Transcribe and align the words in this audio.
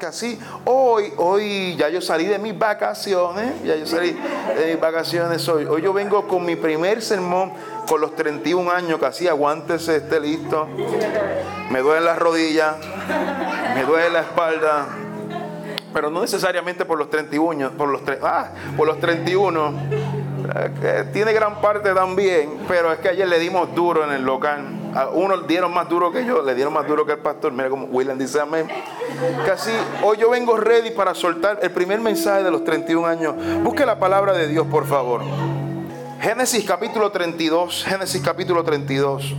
casi 0.00 0.40
hoy, 0.64 1.12
hoy 1.18 1.76
ya 1.76 1.88
yo 1.88 2.00
salí 2.00 2.24
de 2.24 2.38
mis 2.38 2.58
vacaciones, 2.58 3.62
ya 3.62 3.76
yo 3.76 3.86
salí 3.86 4.16
de 4.56 4.72
mis 4.72 4.80
vacaciones 4.80 5.46
hoy. 5.48 5.66
Hoy 5.66 5.82
yo 5.82 5.92
vengo 5.92 6.26
con 6.26 6.44
mi 6.44 6.56
primer 6.56 7.02
sermón 7.02 7.52
con 7.86 8.00
los 8.00 8.16
31 8.16 8.68
años, 8.70 8.98
casi 8.98 9.28
aguántese, 9.28 9.96
esté 9.96 10.18
listo. 10.18 10.66
Me 11.70 11.80
duele 11.80 12.04
las 12.04 12.18
rodillas, 12.18 12.74
me 13.74 13.84
duele 13.84 14.10
la 14.10 14.20
espalda, 14.22 14.88
pero 15.92 16.10
no 16.10 16.22
necesariamente 16.22 16.84
por 16.84 16.98
los 16.98 17.10
31, 17.10 17.70
por 17.72 17.88
los, 17.88 18.00
ah, 18.22 18.48
por 18.76 18.88
los 18.88 18.98
31. 18.98 19.74
Eh, 20.82 21.04
tiene 21.12 21.32
gran 21.32 21.60
parte 21.60 21.92
también, 21.92 22.58
pero 22.66 22.92
es 22.92 22.98
que 22.98 23.10
ayer 23.10 23.28
le 23.28 23.38
dimos 23.38 23.72
duro 23.74 24.04
en 24.04 24.12
el 24.12 24.22
local. 24.22 24.79
A 24.94 25.08
uno 25.08 25.36
dieron 25.42 25.72
más 25.72 25.88
duro 25.88 26.10
que 26.10 26.24
yo, 26.24 26.42
le 26.42 26.54
dieron 26.54 26.72
más 26.72 26.86
duro 26.86 27.06
que 27.06 27.12
el 27.12 27.18
pastor. 27.18 27.52
Mira 27.52 27.68
como 27.68 27.86
William 27.86 28.18
dice 28.18 28.40
amén. 28.40 28.68
Casi 29.46 29.70
hoy 30.02 30.16
yo 30.18 30.30
vengo 30.30 30.56
ready 30.56 30.90
para 30.90 31.14
soltar 31.14 31.60
el 31.62 31.70
primer 31.70 32.00
mensaje 32.00 32.42
de 32.42 32.50
los 32.50 32.64
31 32.64 33.06
años. 33.06 33.34
Busque 33.62 33.86
la 33.86 33.98
palabra 33.98 34.32
de 34.32 34.48
Dios, 34.48 34.66
por 34.66 34.86
favor. 34.86 35.22
Génesis 36.20 36.64
capítulo 36.64 37.10
32. 37.10 37.84
Génesis 37.84 38.20
capítulo 38.20 38.64
32. 38.64 39.34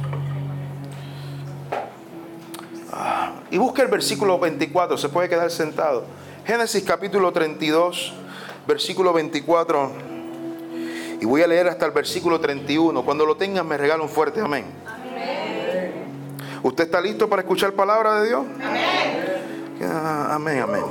Ah, 2.94 3.34
y 3.50 3.58
busque 3.58 3.82
el 3.82 3.90
versículo 3.90 4.40
24. 4.40 4.98
Se 4.98 5.10
puede 5.10 5.28
quedar 5.28 5.52
sentado. 5.52 6.06
Génesis 6.46 6.84
capítulo 6.84 7.32
32, 7.32 8.14
versículo 8.68 9.14
24. 9.14 9.92
Y 11.20 11.26
voy 11.26 11.44
a 11.44 11.48
leer 11.48 11.68
hasta 11.68 11.86
el 11.86 11.92
versículo 11.92 12.40
31. 12.40 13.04
Cuando 13.04 13.26
lo 13.26 13.36
tengan 13.36 13.68
me 13.68 13.78
regala 13.78 14.02
un 14.02 14.10
fuerte 14.10 14.40
amén. 14.40 14.66
¿Usted 16.64 16.84
está 16.84 17.02
listo 17.02 17.28
para 17.28 17.42
escuchar 17.42 17.74
palabra 17.74 18.22
de 18.22 18.28
Dios? 18.28 18.46
Amén. 18.64 19.80
Ah, 19.84 20.30
amén, 20.36 20.62
amén. 20.62 20.84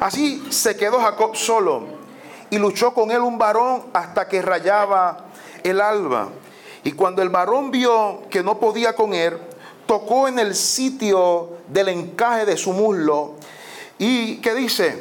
Así 0.00 0.42
se 0.50 0.74
quedó 0.74 1.00
Jacob 1.00 1.36
solo 1.36 1.84
y 2.48 2.56
luchó 2.56 2.94
con 2.94 3.10
él 3.10 3.20
un 3.20 3.36
varón 3.36 3.84
hasta 3.92 4.26
que 4.26 4.40
rayaba 4.40 5.26
el 5.62 5.82
alba. 5.82 6.30
Y 6.82 6.92
cuando 6.92 7.20
el 7.20 7.28
varón 7.28 7.70
vio 7.70 8.22
que 8.30 8.42
no 8.42 8.58
podía 8.58 8.94
con 8.94 9.12
él, 9.12 9.36
tocó 9.86 10.28
en 10.28 10.38
el 10.38 10.54
sitio 10.54 11.58
del 11.68 11.88
encaje 11.88 12.46
de 12.46 12.56
su 12.56 12.72
muslo. 12.72 13.34
¿Y 13.98 14.36
qué 14.36 14.54
dice? 14.54 14.98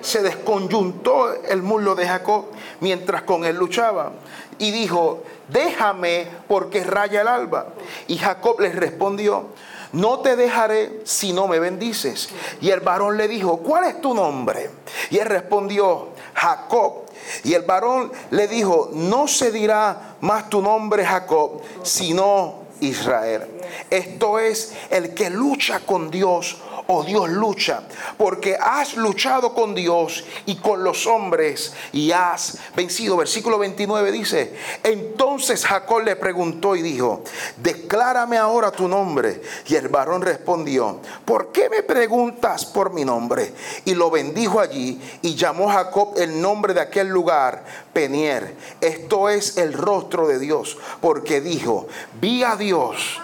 Se 0.00 0.22
desconyuntó 0.22 1.34
el 1.44 1.62
muslo 1.62 1.94
de 1.94 2.06
Jacob 2.06 2.46
mientras 2.80 3.22
con 3.22 3.44
él 3.44 3.56
luchaba. 3.56 4.12
Y 4.58 4.70
dijo, 4.70 5.22
déjame 5.48 6.28
porque 6.46 6.84
raya 6.84 7.22
el 7.22 7.28
alba. 7.28 7.68
Y 8.06 8.18
Jacob 8.18 8.60
le 8.60 8.70
respondió, 8.70 9.46
no 9.92 10.20
te 10.20 10.36
dejaré 10.36 11.00
si 11.04 11.32
no 11.32 11.48
me 11.48 11.58
bendices. 11.58 12.28
Y 12.60 12.70
el 12.70 12.80
varón 12.80 13.16
le 13.16 13.28
dijo, 13.28 13.58
¿cuál 13.58 13.84
es 13.84 14.00
tu 14.00 14.14
nombre? 14.14 14.70
Y 15.10 15.18
él 15.18 15.26
respondió, 15.26 16.08
Jacob. 16.34 17.04
Y 17.44 17.54
el 17.54 17.62
varón 17.62 18.12
le 18.30 18.48
dijo, 18.48 18.90
no 18.92 19.28
se 19.28 19.50
dirá 19.50 20.16
más 20.20 20.48
tu 20.48 20.62
nombre 20.62 21.04
Jacob, 21.04 21.60
sino 21.82 22.60
Israel. 22.80 23.46
Esto 23.90 24.38
es 24.38 24.74
el 24.90 25.14
que 25.14 25.30
lucha 25.30 25.80
con 25.80 26.10
Dios 26.10 26.58
oh 26.90 27.04
Dios 27.04 27.28
lucha, 27.28 27.82
porque 28.16 28.56
has 28.56 28.96
luchado 28.96 29.52
con 29.52 29.74
Dios 29.74 30.24
y 30.46 30.56
con 30.56 30.82
los 30.82 31.06
hombres 31.06 31.74
y 31.92 32.12
has 32.12 32.56
vencido. 32.74 33.18
Versículo 33.18 33.58
29 33.58 34.10
dice, 34.10 34.56
entonces 34.82 35.66
Jacob 35.66 36.00
le 36.00 36.16
preguntó 36.16 36.74
y 36.76 36.80
dijo, 36.80 37.24
declárame 37.58 38.38
ahora 38.38 38.70
tu 38.70 38.88
nombre. 38.88 39.42
Y 39.66 39.74
el 39.74 39.88
varón 39.88 40.22
respondió, 40.22 41.00
¿por 41.26 41.52
qué 41.52 41.68
me 41.68 41.82
preguntas 41.82 42.64
por 42.64 42.90
mi 42.90 43.04
nombre? 43.04 43.52
Y 43.84 43.92
lo 43.92 44.10
bendijo 44.10 44.58
allí 44.58 44.98
y 45.20 45.34
llamó 45.34 45.68
Jacob 45.68 46.14
el 46.16 46.40
nombre 46.40 46.72
de 46.72 46.80
aquel 46.80 47.08
lugar, 47.08 47.66
Penier. 47.92 48.56
Esto 48.80 49.28
es 49.28 49.58
el 49.58 49.74
rostro 49.74 50.26
de 50.26 50.38
Dios, 50.38 50.78
porque 51.02 51.42
dijo, 51.42 51.86
vi 52.18 52.44
a 52.44 52.56
Dios 52.56 53.20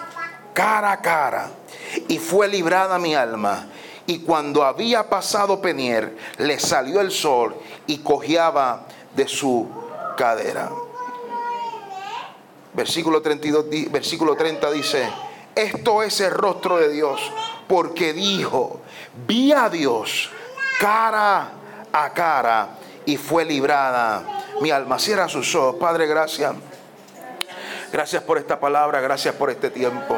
cara 0.53 0.91
a 0.91 1.01
cara 1.01 1.49
y 2.07 2.19
fue 2.19 2.47
librada 2.47 2.99
mi 2.99 3.15
alma. 3.15 3.67
Y 4.07 4.19
cuando 4.19 4.63
había 4.63 5.09
pasado 5.09 5.61
Penier, 5.61 6.15
le 6.37 6.59
salió 6.59 7.01
el 7.01 7.11
sol 7.11 7.55
y 7.87 7.99
cojeaba 7.99 8.85
de 9.15 9.27
su 9.27 9.67
cadera. 10.15 10.71
Versículo 12.73 13.21
32, 13.21 13.65
versículo 13.89 14.35
30 14.35 14.71
dice, 14.71 15.09
esto 15.55 16.03
es 16.03 16.19
el 16.19 16.31
rostro 16.31 16.77
de 16.77 16.89
Dios, 16.89 17.31
porque 17.67 18.13
dijo, 18.13 18.81
vi 19.25 19.53
a 19.53 19.69
Dios 19.69 20.29
cara 20.79 21.51
a 21.93 22.09
cara 22.09 22.69
y 23.05 23.17
fue 23.17 23.45
librada 23.45 24.23
mi 24.61 24.71
alma. 24.71 24.99
Cierra 24.99 25.29
sus 25.29 25.55
ojos, 25.55 25.75
Padre, 25.79 26.07
gracias. 26.07 26.53
Gracias 27.91 28.23
por 28.23 28.37
esta 28.37 28.59
palabra, 28.59 28.99
gracias 28.99 29.33
por 29.35 29.49
este 29.49 29.69
tiempo. 29.69 30.17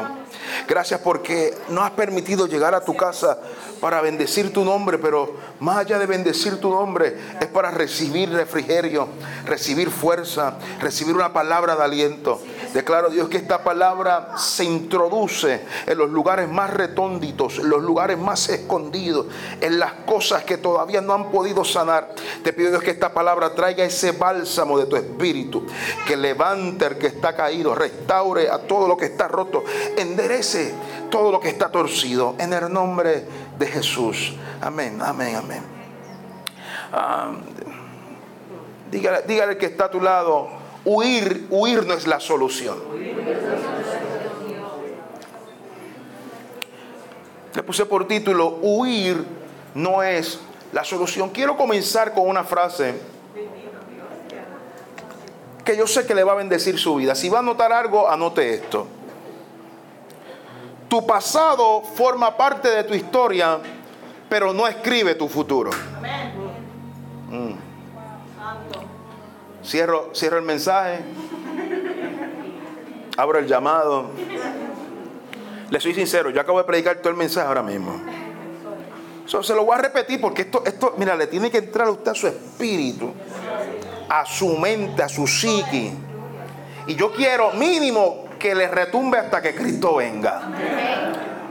Gracias 0.66 1.00
porque 1.00 1.54
no 1.68 1.82
has 1.82 1.92
permitido 1.92 2.46
llegar 2.46 2.74
a 2.74 2.84
tu 2.84 2.96
casa 2.96 3.38
para 3.80 4.00
bendecir 4.00 4.52
tu 4.52 4.64
nombre, 4.64 4.98
pero 4.98 5.36
más 5.60 5.78
allá 5.78 5.98
de 5.98 6.06
bendecir 6.06 6.60
tu 6.60 6.70
nombre 6.70 7.16
es 7.40 7.46
para 7.46 7.70
recibir 7.70 8.30
refrigerio, 8.30 9.08
recibir 9.44 9.90
fuerza, 9.90 10.54
recibir 10.80 11.14
una 11.14 11.32
palabra 11.32 11.76
de 11.76 11.84
aliento. 11.84 12.40
Declaro 12.74 13.08
Dios 13.08 13.28
que 13.28 13.38
esta 13.38 13.64
palabra 13.64 14.36
se 14.36 14.64
introduce 14.64 15.62
en 15.86 15.98
los 15.98 16.10
lugares 16.10 16.48
más 16.48 16.70
retónditos, 16.70 17.58
en 17.58 17.70
los 17.70 17.82
lugares 17.82 18.18
más 18.18 18.48
escondidos, 18.48 19.26
en 19.60 19.78
las 19.78 19.92
cosas 20.06 20.44
que 20.44 20.58
todavía 20.58 21.00
no 21.00 21.14
han 21.14 21.30
podido 21.30 21.64
sanar. 21.64 22.14
Te 22.42 22.52
pido 22.52 22.70
Dios 22.70 22.82
que 22.82 22.90
esta 22.90 23.12
palabra 23.12 23.54
traiga 23.54 23.84
ese 23.84 24.12
bálsamo 24.12 24.78
de 24.78 24.86
tu 24.86 24.96
espíritu, 24.96 25.66
que 26.06 26.16
levante 26.16 26.84
al 26.84 26.98
que 26.98 27.06
está 27.06 27.34
caído, 27.34 27.74
restaure 27.74 28.50
a 28.50 28.58
todo 28.58 28.86
lo 28.86 28.96
que 28.96 29.06
está 29.06 29.28
roto, 29.28 29.64
enderece 29.96 30.37
todo 31.10 31.32
lo 31.32 31.40
que 31.40 31.48
está 31.48 31.70
torcido 31.70 32.34
en 32.38 32.52
el 32.52 32.72
nombre 32.72 33.24
de 33.58 33.66
Jesús. 33.66 34.34
Amén, 34.60 34.98
amén, 35.02 35.36
amén. 35.36 35.62
Ah, 36.92 37.32
dígale, 38.90 39.22
dígale 39.26 39.58
que 39.58 39.66
está 39.66 39.86
a 39.86 39.90
tu 39.90 40.00
lado 40.00 40.48
huir, 40.84 41.46
huir 41.50 41.86
no 41.86 41.94
es 41.94 42.06
la 42.06 42.20
solución. 42.20 42.78
Le 47.54 47.62
puse 47.62 47.86
por 47.86 48.06
título, 48.06 48.58
huir 48.62 49.24
no 49.74 50.02
es 50.02 50.38
la 50.72 50.84
solución. 50.84 51.30
Quiero 51.30 51.56
comenzar 51.56 52.14
con 52.14 52.28
una 52.28 52.44
frase 52.44 52.94
que 55.64 55.76
yo 55.76 55.86
sé 55.86 56.06
que 56.06 56.14
le 56.14 56.24
va 56.24 56.32
a 56.32 56.36
bendecir 56.36 56.78
su 56.78 56.94
vida. 56.94 57.14
Si 57.14 57.28
va 57.28 57.38
a 57.38 57.40
anotar 57.40 57.72
algo, 57.72 58.08
anote 58.08 58.54
esto. 58.54 58.86
Tu 60.88 61.06
pasado 61.06 61.82
forma 61.82 62.36
parte 62.36 62.68
de 62.68 62.84
tu 62.84 62.94
historia, 62.94 63.58
pero 64.28 64.52
no 64.52 64.66
escribe 64.66 65.14
tu 65.14 65.28
futuro. 65.28 65.70
Mm. 67.30 67.52
Cierro, 69.62 70.10
cierro 70.14 70.38
el 70.38 70.44
mensaje. 70.44 71.00
Abro 73.16 73.38
el 73.38 73.46
llamado. 73.46 74.06
Le 75.70 75.80
soy 75.80 75.92
sincero, 75.92 76.30
yo 76.30 76.40
acabo 76.40 76.58
de 76.58 76.64
predicar 76.64 76.96
todo 76.98 77.10
el 77.10 77.18
mensaje 77.18 77.46
ahora 77.46 77.62
mismo. 77.62 78.00
se 79.26 79.54
lo 79.54 79.64
voy 79.64 79.74
a 79.74 79.82
repetir 79.82 80.18
porque 80.20 80.42
esto, 80.42 80.62
esto, 80.64 80.94
mira, 80.96 81.14
le 81.14 81.26
tiene 81.26 81.50
que 81.50 81.58
entrar 81.58 81.88
a 81.88 81.90
usted 81.90 82.12
a 82.12 82.14
su 82.14 82.26
espíritu, 82.26 83.12
a 84.08 84.24
su 84.24 84.56
mente, 84.56 85.02
a 85.02 85.08
su 85.08 85.26
psiqui. 85.26 85.92
Y 86.86 86.94
yo 86.94 87.12
quiero 87.12 87.50
mínimo 87.52 88.27
que 88.38 88.54
le 88.54 88.68
retumbe 88.68 89.18
hasta 89.18 89.42
que 89.42 89.54
Cristo 89.54 89.96
venga. 89.96 90.42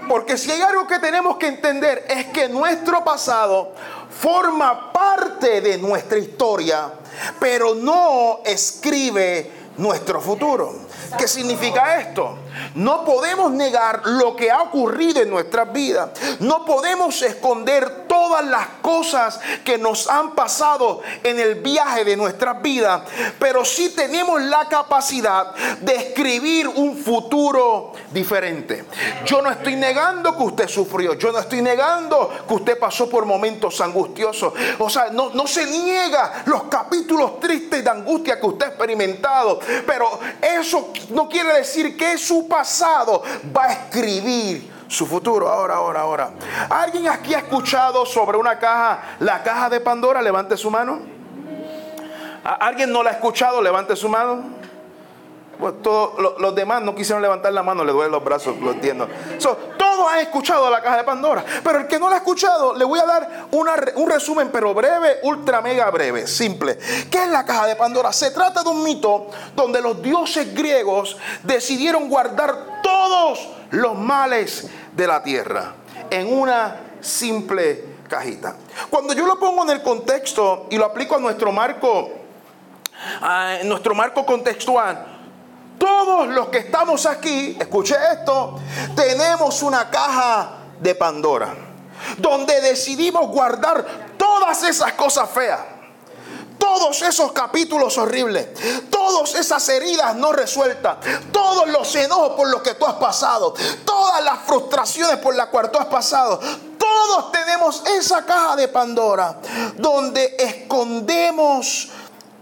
Porque 0.08 0.38
si 0.38 0.52
hay 0.52 0.62
algo 0.62 0.88
que 0.88 1.00
tenemos 1.00 1.38
que 1.38 1.48
entender 1.48 2.06
es 2.08 2.28
que 2.28 2.48
nuestro 2.48 3.04
pasado 3.04 3.74
forma 4.10 4.94
parte 4.94 5.60
de 5.62 5.78
nuestra 5.78 6.18
historia 6.18 6.92
pero 7.40 7.76
no 7.76 8.40
escribe 8.46 9.52
nuestro 9.78 10.22
futuro. 10.22 10.87
¿Qué 11.18 11.28
significa 11.28 12.00
esto? 12.00 12.38
No 12.76 13.06
podemos 13.06 13.52
negar 13.52 14.02
lo 14.06 14.36
que 14.36 14.52
ha 14.52 14.62
ocurrido 14.62 15.22
en 15.22 15.30
nuestras 15.30 15.72
vidas. 15.72 16.10
No 16.40 16.66
podemos 16.66 17.22
esconder 17.22 18.08
todas 18.08 18.46
las 18.46 18.68
cosas 18.82 19.40
que 19.64 19.78
nos 19.78 20.10
han 20.10 20.36
pasado 20.36 21.02
en 21.24 21.40
el 21.40 21.56
viaje 21.56 22.04
de 22.04 22.18
nuestras 22.18 22.62
vidas. 22.62 23.04
Pero 23.40 23.64
sí 23.64 23.90
tenemos 23.90 24.42
la 24.42 24.68
capacidad 24.68 25.54
de 25.82 25.96
escribir 25.96 26.68
un 26.68 26.98
futuro 26.98 27.94
diferente. 28.12 28.86
Yo 29.26 29.42
no 29.42 29.52
estoy 29.52 29.76
negando 29.76 30.36
que 30.36 30.44
usted 30.44 30.68
sufrió. 30.68 31.14
Yo 31.14 31.32
no 31.32 31.40
estoy 31.40 31.62
negando 31.62 32.32
que 32.48 32.54
usted 32.54 32.80
pasó 32.80 33.10
por 33.10 33.26
momentos 33.26 33.80
angustiosos. 33.82 34.54
O 34.80 34.90
sea, 34.90 35.10
no, 35.12 35.30
no 35.30 35.48
se 35.48 35.66
niega 35.66 36.44
los 36.46 36.64
capítulos 36.64 37.40
tristes 37.40 37.84
de 37.84 37.90
angustia 37.90 38.40
que 38.40 38.46
usted 38.46 38.66
ha 38.66 38.70
experimentado. 38.70 39.60
Pero 39.86 40.20
eso 40.42 40.92
no 41.10 41.28
quiere 41.30 41.54
decir 41.54 41.98
que 41.98 42.18
su 42.18 42.48
pasado 42.48 43.24
va 43.56 43.66
a 43.66 43.74
escribir 43.74 44.72
su 44.88 45.06
futuro. 45.06 45.50
Ahora, 45.50 45.76
ahora, 45.76 46.02
ahora. 46.02 46.32
¿Alguien 46.70 47.08
aquí 47.08 47.34
ha 47.34 47.40
escuchado 47.40 48.06
sobre 48.06 48.38
una 48.38 48.58
caja, 48.58 49.16
la 49.20 49.44
caja 49.44 49.70
de 49.70 49.80
Pandora? 49.80 50.22
Levante 50.22 50.58
su 50.58 50.72
mano. 50.72 51.00
¿Alguien 52.44 52.92
no 52.92 53.04
la 53.04 53.12
ha 53.12 53.14
escuchado? 53.14 53.62
Levante 53.62 53.96
su 53.96 54.08
mano. 54.08 54.58
Todos 55.82 56.40
los 56.40 56.54
demás 56.54 56.84
no 56.84 56.94
quisieron 56.94 57.22
levantar 57.22 57.52
la 57.52 57.64
mano, 57.64 57.84
le 57.84 57.92
duelen 57.92 58.12
los 58.12 58.24
brazos, 58.24 58.56
lo 58.62 58.72
entiendo. 58.72 59.08
Todos 59.98 60.14
han 60.14 60.20
escuchado 60.20 60.70
la 60.70 60.82
caja 60.82 60.98
de 60.98 61.04
Pandora, 61.04 61.44
pero 61.64 61.80
el 61.80 61.88
que 61.88 61.98
no 61.98 62.08
la 62.08 62.18
ha 62.18 62.20
escuchado, 62.20 62.76
le 62.76 62.86
voy 62.86 63.00
a 63.00 63.06
dar 63.06 63.48
un 63.52 64.10
resumen, 64.10 64.50
pero 64.52 64.74
breve, 64.74 65.20
ultra 65.24 65.60
mega 65.60 65.90
breve, 65.90 66.28
simple. 66.28 66.78
¿Qué 67.10 67.24
es 67.24 67.30
la 67.30 67.44
caja 67.44 67.66
de 67.66 67.76
Pandora? 67.76 68.14
Se 68.14 68.30
trata 68.30 68.62
de 68.62 68.70
un 68.70 68.84
mito 68.84 69.28
donde 69.56 69.82
los 69.82 70.02
dioses 70.02 70.54
griegos 70.54 71.18
decidieron 71.42 72.10
guardar 72.10 72.82
todos 72.84 73.50
los 73.72 73.98
males 73.98 74.70
de 74.96 75.08
la 75.08 75.24
tierra 75.24 75.74
en 76.12 76.32
una 76.32 76.76
simple 77.02 77.98
cajita. 78.08 78.56
Cuando 78.92 79.14
yo 79.14 79.26
lo 79.26 79.40
pongo 79.40 79.64
en 79.64 79.72
el 79.72 79.82
contexto 79.82 80.68
y 80.70 80.78
lo 80.78 80.86
aplico 80.86 81.16
a 81.16 81.20
nuestro 81.20 81.52
marco, 81.52 82.12
a 83.20 83.58
nuestro 83.64 83.96
marco 83.96 84.24
contextual, 84.28 85.17
todos 85.78 86.28
los 86.28 86.50
que 86.50 86.60
estamos 86.60 87.06
aquí, 87.06 87.58
escuche 87.60 87.96
esto, 88.14 88.60
tenemos 88.96 89.62
una 89.62 89.90
caja 89.90 90.58
de 90.80 90.96
Pandora, 90.96 91.56
donde 92.18 92.60
decidimos 92.62 93.28
guardar 93.28 94.16
todas 94.18 94.64
esas 94.64 94.94
cosas 94.94 95.30
feas, 95.30 95.60
todos 96.58 97.02
esos 97.02 97.32
capítulos 97.32 97.98
horribles, 97.98 98.48
todas 98.90 99.36
esas 99.36 99.68
heridas 99.70 100.16
no 100.16 100.32
resueltas, 100.32 100.98
todos 101.32 101.68
los 101.70 101.96
enojos 101.96 102.32
por 102.32 102.50
los 102.50 102.62
que 102.62 102.74
tú 102.74 102.86
has 102.86 102.96
pasado, 102.96 103.54
todas 103.86 104.24
las 104.24 104.40
frustraciones 104.40 105.18
por 105.18 105.36
las 105.36 105.48
cuales 105.48 105.72
tú 105.72 105.80
has 105.80 105.86
pasado, 105.86 106.40
todos 106.78 107.32
tenemos 107.32 107.84
esa 107.88 108.26
caja 108.26 108.56
de 108.56 108.68
Pandora, 108.68 109.38
donde 109.76 110.36
escondemos 110.40 111.90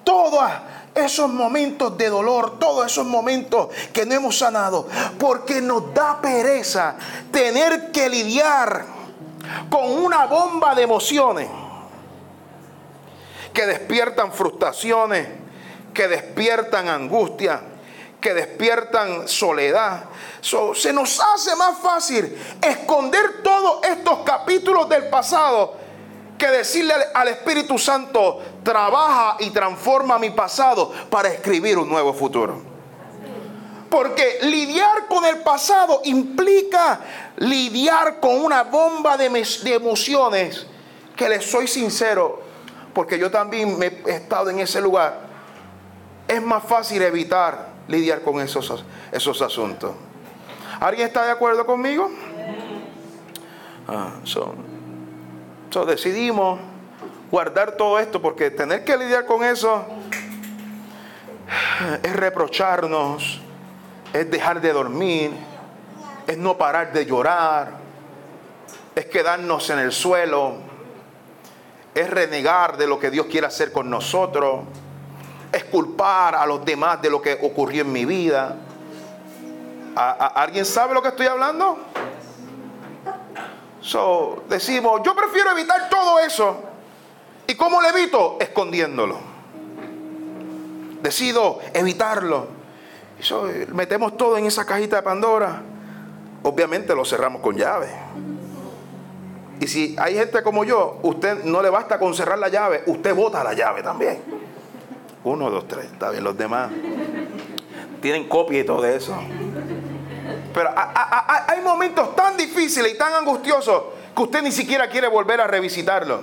todas 0.03 0.75
esos 0.95 1.29
momentos 1.29 1.97
de 1.97 2.09
dolor, 2.09 2.57
todos 2.57 2.85
esos 2.85 3.05
momentos 3.05 3.67
que 3.91 4.05
no 4.05 4.15
hemos 4.15 4.37
sanado, 4.37 4.87
porque 5.19 5.61
nos 5.61 5.93
da 5.93 6.21
pereza 6.21 6.95
tener 7.31 7.91
que 7.91 8.09
lidiar 8.09 8.85
con 9.69 9.91
una 9.91 10.25
bomba 10.25 10.73
de 10.73 10.83
emociones 10.83 11.49
que 13.53 13.65
despiertan 13.65 14.31
frustraciones, 14.31 15.27
que 15.93 16.07
despiertan 16.07 16.87
angustia, 16.87 17.61
que 18.21 18.33
despiertan 18.33 19.27
soledad. 19.27 20.05
se 20.41 20.93
nos 20.93 21.19
hace 21.19 21.55
más 21.55 21.77
fácil 21.77 22.37
esconder 22.61 23.43
todos 23.43 23.83
estos 23.85 24.19
capítulos 24.19 24.89
del 24.89 25.09
pasado 25.09 25.84
que 26.37 26.47
decirle 26.47 26.93
al, 27.13 27.27
Espíritu 27.27 27.77
Santo, 27.77 28.41
trabaja 28.63 29.37
y 29.39 29.51
transforma 29.51 30.19
mi 30.19 30.31
pasado 30.31 30.91
para 31.09 31.29
escribir 31.29 31.77
un 31.77 31.87
nuevo 31.87 32.13
futuro. 32.13 32.61
Porque 33.89 34.39
lidiar 34.41 35.07
con 35.07 35.25
el 35.25 35.37
pasado 35.37 36.01
implica 36.03 36.99
lidiar 37.37 38.19
con 38.19 38.43
una 38.43 38.63
bomba 38.63 39.15
de, 39.15 39.29
de, 39.29 39.73
emociones 39.73 40.65
que 41.15 41.29
les 41.29 41.49
soy 41.49 41.67
sincero, 41.67 42.41
porque 42.93 43.17
yo 43.17 43.31
también 43.31 43.77
me 43.77 43.87
he 44.05 44.15
estado 44.15 44.49
en 44.49 44.59
ese 44.59 44.81
lugar. 44.81 45.21
Es 46.27 46.41
más 46.41 46.63
fácil 46.63 47.01
evitar 47.03 47.69
lidiar 47.87 48.21
con 48.21 48.41
esos, 48.41 48.83
esos 49.11 49.41
asuntos. 49.41 49.91
¿Alguien 50.79 51.07
está 51.07 51.23
de 51.23 51.31
acuerdo 51.31 51.65
conmigo? 51.65 52.09
Ah, 53.87 54.15
son 54.23 54.74
decidimos 55.83 56.59
guardar 57.31 57.73
todo 57.73 57.99
esto 57.99 58.21
porque 58.21 58.51
tener 58.51 58.85
que 58.85 58.95
lidiar 58.95 59.25
con 59.25 59.43
eso 59.43 59.85
es 62.01 62.15
reprocharnos, 62.15 63.41
es 64.13 64.31
dejar 64.31 64.61
de 64.61 64.71
dormir, 64.71 65.31
es 66.27 66.37
no 66.37 66.57
parar 66.57 66.93
de 66.93 67.05
llorar, 67.05 67.71
es 68.95 69.05
quedarnos 69.07 69.69
en 69.69 69.79
el 69.79 69.91
suelo, 69.91 70.53
es 71.93 72.09
renegar 72.09 72.77
de 72.77 72.87
lo 72.87 72.99
que 72.99 73.11
Dios 73.11 73.25
quiere 73.27 73.47
hacer 73.47 73.71
con 73.71 73.89
nosotros, 73.89 74.61
es 75.51 75.63
culpar 75.65 76.35
a 76.35 76.45
los 76.45 76.63
demás 76.63 77.01
de 77.01 77.09
lo 77.09 77.21
que 77.21 77.37
ocurrió 77.41 77.81
en 77.81 77.91
mi 77.91 78.05
vida. 78.05 78.55
alguien 79.95 80.65
sabe 80.65 80.93
lo 80.93 81.01
que 81.01 81.09
estoy 81.09 81.27
hablando? 81.27 81.77
So, 83.85 84.43
decimos, 84.49 85.01
yo 85.03 85.15
prefiero 85.15 85.51
evitar 85.51 85.89
todo 85.89 86.17
eso. 86.17 86.57
¿Y 87.45 87.53
cómo 87.53 87.79
lo 87.79 87.87
evito? 87.89 88.37
Escondiéndolo. 88.39 89.19
Decido 91.03 91.59
evitarlo. 91.71 92.47
So, 93.19 93.47
metemos 93.73 94.17
todo 94.17 94.39
en 94.39 94.47
esa 94.47 94.65
cajita 94.65 94.95
de 94.95 95.01
Pandora. 95.03 95.61
Obviamente 96.41 96.95
lo 96.95 97.05
cerramos 97.05 97.43
con 97.43 97.55
llave. 97.55 97.89
Y 99.59 99.67
si 99.67 99.95
hay 99.99 100.15
gente 100.15 100.41
como 100.41 100.63
yo, 100.63 100.97
usted 101.03 101.43
no 101.43 101.61
le 101.61 101.69
basta 101.69 101.99
con 101.99 102.15
cerrar 102.15 102.39
la 102.39 102.49
llave, 102.49 102.81
usted 102.87 103.13
bota 103.13 103.43
la 103.43 103.53
llave 103.53 103.83
también. 103.83 104.19
Uno, 105.23 105.51
dos, 105.51 105.67
tres, 105.67 105.85
está 105.85 106.09
bien. 106.09 106.23
Los 106.23 106.35
demás 106.35 106.71
tienen 108.01 108.27
copia 108.27 108.61
y 108.61 108.63
todo 108.63 108.83
eso. 108.83 109.15
Pero 110.55 110.73
hay 110.73 111.59
momentos 111.59 112.15
tan 112.15 112.37
difíciles 112.37 112.93
y 112.93 112.97
tan 112.97 113.13
angustiosos 113.13 113.83
que 114.15 114.21
usted 114.21 114.41
ni 114.41 114.53
siquiera 114.53 114.89
quiere 114.89 115.09
volver 115.09 115.41
a 115.41 115.47
revisitarlo. 115.47 116.21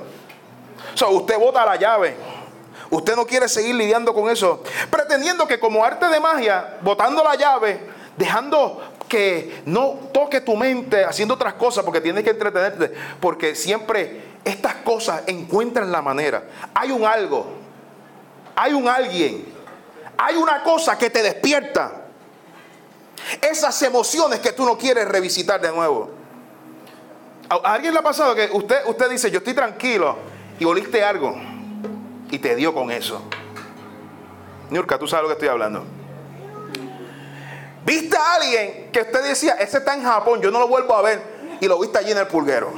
O 0.94 0.96
sea, 0.96 1.08
usted 1.08 1.38
bota 1.38 1.66
la 1.66 1.76
llave. 1.76 2.16
Usted 2.88 3.14
no 3.14 3.26
quiere 3.26 3.46
seguir 3.46 3.74
lidiando 3.74 4.14
con 4.14 4.30
eso. 4.30 4.62
Pretendiendo 4.90 5.46
que 5.46 5.60
como 5.60 5.84
arte 5.84 6.06
de 6.06 6.18
magia, 6.18 6.78
botando 6.80 7.22
la 7.22 7.34
llave, 7.34 7.78
dejando 8.16 8.82
que 9.06 9.62
no 9.66 9.98
toque 10.14 10.40
tu 10.40 10.56
mente 10.56 11.04
haciendo 11.04 11.34
otras 11.34 11.52
cosas 11.52 11.84
porque 11.84 12.00
tienes 12.00 12.24
que 12.24 12.30
entretenerte. 12.30 12.90
Porque 13.20 13.54
siempre 13.54 14.22
estas 14.46 14.76
cosas 14.76 15.24
encuentran 15.26 15.92
la 15.92 16.00
manera. 16.00 16.44
Hay 16.72 16.90
un 16.90 17.04
algo. 17.04 17.52
Hay 18.56 18.72
un 18.72 18.88
alguien. 18.88 19.44
Hay 20.16 20.36
una 20.36 20.62
cosa 20.62 20.96
que 20.96 21.10
te 21.10 21.22
despierta 21.22 22.01
esas 23.40 23.80
emociones 23.82 24.40
que 24.40 24.52
tú 24.52 24.64
no 24.64 24.76
quieres 24.76 25.08
revisitar 25.08 25.60
de 25.60 25.70
nuevo. 25.72 26.10
¿A 27.48 27.74
alguien 27.74 27.92
le 27.92 28.00
ha 28.00 28.02
pasado 28.02 28.34
que 28.34 28.48
usted, 28.52 28.86
usted 28.86 29.10
dice, 29.10 29.30
yo 29.30 29.38
estoy 29.38 29.54
tranquilo 29.54 30.16
y 30.58 30.64
oliste 30.64 31.04
algo 31.04 31.34
y 32.30 32.38
te 32.38 32.56
dio 32.56 32.72
con 32.72 32.90
eso? 32.90 33.22
Nurka, 34.70 34.98
tú 34.98 35.06
sabes 35.06 35.24
lo 35.24 35.28
que 35.28 35.34
estoy 35.34 35.48
hablando. 35.48 35.84
¿Viste 37.84 38.16
a 38.16 38.34
alguien 38.34 38.90
que 38.92 39.02
usted 39.02 39.22
decía, 39.24 39.54
ese 39.54 39.78
está 39.78 39.94
en 39.94 40.04
Japón, 40.04 40.40
yo 40.40 40.50
no 40.50 40.60
lo 40.60 40.68
vuelvo 40.68 40.94
a 40.94 41.02
ver 41.02 41.22
y 41.60 41.66
lo 41.66 41.78
viste 41.78 41.98
allí 41.98 42.12
en 42.12 42.18
el 42.18 42.26
pulguero? 42.26 42.72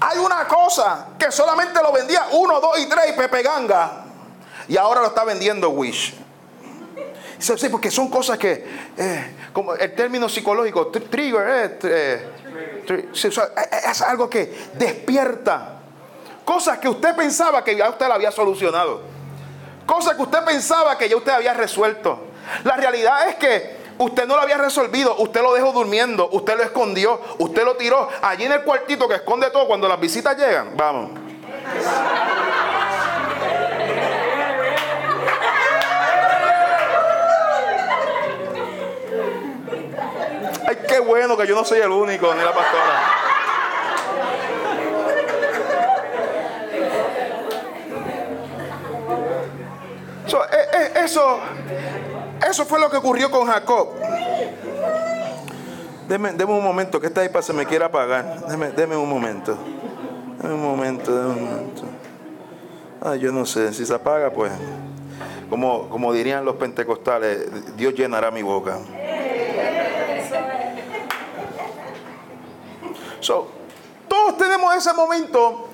Hay 0.00 0.18
una 0.18 0.46
cosa 0.46 1.08
que 1.18 1.32
solamente 1.32 1.80
lo 1.82 1.92
vendía 1.92 2.26
uno, 2.32 2.60
dos 2.60 2.78
y 2.78 2.86
tres 2.88 3.10
y 3.10 3.12
Pepe 3.12 3.42
Ganga 3.42 4.04
y 4.68 4.76
ahora 4.76 5.00
lo 5.00 5.06
está 5.08 5.24
vendiendo 5.24 5.70
Wish. 5.70 6.23
Sí, 7.38 7.68
porque 7.68 7.90
son 7.90 8.08
cosas 8.08 8.38
que, 8.38 8.64
eh, 8.96 9.34
como 9.52 9.74
el 9.74 9.94
término 9.94 10.28
psicológico, 10.28 10.88
trigger, 10.88 11.78
eh, 11.84 12.28
eh, 12.88 13.08
es 13.88 14.02
algo 14.02 14.30
que 14.30 14.52
despierta. 14.74 15.80
Cosas 16.44 16.78
que 16.78 16.88
usted 16.88 17.14
pensaba 17.16 17.64
que 17.64 17.76
ya 17.76 17.88
usted 17.88 18.06
la 18.06 18.14
había 18.14 18.30
solucionado. 18.30 19.02
Cosas 19.86 20.14
que 20.14 20.22
usted 20.22 20.44
pensaba 20.44 20.96
que 20.96 21.08
ya 21.08 21.16
usted 21.16 21.32
había 21.32 21.54
resuelto. 21.54 22.20
La 22.64 22.76
realidad 22.76 23.28
es 23.28 23.36
que 23.36 23.76
usted 23.98 24.26
no 24.26 24.36
lo 24.36 24.42
había 24.42 24.58
resolvido, 24.58 25.16
usted 25.18 25.42
lo 25.42 25.54
dejó 25.54 25.72
durmiendo, 25.72 26.28
usted 26.32 26.56
lo 26.56 26.62
escondió, 26.62 27.20
usted 27.38 27.64
lo 27.64 27.76
tiró 27.76 28.08
allí 28.22 28.44
en 28.44 28.52
el 28.52 28.62
cuartito 28.62 29.08
que 29.08 29.16
esconde 29.16 29.50
todo 29.50 29.66
cuando 29.66 29.88
las 29.88 30.00
visitas 30.00 30.36
llegan. 30.36 30.76
Vamos. 30.76 31.10
Qué 40.94 41.00
bueno 41.00 41.36
que 41.36 41.44
yo 41.44 41.56
no 41.56 41.64
soy 41.64 41.80
el 41.80 41.90
único, 41.90 42.32
ni 42.34 42.40
la 42.40 42.54
pastora. 42.54 43.02
Eh, 50.52 50.56
eh, 50.72 50.92
eso, 51.04 51.38
eso 52.48 52.64
fue 52.64 52.78
lo 52.78 52.88
que 52.90 52.96
ocurrió 52.96 53.28
con 53.28 53.46
Jacob. 53.46 53.88
Deme, 56.06 56.30
un 56.44 56.62
momento, 56.62 57.00
que 57.00 57.08
esta 57.08 57.22
ahí 57.22 57.30
se 57.40 57.52
me 57.52 57.66
quiere 57.66 57.84
apagar. 57.84 58.46
Deme, 58.76 58.96
un 58.96 59.08
momento. 59.08 59.56
Deme 60.40 60.54
un 60.54 60.62
momento, 60.62 61.16
deme 61.16 61.30
un 61.30 61.44
momento. 61.44 61.82
Ay, 63.00 63.18
yo 63.18 63.32
no 63.32 63.46
sé, 63.46 63.72
si 63.72 63.84
se 63.84 63.94
apaga, 63.94 64.30
pues, 64.30 64.52
como, 65.50 65.88
como 65.88 66.12
dirían 66.12 66.44
los 66.44 66.54
pentecostales, 66.56 67.76
Dios 67.76 67.94
llenará 67.94 68.30
mi 68.30 68.42
boca. 68.42 68.78
Todos 73.24 74.38
tenemos 74.38 74.74
ese 74.74 74.92
momento 74.92 75.68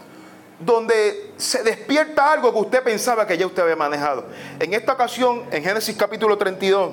donde 0.59 1.33
se 1.37 1.63
despierta 1.63 2.33
algo 2.33 2.53
que 2.53 2.59
usted 2.59 2.83
pensaba 2.83 3.27
que 3.27 3.37
ya 3.37 3.47
usted 3.47 3.63
había 3.63 3.77
manejado. 3.77 4.27
En 4.59 4.75
esta 4.75 4.93
ocasión, 4.93 5.45
en 5.51 5.65
Génesis 5.65 5.97
capítulo 5.97 6.37
32, 6.37 6.93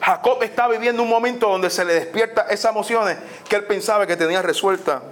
Jacob 0.00 0.42
está 0.42 0.68
viviendo 0.68 1.02
un 1.02 1.08
momento 1.08 1.48
donde 1.48 1.68
se 1.68 1.84
le 1.84 1.94
despierta 1.94 2.46
esas 2.48 2.70
emociones 2.70 3.18
que 3.48 3.56
él 3.56 3.64
pensaba 3.64 4.06
que 4.06 4.16
tenía 4.16 4.40
resuelta. 4.40 5.02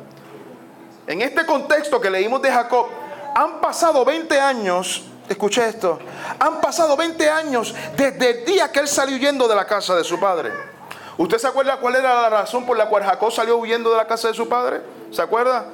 En 1.06 1.20
este 1.20 1.44
contexto 1.44 2.00
que 2.00 2.08
leímos 2.08 2.40
de 2.40 2.50
Jacob, 2.50 2.86
han 3.34 3.60
pasado 3.60 4.04
20 4.04 4.40
años, 4.40 5.04
escuche 5.28 5.66
esto, 5.68 5.98
han 6.38 6.60
pasado 6.60 6.96
20 6.96 7.28
años 7.28 7.74
desde 7.96 8.30
el 8.30 8.44
día 8.46 8.72
que 8.72 8.80
él 8.80 8.88
salió 8.88 9.16
huyendo 9.16 9.46
de 9.46 9.54
la 9.54 9.66
casa 9.66 9.94
de 9.96 10.04
su 10.04 10.18
padre. 10.18 10.73
¿Usted 11.16 11.38
se 11.38 11.46
acuerda 11.46 11.76
cuál 11.76 11.96
era 11.96 12.22
la 12.22 12.30
razón 12.30 12.66
por 12.66 12.76
la 12.76 12.86
cual 12.86 13.04
Jacob 13.04 13.30
salió 13.30 13.56
huyendo 13.56 13.90
de 13.90 13.96
la 13.96 14.06
casa 14.06 14.28
de 14.28 14.34
su 14.34 14.48
padre? 14.48 14.80
¿Se 15.10 15.22
acuerda? 15.22 15.66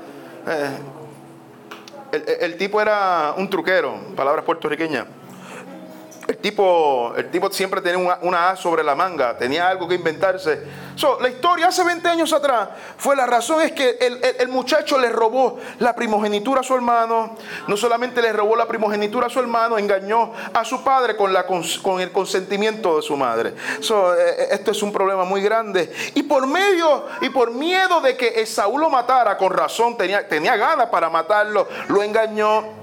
Eh, 0.47 0.79
el, 2.41 2.57
tipo 2.57 2.81
era 2.81 3.35
un 3.37 3.49
truquero, 3.49 3.99
palabras 4.17 4.45
puertorriqueñas. 4.45 5.07
El 6.31 6.39
tipo, 6.39 7.13
el 7.17 7.29
tipo 7.29 7.51
siempre 7.51 7.81
tenía 7.81 8.17
una, 8.23 8.51
A 8.51 8.55
sobre 8.55 8.85
la 8.85 8.95
manga, 8.95 9.37
tenía 9.37 9.69
algo 9.69 9.89
que 9.89 9.97
inventarse. 9.97 10.63
la 11.21 11.29
historia 11.29 11.67
hace 11.67 11.83
20 11.83 12.09
años 12.09 12.33
atrás 12.33 12.69
fue 12.99 13.17
la 13.17 13.27
razón 13.27 13.61
es 13.63 13.73
que 13.73 13.99
el, 14.39 14.49
muchacho 14.49 14.97
le 14.97 15.09
robó 15.09 15.59
la 15.81 15.93
primogenitura 15.93 16.61
a 16.61 16.63
su 16.63 16.77
hermano. 16.77 17.37
No 17.67 17.77
solamente 17.77 18.23
le 18.23 18.33
robó 18.33 18.55
la 18.55 18.69
primogenitura 18.69 19.27
a 19.27 19.31
su 19.31 19.41
hermano, 19.41 19.77
engañó 19.77 20.33
a 20.55 20.65
su 20.65 20.85
padre 20.85 21.17
con, 21.17 21.33
la, 21.33 21.47
con 21.47 22.01
el 22.01 22.13
consentimiento 22.13 22.95
de 22.95 23.03
su 23.03 23.17
madre. 23.17 23.57
So, 23.81 24.15
eh, 24.15 24.19
eh, 24.39 24.49
esto 24.53 24.71
es 24.71 24.81
un 24.85 24.93
problema 24.93 25.25
muy 25.25 25.43
grande. 25.43 25.93
Y 26.15 26.23
por 26.23 26.47
medio 26.47 27.07
y 27.23 27.31
por 27.31 27.51
miedo 27.51 28.01
de 28.01 28.17
que 28.17 28.47
Saúl 28.47 28.83
lo 28.83 28.89
matara, 28.89 29.37
con 29.37 29.53
razón, 29.53 29.97
tenía, 29.97 30.29
tenía 30.29 30.57
ganas 30.57 30.91
para 30.91 31.11
matarlo, 31.11 31.67
lo 31.89 32.05
engañó 32.05 32.80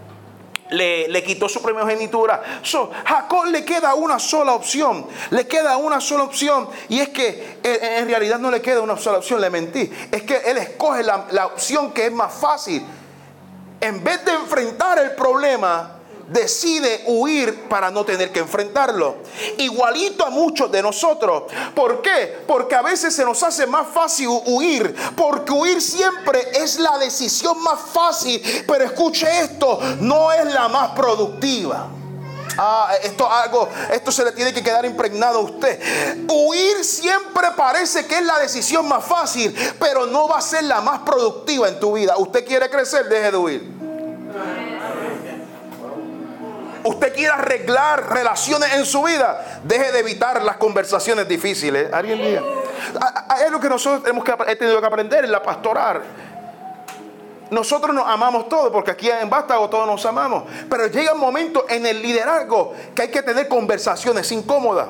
le, 0.71 1.23
quitó 1.23 1.47
su 1.47 1.61
primogenitura. 1.61 2.41
So, 2.61 2.91
Jacob 3.05 3.45
le 3.45 3.63
queda 3.63 3.95
una 3.95 4.19
sola 4.19 4.53
opción. 4.53 5.07
Le 5.31 5.47
queda 5.47 5.77
una 5.77 5.99
sola 6.01 6.23
opción. 6.23 6.69
Y 6.89 6.99
es 6.99 7.09
que 7.09 7.59
en 7.63 8.07
realidad 8.07 8.39
no 8.39 8.51
le 8.51 8.61
queda 8.61 8.81
una 8.81 8.97
sola 8.97 9.19
opción, 9.19 9.41
le 9.41 9.49
mentí. 9.49 9.91
Es 10.11 10.23
que 10.23 10.37
él 10.37 10.57
escoge 10.57 11.03
la, 11.03 11.27
la 11.31 11.47
opción 11.47 11.91
que 11.91 12.07
es 12.07 12.11
más 12.11 12.33
fácil. 12.33 12.85
En 13.79 14.03
vez 14.03 14.23
de 14.25 14.33
enfrentar 14.33 14.99
el 14.99 15.11
problema, 15.11 15.96
decide 16.27 17.03
huir 17.07 17.67
para 17.69 17.89
no 17.89 18.05
tener 18.05 18.31
que 18.31 18.39
enfrentarlo. 18.39 19.17
Igualito 19.57 20.25
a 20.25 20.29
muchos 20.29 20.71
de 20.71 20.81
nosotros. 20.81 21.43
¿Por 21.73 22.01
qué? 22.01 22.37
Porque 22.45 22.75
a 22.75 22.81
veces 22.81 23.15
se 23.15 23.25
nos 23.25 23.41
hace 23.43 23.65
más 23.65 23.87
fácil 23.87 24.27
huir. 24.45 24.95
Porque 25.15 25.51
huir 25.51 25.81
siempre 25.81 26.41
es 26.53 26.79
la 26.79 26.97
decisión 26.97 27.61
más 27.63 27.79
fácil. 27.93 28.41
Pero 28.67 28.83
escuche 28.83 29.27
esto, 29.41 29.79
no 30.01 30.31
es 30.31 30.53
la 30.53 30.67
más 30.67 30.91
productiva. 30.91 31.87
Ah, 32.59 32.89
esto 33.03 33.31
algo, 33.31 33.69
esto 33.93 34.11
se 34.11 34.25
le 34.25 34.31
tiene 34.31 34.51
que 34.51 34.63
quedar 34.63 34.83
impregnado 34.83 35.39
a 35.39 35.41
usted. 35.43 35.79
Huir 36.27 36.83
siempre 36.83 37.49
parece 37.55 38.07
que 38.07 38.15
es 38.15 38.25
la 38.25 38.39
decisión 38.39 38.87
más 38.87 39.05
fácil, 39.05 39.55
pero 39.79 40.07
no 40.07 40.27
va 40.27 40.39
a 40.39 40.41
ser 40.41 40.63
la 40.63 40.81
más 40.81 41.01
productiva 41.01 41.67
en 41.67 41.79
tu 41.79 41.93
vida. 41.93 42.17
Usted 42.17 42.43
quiere 42.45 42.67
crecer, 42.67 43.07
deje 43.09 43.31
de 43.31 43.37
huir 43.37 44.66
usted 46.87 47.13
quiere 47.13 47.33
arreglar 47.33 48.09
relaciones 48.09 48.73
en 48.73 48.85
su 48.85 49.03
vida, 49.03 49.61
deje 49.63 49.91
de 49.91 49.99
evitar 49.99 50.43
las 50.43 50.57
conversaciones 50.57 51.27
difíciles. 51.27 51.91
¿Alguien 51.93 52.19
diga? 52.19 52.43
Es 53.43 53.51
lo 53.51 53.59
que 53.59 53.69
nosotros 53.69 54.03
que, 54.23 54.55
tenido 54.55 54.79
que 54.79 54.87
aprender 54.87 55.25
en 55.25 55.31
la 55.31 55.41
pastoral. 55.41 56.01
Nosotros 57.49 57.95
nos 57.95 58.05
amamos 58.07 58.49
todos, 58.49 58.71
porque 58.71 58.91
aquí 58.91 59.09
en 59.09 59.29
Vástago 59.29 59.69
todos 59.69 59.87
nos 59.87 60.05
amamos. 60.05 60.43
Pero 60.69 60.87
llega 60.87 61.13
un 61.13 61.19
momento 61.19 61.65
en 61.69 61.85
el 61.85 62.01
liderazgo 62.01 62.73
que 62.93 63.03
hay 63.03 63.11
que 63.11 63.21
tener 63.21 63.47
conversaciones 63.47 64.31
incómodas. 64.31 64.87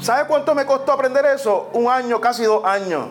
¿Sabe 0.00 0.26
cuánto 0.26 0.54
me 0.54 0.66
costó 0.66 0.92
aprender 0.92 1.24
eso? 1.26 1.70
Un 1.72 1.88
año, 1.88 2.20
casi 2.20 2.42
dos 2.42 2.64
años. 2.64 3.06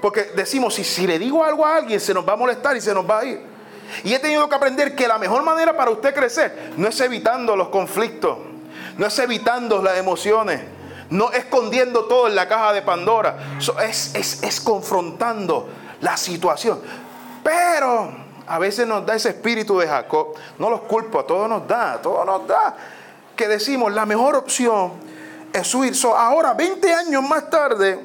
Porque 0.00 0.32
decimos, 0.36 0.74
si 0.74 1.06
le 1.06 1.18
digo 1.18 1.44
algo 1.44 1.66
a 1.66 1.76
alguien, 1.76 2.00
se 2.00 2.14
nos 2.14 2.26
va 2.26 2.34
a 2.34 2.36
molestar 2.36 2.76
y 2.76 2.80
se 2.80 2.94
nos 2.94 3.08
va 3.08 3.20
a 3.20 3.24
ir. 3.24 3.51
Y 4.04 4.14
he 4.14 4.18
tenido 4.18 4.48
que 4.48 4.54
aprender 4.54 4.94
que 4.94 5.06
la 5.06 5.18
mejor 5.18 5.42
manera 5.42 5.76
para 5.76 5.90
usted 5.90 6.14
crecer 6.14 6.72
no 6.76 6.88
es 6.88 7.00
evitando 7.00 7.56
los 7.56 7.68
conflictos, 7.68 8.38
no 8.98 9.06
es 9.06 9.18
evitando 9.18 9.82
las 9.82 9.98
emociones, 9.98 10.60
no 11.10 11.30
escondiendo 11.32 12.04
todo 12.04 12.28
en 12.28 12.34
la 12.34 12.48
caja 12.48 12.72
de 12.72 12.82
Pandora, 12.82 13.36
es, 13.84 14.14
es 14.14 14.60
confrontando 14.60 15.68
la 16.00 16.16
situación. 16.16 16.80
Pero 17.42 18.10
a 18.46 18.58
veces 18.58 18.86
nos 18.86 19.04
da 19.06 19.14
ese 19.14 19.30
espíritu 19.30 19.78
de 19.78 19.88
Jacob, 19.88 20.34
no 20.58 20.70
los 20.70 20.82
culpo, 20.82 21.20
a 21.20 21.26
todos 21.26 21.48
nos 21.48 21.66
da, 21.66 21.94
a 21.94 22.02
todos 22.02 22.26
nos 22.26 22.46
da, 22.46 22.76
que 23.36 23.48
decimos 23.48 23.92
la 23.92 24.06
mejor 24.06 24.36
opción 24.36 24.92
es 25.52 25.74
huir. 25.74 25.94
ahora, 26.16 26.54
20 26.54 26.92
años 26.92 27.22
más 27.22 27.48
tarde, 27.50 27.98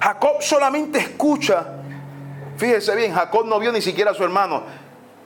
Jacob 0.00 0.36
solamente 0.40 0.98
escucha 0.98 1.66
Fíjese 2.56 2.94
bien, 2.94 3.12
Jacob 3.12 3.46
no 3.46 3.58
vio 3.58 3.72
ni 3.72 3.82
siquiera 3.82 4.10
a 4.10 4.14
su 4.14 4.24
hermano. 4.24 4.62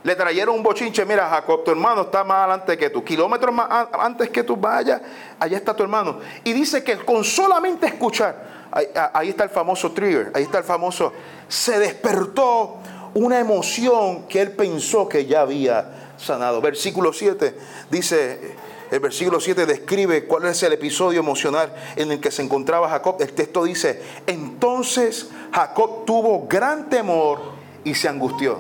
Le 0.03 0.17
trajeron 0.17 0.55
un 0.55 0.63
bochinche, 0.63 1.05
mira 1.05 1.29
Jacob, 1.29 1.63
tu 1.63 1.71
hermano 1.71 2.03
está 2.03 2.25
más 2.25 2.39
adelante 2.39 2.79
que 2.79 2.89
tú, 2.89 3.05
kilómetros 3.05 3.55
más 3.55 3.89
antes 3.93 4.31
que 4.31 4.43
tú 4.43 4.57
vayas, 4.57 5.01
allá 5.39 5.59
está 5.59 5.75
tu 5.75 5.83
hermano. 5.83 6.21
Y 6.43 6.55
dice 6.55 6.83
que 6.83 6.97
con 6.99 7.23
solamente 7.23 7.87
escuchar, 7.87 8.71
ahí, 9.13 9.29
está 9.29 9.45
el 9.45 9.51
famoso 9.51 9.93
trigger, 9.93 10.33
ahí 10.35 10.45
está 10.45 10.59
el 10.59 10.65
famoso, 10.65 11.13
se 11.49 11.79
despertó 11.79 12.79
una 13.13 13.41
emoción 13.41 14.27
que 14.27 14.41
él 14.41 14.53
pensó 14.53 15.07
que 15.07 15.27
ya 15.27 15.43
había 15.43 16.13
sanado. 16.17 16.63
Versículo 16.63 17.13
7 17.13 17.55
dice, 17.91 18.57
el 18.91 19.01
versículo 19.01 19.39
7 19.39 19.67
describe 19.67 20.25
cuál 20.25 20.47
es 20.47 20.63
el 20.63 20.73
episodio 20.73 21.21
emocional 21.21 21.73
en 21.95 22.11
el 22.11 22.21
que 22.21 22.31
se 22.31 22.43
encontraba 22.43 22.89
Jacob. 22.89 23.17
El 23.21 23.33
texto 23.33 23.65
dice, 23.65 24.03
entonces 24.27 25.29
Jacob 25.53 26.05
tuvo 26.05 26.47
gran 26.49 26.91
temor 26.91 27.41
y 27.85 27.95
se 27.95 28.09
angustió. 28.09 28.59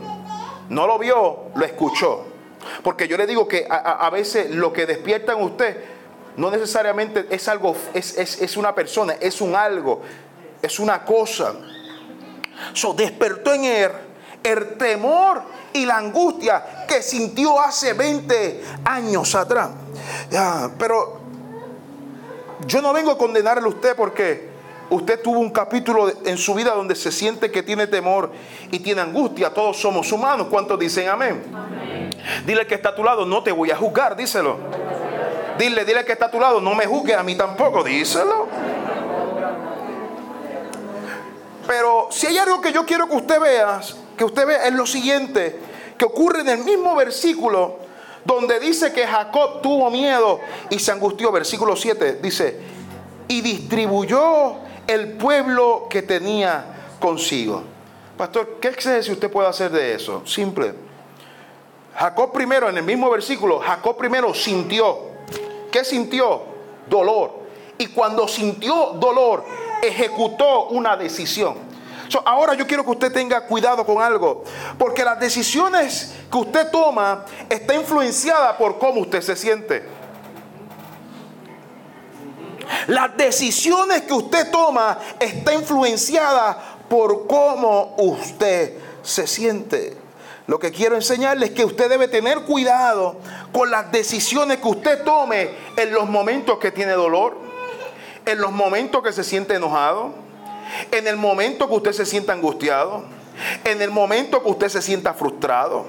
No 0.68 0.86
lo 0.86 0.98
vio, 0.98 1.46
lo 1.54 1.64
escuchó. 1.64 2.26
Porque 2.82 3.08
yo 3.08 3.16
le 3.16 3.26
digo 3.26 3.48
que 3.48 3.66
a, 3.68 4.08
veces 4.10 4.50
lo 4.50 4.72
que 4.72 4.86
despierta 4.86 5.32
en 5.32 5.42
usted 5.42 5.76
no 6.36 6.50
necesariamente 6.50 7.26
es 7.30 7.48
algo, 7.48 7.74
es, 7.92 8.16
es, 8.16 8.56
una 8.56 8.74
persona, 8.74 9.14
es 9.20 9.40
un 9.40 9.56
algo, 9.56 10.02
es 10.62 10.78
una 10.78 11.04
cosa. 11.04 11.54
Despertó 12.96 13.52
en 13.54 13.64
él 13.64 13.90
el 14.42 14.78
temor 14.78 15.42
y 15.72 15.86
la 15.86 15.96
angustia 15.96 16.86
que 16.86 17.02
sintió 17.02 17.60
hace 17.60 17.94
20 17.94 18.62
años 18.84 19.34
atrás. 19.34 19.70
Pero 20.78 21.20
yo 22.66 22.82
no 22.82 22.92
vengo 22.92 23.10
a 23.10 23.18
condenarle 23.18 23.64
a 23.64 23.68
usted 23.68 23.96
porque 23.96 24.50
Usted 24.90 25.22
tuvo 25.22 25.38
un 25.38 25.50
capítulo 25.50 26.12
en 26.24 26.36
su 26.36 26.52
vida 26.52 26.74
donde 26.74 26.96
se 26.96 27.12
siente 27.12 27.52
que 27.52 27.62
tiene 27.62 27.86
temor 27.86 28.32
y 28.72 28.80
tiene 28.80 29.00
angustia. 29.00 29.54
Todos 29.54 29.80
somos 29.80 30.10
humanos. 30.10 30.48
¿Cuántos 30.50 30.80
dicen 30.80 31.08
amén? 31.08 31.40
Dile 32.44 32.66
que 32.66 32.74
está 32.74 32.88
a 32.88 32.94
tu 32.96 33.04
lado, 33.04 33.24
no 33.24 33.40
te 33.44 33.52
voy 33.52 33.70
a 33.70 33.76
juzgar, 33.76 34.16
díselo. 34.16 34.56
Dile, 35.56 35.84
dile 35.84 36.04
que 36.04 36.12
está 36.12 36.26
a 36.26 36.30
tu 36.30 36.40
lado, 36.40 36.60
no 36.60 36.74
me 36.74 36.86
juzgue 36.86 37.14
a 37.14 37.22
mí 37.22 37.36
tampoco, 37.36 37.84
díselo. 37.84 38.48
Pero 41.68 42.08
si 42.10 42.26
hay 42.26 42.38
algo 42.38 42.60
que 42.60 42.72
yo 42.72 42.84
quiero 42.84 43.08
que 43.08 43.14
usted 43.14 43.40
vea, 43.40 43.80
que 44.16 44.24
usted 44.24 44.44
vea 44.44 44.66
es 44.66 44.74
lo 44.74 44.86
siguiente, 44.86 45.56
que 45.96 46.04
ocurre 46.04 46.40
en 46.40 46.48
el 46.48 46.64
mismo 46.64 46.96
versículo 46.96 47.78
donde 48.24 48.60
dice 48.60 48.92
que 48.92 49.06
Jacob 49.06 49.62
tuvo 49.62 49.90
miedo 49.90 50.40
y 50.68 50.78
se 50.78 50.92
angustió. 50.92 51.32
Versículo 51.32 51.76
7 51.76 52.20
dice, 52.22 52.60
y 53.28 53.40
distribuyó 53.40 54.56
el 54.86 55.12
pueblo 55.12 55.86
que 55.88 56.02
tenía 56.02 56.64
consigo. 56.98 57.62
Pastor, 58.16 58.58
¿qué 58.60 59.02
si 59.02 59.12
usted 59.12 59.30
puede 59.30 59.48
hacer 59.48 59.70
de 59.70 59.94
eso? 59.94 60.22
Simple. 60.26 60.74
Jacob 61.94 62.32
primero, 62.32 62.68
en 62.68 62.76
el 62.76 62.84
mismo 62.84 63.10
versículo, 63.10 63.58
Jacob 63.60 63.96
primero 63.96 64.34
sintió. 64.34 64.98
¿Qué 65.70 65.84
sintió? 65.84 66.42
Dolor. 66.88 67.40
Y 67.78 67.86
cuando 67.86 68.28
sintió 68.28 68.92
dolor, 68.94 69.44
ejecutó 69.82 70.68
una 70.68 70.96
decisión. 70.96 71.69
Ahora 72.24 72.54
yo 72.54 72.66
quiero 72.66 72.84
que 72.84 72.90
usted 72.90 73.12
tenga 73.12 73.46
cuidado 73.46 73.84
con 73.84 74.02
algo, 74.02 74.44
porque 74.78 75.04
las 75.04 75.20
decisiones 75.20 76.12
que 76.30 76.38
usted 76.38 76.70
toma 76.70 77.24
está 77.48 77.74
influenciada 77.74 78.56
por 78.56 78.78
cómo 78.78 79.00
usted 79.00 79.20
se 79.20 79.36
siente. 79.36 80.00
Las 82.86 83.16
decisiones 83.16 84.02
que 84.02 84.12
usted 84.12 84.50
toma 84.50 84.98
está 85.18 85.54
influenciada 85.54 86.78
por 86.88 87.26
cómo 87.26 87.94
usted 87.98 88.74
se 89.02 89.26
siente. 89.26 89.96
Lo 90.46 90.58
que 90.58 90.72
quiero 90.72 90.96
enseñarle 90.96 91.46
es 91.46 91.52
que 91.52 91.64
usted 91.64 91.88
debe 91.88 92.08
tener 92.08 92.40
cuidado 92.40 93.16
con 93.52 93.70
las 93.70 93.92
decisiones 93.92 94.58
que 94.58 94.68
usted 94.68 95.04
tome 95.04 95.50
en 95.76 95.92
los 95.92 96.08
momentos 96.08 96.58
que 96.58 96.72
tiene 96.72 96.92
dolor, 96.92 97.36
en 98.26 98.40
los 98.40 98.50
momentos 98.50 99.02
que 99.02 99.12
se 99.12 99.22
siente 99.22 99.54
enojado, 99.54 100.12
En 100.90 101.06
el 101.06 101.16
momento 101.16 101.68
que 101.68 101.74
usted 101.74 101.92
se 101.92 102.06
sienta 102.06 102.32
angustiado, 102.32 103.04
en 103.64 103.80
el 103.80 103.90
momento 103.90 104.42
que 104.42 104.50
usted 104.50 104.68
se 104.68 104.82
sienta 104.82 105.14
frustrado, 105.14 105.86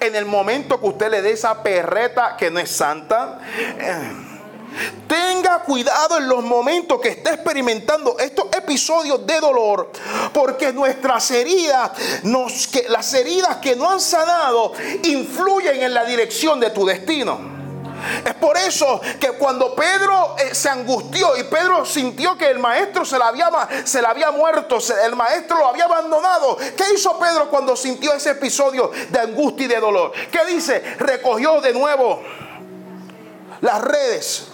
en 0.00 0.14
el 0.14 0.26
momento 0.26 0.80
que 0.80 0.86
usted 0.86 1.10
le 1.10 1.22
dé 1.22 1.32
esa 1.32 1.62
perreta 1.62 2.36
que 2.36 2.50
no 2.50 2.60
es 2.60 2.70
santa, 2.70 3.40
eh, 3.78 4.30
Tenga 5.08 5.62
cuidado 5.62 6.18
en 6.18 6.28
los 6.28 6.44
momentos 6.44 7.00
que 7.00 7.08
esté 7.08 7.30
experimentando 7.30 8.16
estos 8.18 8.46
episodios 8.56 9.26
de 9.26 9.40
dolor, 9.40 9.90
porque 10.32 10.72
nuestras 10.72 11.30
heridas, 11.32 11.90
las 12.88 13.12
heridas 13.14 13.56
que 13.56 13.74
no 13.74 13.90
han 13.90 14.00
sanado, 14.00 14.72
influyen 15.02 15.82
en 15.82 15.92
la 15.92 16.04
dirección 16.04 16.60
de 16.60 16.70
tu 16.70 16.86
destino. 16.86 17.59
Es 18.24 18.34
por 18.34 18.56
eso 18.56 19.00
que 19.18 19.32
cuando 19.32 19.74
Pedro 19.74 20.36
eh, 20.38 20.54
se 20.54 20.68
angustió 20.68 21.36
y 21.36 21.44
Pedro 21.44 21.84
sintió 21.84 22.36
que 22.36 22.48
el 22.48 22.58
maestro 22.58 23.04
se 23.04 23.18
le 23.18 23.24
había, 23.24 23.50
se 23.84 23.98
había 24.04 24.30
muerto, 24.30 24.78
el 25.04 25.16
maestro 25.16 25.58
lo 25.58 25.68
había 25.68 25.84
abandonado, 25.84 26.56
¿qué 26.56 26.94
hizo 26.94 27.18
Pedro 27.18 27.48
cuando 27.48 27.76
sintió 27.76 28.12
ese 28.12 28.30
episodio 28.30 28.90
de 29.08 29.18
angustia 29.18 29.66
y 29.66 29.68
de 29.68 29.80
dolor? 29.80 30.12
¿Qué 30.30 30.44
dice? 30.46 30.80
Recogió 30.98 31.60
de 31.60 31.72
nuevo 31.72 32.22
las 33.60 33.80
redes 33.82 34.48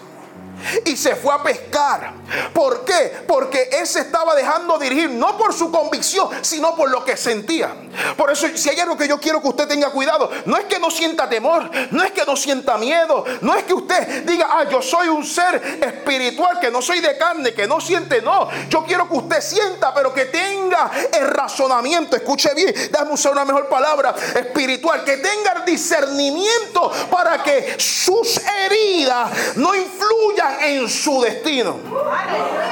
y 0.85 0.97
se 0.97 1.17
fue 1.17 1.35
a 1.35 1.43
pescar. 1.43 2.15
¿Por 2.53 2.85
qué? 2.85 3.25
Porque 3.27 3.69
él 3.73 3.87
se 3.87 4.01
estaba 4.01 4.35
dejando 4.35 4.79
dirigir 4.79 5.11
no 5.11 5.37
por 5.39 5.53
su 5.53 5.71
convicción, 5.71 6.29
sino 6.43 6.75
por 6.75 6.91
lo 6.91 7.05
que 7.05 7.17
sentía. 7.17 7.75
Por 8.17 8.31
eso, 8.31 8.47
si 8.55 8.69
hay 8.69 8.81
algo 8.81 8.97
que 8.97 9.09
yo 9.09 9.19
quiero 9.19 9.41
que 9.41 9.49
usted 9.49 9.69
tenga 9.69 9.91
cuidado, 9.91 10.31
no 10.45 10.57
es 10.57 10.65
que 10.65 10.79
no 10.79 10.91
sienta 10.91 11.29
temor, 11.29 11.71
no 11.91 12.03
es 12.03 12.13
que 12.13 12.25
no 12.25 12.37
sienta 12.37 12.77
miedo, 12.79 13.25
no 13.41 13.55
es 13.55 13.65
que 13.65 13.75
usted 13.75 14.25
diga, 14.25 14.49
ah, 14.51 14.65
yo 14.71 14.83
soy 14.83 15.09
un 15.09 15.25
ser 15.25 15.81
espiritual, 15.83 16.61
que 16.61 16.71
no 16.71 16.83
soy 16.83 17.01
de 17.01 17.17
carne, 17.17 17.55
que 17.55 17.67
no 17.67 17.81
siente, 17.81 18.21
no. 18.23 18.49
Yo 18.69 18.85
quiero 18.85 19.09
que 19.09 19.17
usted 19.17 19.41
sienta, 19.41 19.95
pero 19.95 20.13
que 20.13 20.27
tenga 20.27 20.91
el 21.13 21.29
razonamiento, 21.29 22.17
escuche 22.17 22.55
bien, 22.55 22.75
déjame 22.91 23.13
usar 23.13 23.33
una 23.33 23.45
mejor 23.45 23.69
palabra, 23.69 24.15
espiritual, 24.35 25.05
que 25.05 25.17
tenga 25.19 25.53
el 25.59 25.65
discernimiento 25.65 26.91
para 27.11 27.43
que 27.43 27.77
sus 27.79 28.39
heridas 28.39 29.57
no 29.57 29.75
influyan 29.75 30.56
en 30.63 30.89
su 30.89 31.21
destino. 31.21 31.79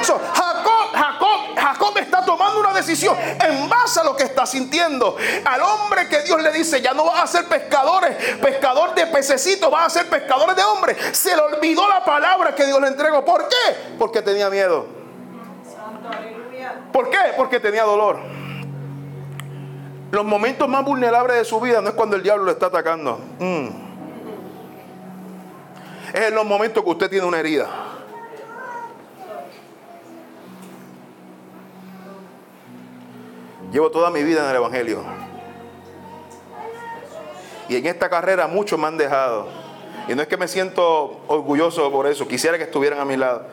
Jacob, 0.01 0.91
Jacob, 0.93 1.39
Jacob 1.57 1.97
está 1.97 2.23
tomando 2.25 2.59
una 2.59 2.73
decisión 2.73 3.15
en 3.17 3.69
base 3.69 3.99
a 3.99 4.03
lo 4.03 4.15
que 4.15 4.23
está 4.23 4.45
sintiendo. 4.45 5.15
Al 5.45 5.61
hombre 5.61 6.07
que 6.07 6.21
Dios 6.21 6.41
le 6.41 6.51
dice, 6.51 6.81
ya 6.81 6.93
no 6.93 7.05
vas 7.05 7.23
a 7.23 7.27
ser 7.27 7.45
pescadores, 7.45 8.15
pescador 8.41 8.93
de 8.95 9.07
pececitos, 9.07 9.69
vas 9.71 9.87
a 9.87 9.99
ser 9.99 10.09
pescadores 10.09 10.55
de 10.55 10.63
hombres. 10.63 10.97
Se 11.11 11.35
le 11.35 11.41
olvidó 11.41 11.87
la 11.87 12.03
palabra 12.03 12.55
que 12.55 12.65
Dios 12.65 12.79
le 12.81 12.87
entregó. 12.87 13.23
¿Por 13.23 13.47
qué? 13.47 13.95
Porque 13.97 14.21
tenía 14.21 14.49
miedo. 14.49 14.85
¿Por 16.91 17.09
qué? 17.09 17.19
Porque 17.35 17.59
tenía 17.59 17.83
dolor. 17.83 18.19
Los 20.11 20.23
momentos 20.23 20.69
más 20.69 20.85
vulnerables 20.85 21.37
de 21.37 21.45
su 21.45 21.59
vida 21.59 21.81
no 21.81 21.89
es 21.89 21.95
cuando 21.95 22.15
el 22.15 22.23
diablo 22.23 22.45
le 22.45 22.51
está 22.51 22.67
atacando. 22.67 23.19
Mm 23.39 23.84
es 26.15 26.21
en 26.29 26.35
los 26.35 26.45
momentos 26.45 26.81
que 26.81 26.89
usted 26.89 27.09
tiene 27.09 27.25
una 27.25 27.39
herida. 27.39 27.67
Llevo 33.69 33.91
toda 33.91 34.09
mi 34.09 34.23
vida 34.23 34.45
en 34.45 34.49
el 34.49 34.55
Evangelio. 34.55 35.03
Y 37.67 37.75
en 37.75 37.85
esta 37.87 38.09
carrera 38.09 38.47
muchos 38.47 38.79
me 38.79 38.87
han 38.87 38.97
dejado. 38.97 39.49
Y 40.07 40.15
no 40.15 40.21
es 40.21 40.29
que 40.29 40.37
me 40.37 40.47
siento 40.47 41.19
orgulloso 41.27 41.91
por 41.91 42.07
eso, 42.07 42.25
quisiera 42.25 42.57
que 42.57 42.63
estuvieran 42.63 43.01
a 43.01 43.05
mi 43.05 43.17
lado. 43.17 43.47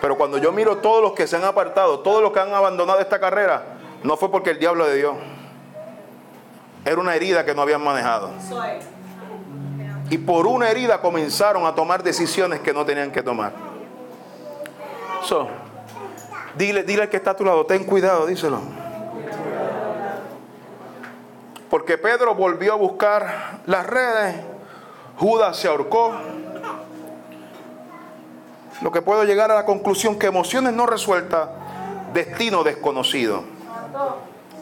Pero 0.00 0.16
cuando 0.16 0.38
yo 0.38 0.52
miro 0.52 0.76
todos 0.76 1.02
los 1.02 1.14
que 1.14 1.26
se 1.26 1.34
han 1.34 1.44
apartado, 1.44 1.98
todos 1.98 2.22
los 2.22 2.30
que 2.30 2.38
han 2.38 2.54
abandonado 2.54 3.00
esta 3.00 3.18
carrera, 3.18 3.64
no 4.04 4.16
fue 4.16 4.30
porque 4.30 4.50
el 4.50 4.60
diablo 4.60 4.86
de 4.86 4.94
Dios. 4.94 5.16
Era 6.84 7.00
una 7.00 7.16
herida 7.16 7.44
que 7.44 7.56
no 7.56 7.62
habían 7.62 7.82
manejado 7.82 8.30
y 10.10 10.18
por 10.18 10.46
una 10.46 10.70
herida 10.70 11.00
comenzaron 11.00 11.66
a 11.66 11.74
tomar 11.74 12.02
decisiones 12.02 12.60
que 12.60 12.72
no 12.72 12.84
tenían 12.84 13.10
que 13.10 13.22
tomar. 13.22 13.52
So, 15.24 15.48
dile, 16.56 16.82
dile 16.82 17.02
al 17.02 17.08
que 17.10 17.18
está 17.18 17.32
a 17.32 17.36
tu 17.36 17.44
lado, 17.44 17.66
ten 17.66 17.84
cuidado, 17.84 18.26
díselo. 18.26 18.60
Porque 21.68 21.98
Pedro 21.98 22.34
volvió 22.34 22.72
a 22.72 22.76
buscar 22.76 23.60
las 23.66 23.86
redes, 23.86 24.36
Judas 25.18 25.56
se 25.56 25.68
ahorcó. 25.68 26.14
Lo 28.80 28.92
que 28.92 29.02
puedo 29.02 29.24
llegar 29.24 29.50
a 29.50 29.56
la 29.56 29.64
conclusión 29.66 30.18
que 30.18 30.28
emociones 30.28 30.72
no 30.72 30.86
resueltas, 30.86 31.50
destino 32.14 32.62
desconocido. 32.62 33.42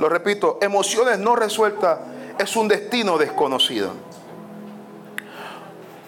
Lo 0.00 0.08
repito, 0.08 0.58
emociones 0.60 1.18
no 1.18 1.36
resueltas 1.36 1.98
es 2.38 2.56
un 2.56 2.66
destino 2.66 3.18
desconocido 3.18 3.92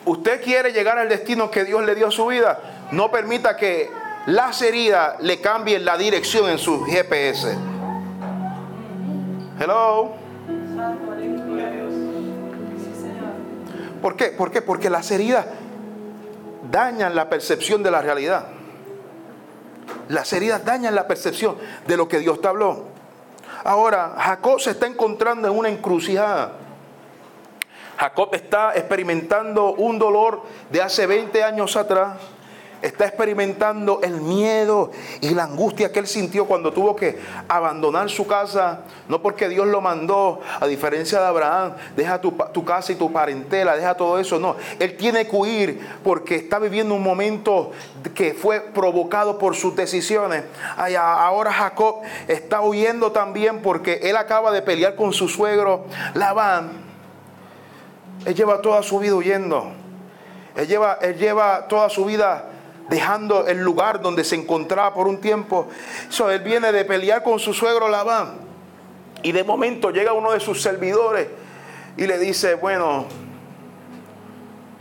usted 0.08 0.42
quiere 0.42 0.72
llegar 0.72 0.98
al 0.98 1.08
destino 1.08 1.50
que 1.50 1.64
Dios 1.64 1.84
le 1.84 1.94
dio 1.94 2.08
a 2.08 2.10
su 2.10 2.26
vida, 2.26 2.58
no 2.92 3.10
permita 3.10 3.56
que 3.56 3.90
las 4.26 4.60
heridas 4.62 5.16
le 5.20 5.40
cambien 5.40 5.84
la 5.84 5.96
dirección 5.96 6.48
en 6.50 6.58
su 6.58 6.84
GPS. 6.84 7.56
Hello. 9.60 10.12
¿Por 14.02 14.16
qué? 14.16 14.26
¿Por 14.26 14.50
qué? 14.50 14.62
Porque 14.62 14.90
las 14.90 15.10
heridas 15.10 15.46
dañan 16.70 17.14
la 17.14 17.28
percepción 17.28 17.82
de 17.82 17.90
la 17.90 18.00
realidad. 18.00 18.46
Las 20.08 20.32
heridas 20.32 20.64
dañan 20.64 20.94
la 20.94 21.06
percepción 21.06 21.56
de 21.86 21.96
lo 21.96 22.08
que 22.08 22.18
Dios 22.18 22.40
te 22.40 22.48
habló. 22.48 22.84
Ahora, 23.64 24.14
Jacob 24.18 24.60
se 24.60 24.70
está 24.70 24.86
encontrando 24.86 25.48
en 25.48 25.58
una 25.58 25.68
encrucijada. 25.68 26.52
Jacob 27.98 28.32
está 28.32 28.74
experimentando 28.76 29.74
un 29.74 29.98
dolor 29.98 30.42
de 30.70 30.80
hace 30.80 31.06
20 31.06 31.42
años 31.42 31.76
atrás. 31.76 32.16
Está 32.80 33.06
experimentando 33.06 33.98
el 34.04 34.20
miedo 34.20 34.92
y 35.20 35.30
la 35.30 35.42
angustia 35.42 35.90
que 35.90 35.98
él 35.98 36.06
sintió 36.06 36.46
cuando 36.46 36.72
tuvo 36.72 36.94
que 36.94 37.18
abandonar 37.48 38.08
su 38.08 38.24
casa. 38.24 38.82
No 39.08 39.20
porque 39.20 39.48
Dios 39.48 39.66
lo 39.66 39.80
mandó, 39.80 40.38
a 40.60 40.64
diferencia 40.68 41.18
de 41.18 41.26
Abraham, 41.26 41.72
deja 41.96 42.20
tu, 42.20 42.64
casa 42.64 42.92
y 42.92 42.94
tu 42.94 43.12
parentela, 43.12 43.74
deja 43.74 43.96
todo 43.96 44.20
eso. 44.20 44.38
No, 44.38 44.54
él 44.78 44.96
tiene 44.96 45.26
que 45.26 45.34
huir 45.34 45.80
porque 46.04 46.36
está 46.36 46.60
viviendo 46.60 46.94
un 46.94 47.02
momento 47.02 47.72
que 48.14 48.32
fue 48.32 48.60
provocado 48.60 49.38
por 49.38 49.56
sus 49.56 49.74
decisiones. 49.74 50.44
ahora 50.76 51.52
Jacob 51.52 52.02
está 52.28 52.60
huyendo 52.60 53.10
también 53.10 53.60
porque 53.60 53.98
él 54.04 54.16
acaba 54.16 54.52
de 54.52 54.62
pelear 54.62 54.94
con 54.94 55.12
su 55.12 55.28
suegro 55.28 55.86
Labán 56.14 56.87
él 58.24 58.34
lleva 58.34 58.60
toda 58.60 58.82
su 58.82 58.98
vida 58.98 59.14
huyendo. 59.14 59.72
Él 60.56 60.66
lleva, 60.66 60.98
él 61.00 61.16
lleva 61.16 61.68
toda 61.68 61.88
su 61.88 62.04
vida 62.04 62.46
dejando 62.88 63.46
el 63.46 63.58
lugar 63.58 64.00
donde 64.00 64.24
se 64.24 64.34
encontraba 64.34 64.94
por 64.94 65.06
un 65.06 65.20
tiempo. 65.20 65.68
Eso, 66.08 66.30
él 66.30 66.40
viene 66.40 66.72
de 66.72 66.84
pelear 66.84 67.22
con 67.22 67.38
su 67.38 67.54
suegro 67.54 67.88
Labán. 67.88 68.38
Y 69.22 69.32
de 69.32 69.44
momento 69.44 69.90
llega 69.90 70.12
uno 70.12 70.32
de 70.32 70.40
sus 70.40 70.62
servidores 70.62 71.28
y 71.96 72.06
le 72.06 72.18
dice, 72.18 72.54
bueno, 72.54 73.06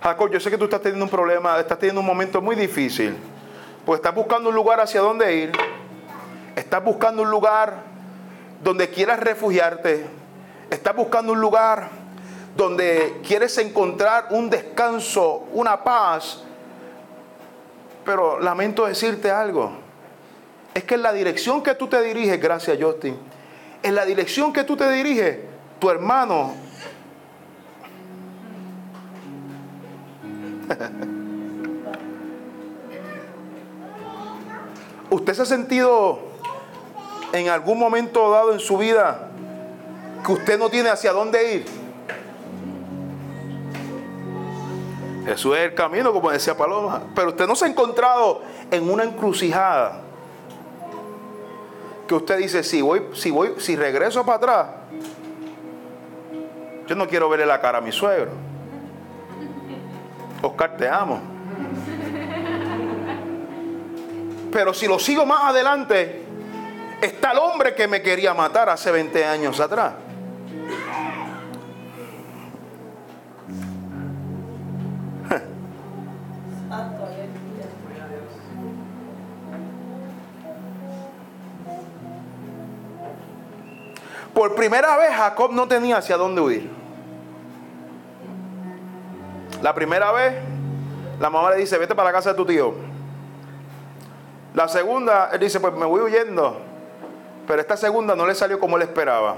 Jacob, 0.01 0.31
yo 0.31 0.39
sé 0.39 0.49
que 0.49 0.57
tú 0.57 0.65
estás 0.65 0.81
teniendo 0.81 1.05
un 1.05 1.11
problema, 1.11 1.59
estás 1.59 1.79
teniendo 1.79 2.01
un 2.01 2.07
momento 2.07 2.41
muy 2.41 2.55
difícil. 2.55 3.15
Pues 3.85 3.99
estás 3.99 4.13
buscando 4.13 4.49
un 4.49 4.55
lugar 4.55 4.79
hacia 4.79 5.01
dónde 5.01 5.35
ir. 5.35 5.51
Estás 6.55 6.83
buscando 6.83 7.23
un 7.23 7.29
lugar 7.29 7.75
donde 8.63 8.89
quieras 8.89 9.19
refugiarte. 9.19 10.05
Estás 10.69 10.95
buscando 10.95 11.33
un 11.33 11.41
lugar 11.41 11.89
donde 12.57 13.21
quieres 13.25 13.57
encontrar 13.59 14.27
un 14.31 14.49
descanso, 14.49 15.47
una 15.53 15.83
paz. 15.83 16.43
Pero 18.03 18.39
lamento 18.39 18.85
decirte 18.85 19.31
algo. 19.31 19.71
Es 20.73 20.83
que 20.83 20.95
en 20.95 21.03
la 21.03 21.13
dirección 21.13 21.63
que 21.63 21.75
tú 21.75 21.87
te 21.87 22.01
diriges, 22.01 22.41
gracias 22.41 22.77
Justin, 22.81 23.17
en 23.83 23.95
la 23.95 24.05
dirección 24.05 24.51
que 24.51 24.63
tú 24.63 24.75
te 24.75 24.89
diriges, 24.91 25.37
tu 25.79 25.89
hermano 25.89 26.53
¿Usted 35.09 35.33
se 35.33 35.41
ha 35.41 35.45
sentido 35.45 36.19
en 37.31 37.47
algún 37.49 37.79
momento 37.79 38.29
dado 38.31 38.51
en 38.51 38.59
su 38.59 38.77
vida 38.77 39.29
que 40.25 40.31
usted 40.33 40.59
no 40.59 40.69
tiene 40.69 40.89
hacia 40.89 41.13
dónde 41.13 41.53
ir? 41.53 41.76
Jesús 45.27 45.57
es 45.57 45.63
el 45.65 45.73
camino, 45.73 46.13
como 46.13 46.31
decía 46.31 46.55
Paloma. 46.55 47.01
Pero 47.13 47.29
usted 47.29 47.45
no 47.45 47.53
se 47.53 47.65
ha 47.65 47.67
encontrado 47.67 48.41
en 48.71 48.89
una 48.89 49.03
encrucijada 49.03 49.99
que 52.07 52.15
usted 52.15 52.37
dice, 52.37 52.63
si 52.63 52.81
voy, 52.81 53.09
si 53.13 53.29
voy, 53.29 53.55
si 53.57 53.75
regreso 53.75 54.25
para 54.25 54.37
atrás, 54.37 54.67
yo 56.87 56.95
no 56.95 57.05
quiero 57.09 57.27
verle 57.27 57.45
la 57.45 57.59
cara 57.59 57.79
a 57.79 57.81
mi 57.81 57.91
suegro. 57.91 58.31
Oscar, 60.41 60.77
te 60.77 60.87
amo. 60.87 61.19
Pero 64.49 64.73
si 64.73 64.87
lo 64.87 64.97
sigo 64.97 65.25
más 65.25 65.43
adelante, 65.43 66.23
está 67.01 67.33
el 67.33 67.39
hombre 67.39 67.75
que 67.75 67.85
me 67.89 68.01
quería 68.01 68.33
matar 68.33 68.69
hace 68.69 68.91
20 68.91 69.25
años 69.25 69.59
atrás. 69.59 69.91
Primera 84.57 84.97
vez 84.97 85.11
Jacob 85.15 85.53
no 85.53 85.67
tenía 85.67 85.97
hacia 85.97 86.17
dónde 86.17 86.41
huir. 86.41 86.69
La 89.61 89.73
primera 89.73 90.11
vez 90.11 90.33
la 91.19 91.29
mamá 91.29 91.51
le 91.51 91.57
dice, 91.57 91.77
vete 91.77 91.95
para 91.95 92.09
la 92.09 92.13
casa 92.13 92.31
de 92.31 92.35
tu 92.35 92.45
tío. 92.45 92.73
La 94.53 94.67
segunda, 94.67 95.29
él 95.33 95.39
dice, 95.39 95.59
pues 95.59 95.73
me 95.73 95.85
voy 95.85 96.01
huyendo. 96.01 96.59
Pero 97.47 97.61
esta 97.61 97.77
segunda 97.77 98.15
no 98.15 98.27
le 98.27 98.35
salió 98.35 98.59
como 98.59 98.75
él 98.75 98.83
esperaba. 98.83 99.37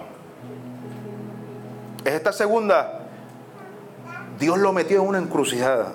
Es 2.03 2.13
esta 2.13 2.32
segunda, 2.32 3.01
Dios 4.39 4.58
lo 4.58 4.73
metió 4.73 5.01
en 5.01 5.08
una 5.08 5.19
encrucijada. 5.19 5.93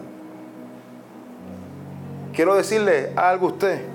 Quiero 2.35 2.55
decirle 2.55 3.13
algo 3.17 3.49
a 3.49 3.51
usted. 3.51 3.87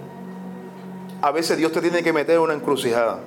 A 1.22 1.32
veces 1.32 1.58
Dios 1.58 1.72
te 1.72 1.82
tiene 1.82 2.02
que 2.04 2.14
meter 2.14 2.36
en 2.36 2.42
una 2.42 2.54
encrucijada. 2.54 3.20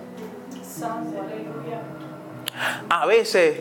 A 2.88 3.06
veces 3.06 3.60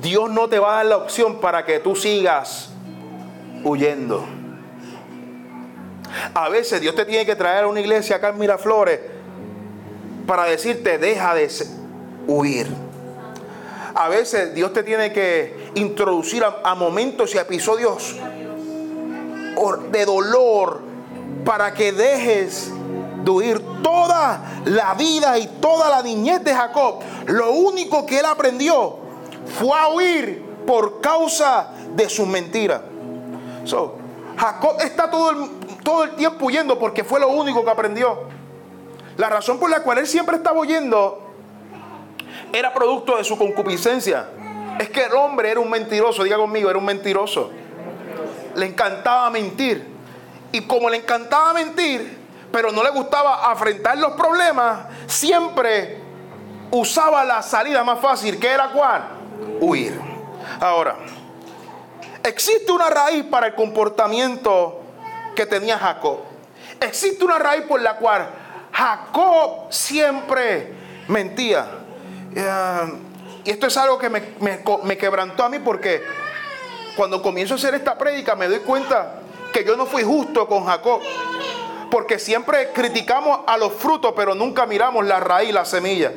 Dios 0.00 0.30
no 0.30 0.48
te 0.48 0.58
va 0.58 0.72
a 0.72 0.76
dar 0.76 0.86
la 0.86 0.96
opción 0.96 1.40
para 1.40 1.64
que 1.64 1.78
tú 1.80 1.96
sigas 1.96 2.70
huyendo. 3.64 4.24
A 6.34 6.48
veces 6.48 6.80
Dios 6.80 6.94
te 6.94 7.04
tiene 7.04 7.26
que 7.26 7.36
traer 7.36 7.64
a 7.64 7.68
una 7.68 7.80
iglesia 7.80 8.16
acá 8.16 8.30
en 8.30 8.38
Miraflores 8.38 9.00
para 10.26 10.44
decirte 10.44 10.98
deja 10.98 11.34
de 11.34 11.50
huir. 12.26 12.66
A 13.94 14.08
veces 14.08 14.54
Dios 14.54 14.72
te 14.72 14.82
tiene 14.82 15.12
que 15.12 15.70
introducir 15.74 16.44
a, 16.44 16.74
momentos 16.74 17.34
y 17.34 17.38
episodios 17.38 18.16
de 19.90 20.04
dolor 20.04 20.80
para 21.44 21.74
que 21.74 21.92
dejes 21.92 22.70
huir 23.28 23.60
toda 23.82 24.62
la 24.64 24.94
vida 24.94 25.38
y 25.38 25.46
toda 25.60 25.88
la 25.88 26.02
niñez 26.02 26.42
de 26.44 26.54
Jacob. 26.54 27.00
Lo 27.26 27.52
único 27.52 28.06
que 28.06 28.18
él 28.20 28.26
aprendió 28.26 28.96
fue 29.58 29.78
a 29.78 29.88
huir 29.88 30.44
por 30.66 31.00
causa 31.00 31.70
de 31.94 32.08
sus 32.08 32.26
mentiras. 32.26 32.82
Jacob 34.36 34.76
está 34.80 35.10
todo 35.10 35.30
el, 35.30 35.50
todo 35.82 36.04
el 36.04 36.10
tiempo 36.10 36.46
huyendo 36.46 36.78
porque 36.78 37.04
fue 37.04 37.20
lo 37.20 37.28
único 37.28 37.64
que 37.64 37.70
aprendió. 37.70 38.20
La 39.16 39.28
razón 39.28 39.58
por 39.58 39.68
la 39.68 39.82
cual 39.82 39.98
él 39.98 40.06
siempre 40.06 40.36
estaba 40.36 40.60
huyendo 40.60 41.28
era 42.52 42.72
producto 42.72 43.16
de 43.16 43.24
su 43.24 43.36
concupiscencia. 43.36 44.28
Es 44.78 44.90
que 44.90 45.04
el 45.04 45.12
hombre 45.12 45.50
era 45.50 45.60
un 45.60 45.68
mentiroso, 45.68 46.22
diga 46.22 46.36
conmigo, 46.36 46.70
era 46.70 46.78
un 46.78 46.84
mentiroso. 46.84 47.50
Le 48.54 48.66
encantaba 48.66 49.28
mentir. 49.30 49.84
Y 50.52 50.62
como 50.62 50.88
le 50.88 50.98
encantaba 50.98 51.52
mentir, 51.52 52.17
pero 52.52 52.72
no 52.72 52.82
le 52.82 52.90
gustaba 52.90 53.50
afrontar 53.50 53.98
los 53.98 54.12
problemas, 54.12 54.86
siempre 55.06 56.00
usaba 56.70 57.24
la 57.24 57.42
salida 57.42 57.84
más 57.84 58.00
fácil, 58.00 58.38
que 58.38 58.48
era 58.48 58.70
cuál? 58.70 59.08
Huir. 59.60 60.00
Ahora, 60.60 60.96
existe 62.22 62.72
una 62.72 62.90
raíz 62.90 63.24
para 63.24 63.48
el 63.48 63.54
comportamiento 63.54 64.80
que 65.34 65.46
tenía 65.46 65.78
Jacob. 65.78 66.18
Existe 66.80 67.24
una 67.24 67.38
raíz 67.38 67.62
por 67.62 67.80
la 67.80 67.96
cual 67.96 68.28
Jacob 68.72 69.66
siempre 69.70 70.72
mentía. 71.08 71.66
Eh, 72.34 72.92
y 73.44 73.50
esto 73.50 73.66
es 73.66 73.76
algo 73.76 73.98
que 73.98 74.10
me, 74.10 74.98
quebrantó 74.98 75.44
a 75.44 75.48
mí 75.48 75.58
porque 75.58 76.02
cuando 76.96 77.22
comienzo 77.22 77.54
a 77.54 77.56
hacer 77.56 77.74
esta 77.74 77.96
prédica 77.96 78.34
me 78.34 78.46
doy 78.46 78.58
cuenta 78.58 79.20
que 79.52 79.64
yo 79.64 79.76
no 79.76 79.86
fui 79.86 80.02
justo 80.02 80.46
con 80.46 80.66
Jacob. 80.66 81.00
Porque 81.90 82.18
siempre 82.18 82.72
criticamos 82.72 83.40
a 83.46 83.56
los 83.56 83.72
frutos, 83.72 84.12
pero 84.16 84.34
nunca 84.34 84.66
miramos 84.66 85.04
la 85.06 85.20
raíz, 85.20 85.52
la 85.52 85.64
semilla. 85.64 86.12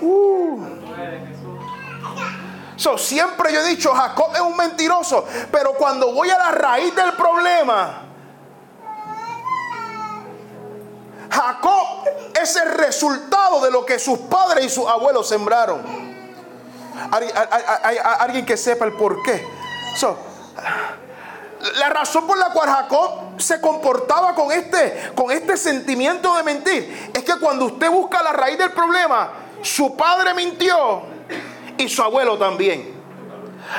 Uh. 0.00 0.64
siempre 2.96 3.52
yo 3.52 3.60
he 3.60 3.68
dicho, 3.68 3.92
Jacob 3.92 4.30
es 4.34 4.40
un 4.40 4.56
mentiroso, 4.56 5.26
pero 5.50 5.74
cuando 5.74 6.12
voy 6.12 6.30
a 6.30 6.38
la 6.38 6.50
raíz 6.52 6.94
del 6.94 7.12
problema, 7.14 8.02
Jacob 11.30 12.04
es 12.40 12.56
el 12.56 12.70
resultado 12.70 13.60
de 13.60 13.70
lo 13.70 13.84
que 13.84 13.98
sus 13.98 14.18
padres 14.20 14.66
y 14.66 14.68
sus 14.68 14.86
abuelos 14.86 15.28
sembraron. 15.28 15.82
Hay, 17.10 17.98
alguien 18.20 18.44
que 18.44 18.56
sepa 18.56 18.84
el 18.84 18.92
por 18.92 19.22
qué. 19.22 19.46
La 21.76 21.88
razón 21.88 22.26
por 22.26 22.38
la 22.38 22.50
cual 22.50 22.68
Jacob 22.68 23.10
se 23.38 23.60
comportaba 23.60 24.34
con 24.34 24.52
este, 24.52 25.10
con 25.14 25.30
este 25.30 25.56
sentimiento 25.56 26.36
de 26.36 26.42
mentir 26.42 27.10
es 27.12 27.24
que 27.24 27.38
cuando 27.40 27.66
usted 27.66 27.90
busca 27.90 28.22
la 28.22 28.32
raíz 28.32 28.58
del 28.58 28.72
problema, 28.72 29.30
su 29.62 29.96
padre 29.96 30.34
mintió 30.34 31.02
y 31.76 31.88
su 31.88 32.02
abuelo 32.02 32.38
también. 32.38 32.96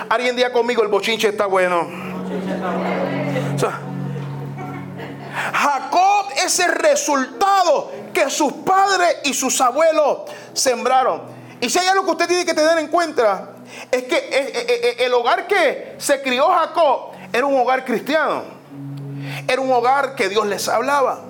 Alguien 0.10 0.36
día 0.36 0.52
conmigo, 0.52 0.84
el 0.84 0.90
bochinche 0.90 1.30
está 1.30 1.46
bueno. 1.46 1.88
Jacob 5.54 6.26
es 6.44 6.60
el 6.60 6.72
resultado 6.74 7.92
que 8.14 8.30
sus 8.30 8.52
padres 8.54 9.18
y 9.24 9.34
sus 9.34 9.60
abuelos 9.62 10.20
sembraron. 10.54 11.22
Y 11.62 11.70
si 11.70 11.80
hay 11.80 11.88
algo 11.88 12.06
que 12.06 12.12
usted 12.12 12.28
tiene 12.28 12.46
que 12.46 12.54
tener 12.54 12.78
en 12.78 12.88
cuenta, 12.88 13.50
es 13.92 14.04
que 14.04 14.16
eh, 14.16 14.30
eh, 14.32 14.66
eh, 14.68 14.96
el 15.00 15.14
hogar 15.14 15.48
que 15.48 15.96
se 15.98 16.22
crió 16.22 16.48
Jacob 16.48 17.09
era 17.34 17.46
un 17.46 17.60
hogar 17.60 17.86
cristiano. 17.86 18.44
Era 19.48 19.62
un 19.62 19.72
hogar 19.72 20.16
que 20.16 20.30
Dios 20.30 20.46
les 20.48 20.68
hablaba. 20.68 21.22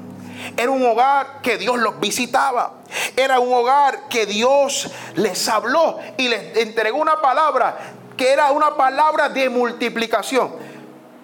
Era 0.55 0.71
un 0.71 0.85
hogar 0.85 1.41
que 1.41 1.57
Dios 1.57 1.77
los 1.77 1.99
visitaba. 1.99 2.73
Era 3.15 3.39
un 3.39 3.53
hogar 3.53 4.07
que 4.09 4.25
Dios 4.25 4.89
les 5.15 5.47
habló 5.47 5.99
y 6.17 6.27
les 6.27 6.57
entregó 6.57 6.97
una 6.97 7.21
palabra 7.21 7.77
que 8.15 8.31
era 8.31 8.51
una 8.51 8.75
palabra 8.75 9.29
de 9.29 9.49
multiplicación 9.49 10.69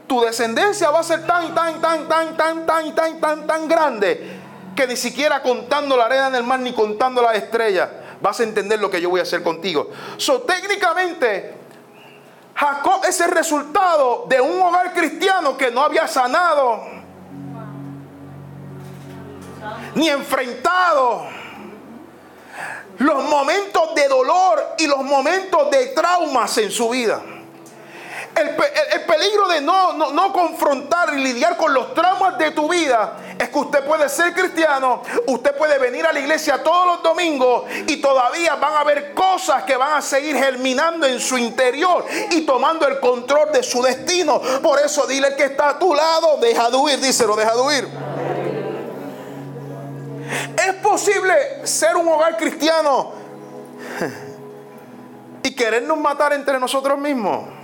tu 0.08 0.22
descendencia 0.22 0.90
va 0.92 1.00
a 1.00 1.04
ser 1.04 1.26
tan, 1.26 1.54
tan, 1.54 1.82
tan, 1.82 2.08
tan, 2.08 2.38
tan, 2.38 2.66
tan, 2.66 2.96
tan, 2.96 3.20
tan, 3.20 3.48
tan 3.48 3.68
grande 3.68 4.40
que 4.76 4.88
ni 4.88 4.96
siquiera 4.96 5.42
contando 5.42 5.98
la 5.98 6.06
arena 6.06 6.28
en 6.28 6.36
el 6.36 6.44
mar 6.44 6.60
ni 6.60 6.74
contando 6.74 7.22
las 7.22 7.36
estrellas 7.36 7.90
vas 8.22 8.40
a 8.40 8.44
entender 8.44 8.80
lo 8.80 8.90
que 8.90 9.02
yo 9.02 9.10
voy 9.10 9.20
a 9.20 9.24
hacer 9.24 9.44
contigo. 9.44 9.90
So, 10.18 10.42
técnicamente, 10.42 11.54
Jacob 12.56 13.02
es 13.06 13.20
el 13.20 13.32
resultado 13.32 14.26
de 14.28 14.40
un 14.40 14.62
hogar 14.62 14.94
cristiano 14.94 15.58
que 15.58 15.72
no 15.72 15.82
había 15.82 16.08
sanado 16.08 16.96
ni 19.96 20.10
enfrentado 20.10 21.26
los 23.00 23.24
momentos 23.26 23.94
de 23.96 24.08
dolor 24.08 24.76
y 24.78 24.88
los 24.88 25.04
momentos 25.04 25.70
de 25.70 25.88
traumas 25.88 26.58
en 26.58 26.72
su 26.72 26.90
vida. 26.90 27.22
El, 28.36 29.02
peligro 29.06 29.48
de 29.48 29.62
no, 29.62 29.94
no, 29.94 30.34
confrontar 30.34 31.14
y 31.14 31.22
lidiar 31.22 31.56
con 31.56 31.74
los 31.74 31.94
traumas 31.94 32.38
de 32.38 32.52
tu 32.52 32.68
vida 32.68 33.14
es 33.40 33.48
que 33.48 33.60
usted 33.60 33.86
puede 33.86 34.10
ser 34.10 34.34
cristiano, 34.34 35.02
usted 35.28 35.56
puede 35.56 35.78
venir 35.78 36.06
a 36.06 36.12
la 36.12 36.20
iglesia 36.20 36.62
todos 36.62 36.86
los 36.86 37.04
domingos 37.04 37.64
y 37.88 37.98
todavía 38.02 38.56
van 38.56 38.74
a 38.74 38.80
haber 38.82 39.14
cosas 39.14 39.64
que 39.64 39.78
van 39.78 39.94
a 39.94 40.02
seguir 40.02 40.36
germinando 40.36 41.06
en 41.06 41.22
su 41.22 41.38
interior 41.38 42.06
y 42.32 42.42
tomando 42.42 42.86
el 42.88 43.00
control 43.00 43.54
de 43.54 43.64
su 43.64 43.82
destino. 43.82 44.42
Por 44.62 44.80
eso 44.80 45.08
dile 45.08 45.36
que 45.38 45.46
está 45.46 45.70
a 45.70 45.80
tu 45.80 45.96
lado, 45.96 46.38
deja 46.42 46.70
de 46.70 46.76
huir, 46.76 47.00
díselo, 47.00 47.38
deja 47.38 47.56
de 47.56 47.62
huir. 47.62 47.88
Es 50.68 50.74
posible 50.76 51.66
ser 51.66 51.96
un 51.96 52.08
hogar 52.10 52.36
cristiano 52.36 53.14
y 55.44 55.56
querernos 55.56 55.98
matar 55.98 56.34
entre 56.34 56.60
nosotros 56.60 56.98
mismos. 56.98 57.55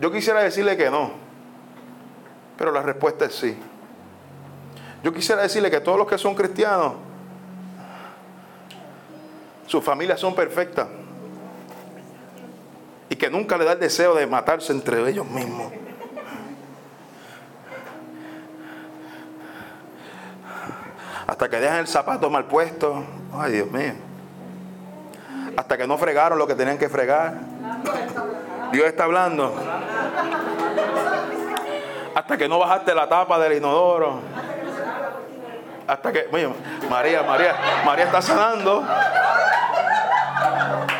Yo 0.00 0.10
quisiera 0.10 0.40
decirle 0.40 0.76
que 0.76 0.90
no, 0.90 1.12
pero 2.56 2.70
la 2.72 2.82
respuesta 2.82 3.26
es 3.26 3.34
sí. 3.34 3.56
Yo 5.02 5.12
quisiera 5.12 5.42
decirle 5.42 5.70
que 5.70 5.80
todos 5.80 5.98
los 5.98 6.08
que 6.08 6.18
son 6.18 6.34
cristianos, 6.34 6.94
sus 9.66 9.84
familias 9.84 10.20
son 10.20 10.34
perfectas 10.34 10.88
y 13.08 13.16
que 13.16 13.30
nunca 13.30 13.56
le 13.56 13.64
da 13.64 13.72
el 13.72 13.80
deseo 13.80 14.14
de 14.14 14.26
matarse 14.26 14.72
entre 14.72 15.08
ellos 15.08 15.26
mismos. 15.26 15.72
Hasta 21.26 21.48
que 21.48 21.58
dejan 21.58 21.78
el 21.78 21.86
zapato 21.86 22.28
mal 22.28 22.44
puesto. 22.44 23.04
Ay, 23.32 23.52
Dios 23.52 23.70
mío. 23.70 23.94
Hasta 25.56 25.76
que 25.76 25.86
no 25.86 25.96
fregaron 25.96 26.38
lo 26.38 26.46
que 26.46 26.54
tenían 26.54 26.78
que 26.78 26.88
fregar. 26.88 27.40
Dios 28.74 28.88
está 28.88 29.04
hablando. 29.04 29.54
Hasta 32.14 32.36
que 32.36 32.48
no 32.48 32.58
bajaste 32.58 32.92
la 32.94 33.08
tapa 33.08 33.38
del 33.38 33.58
inodoro. 33.58 34.20
Hasta 35.86 36.12
que, 36.12 36.26
María, 36.90 37.22
María, 37.22 37.56
María 37.84 38.04
está 38.04 38.20
sanando. 38.20 38.82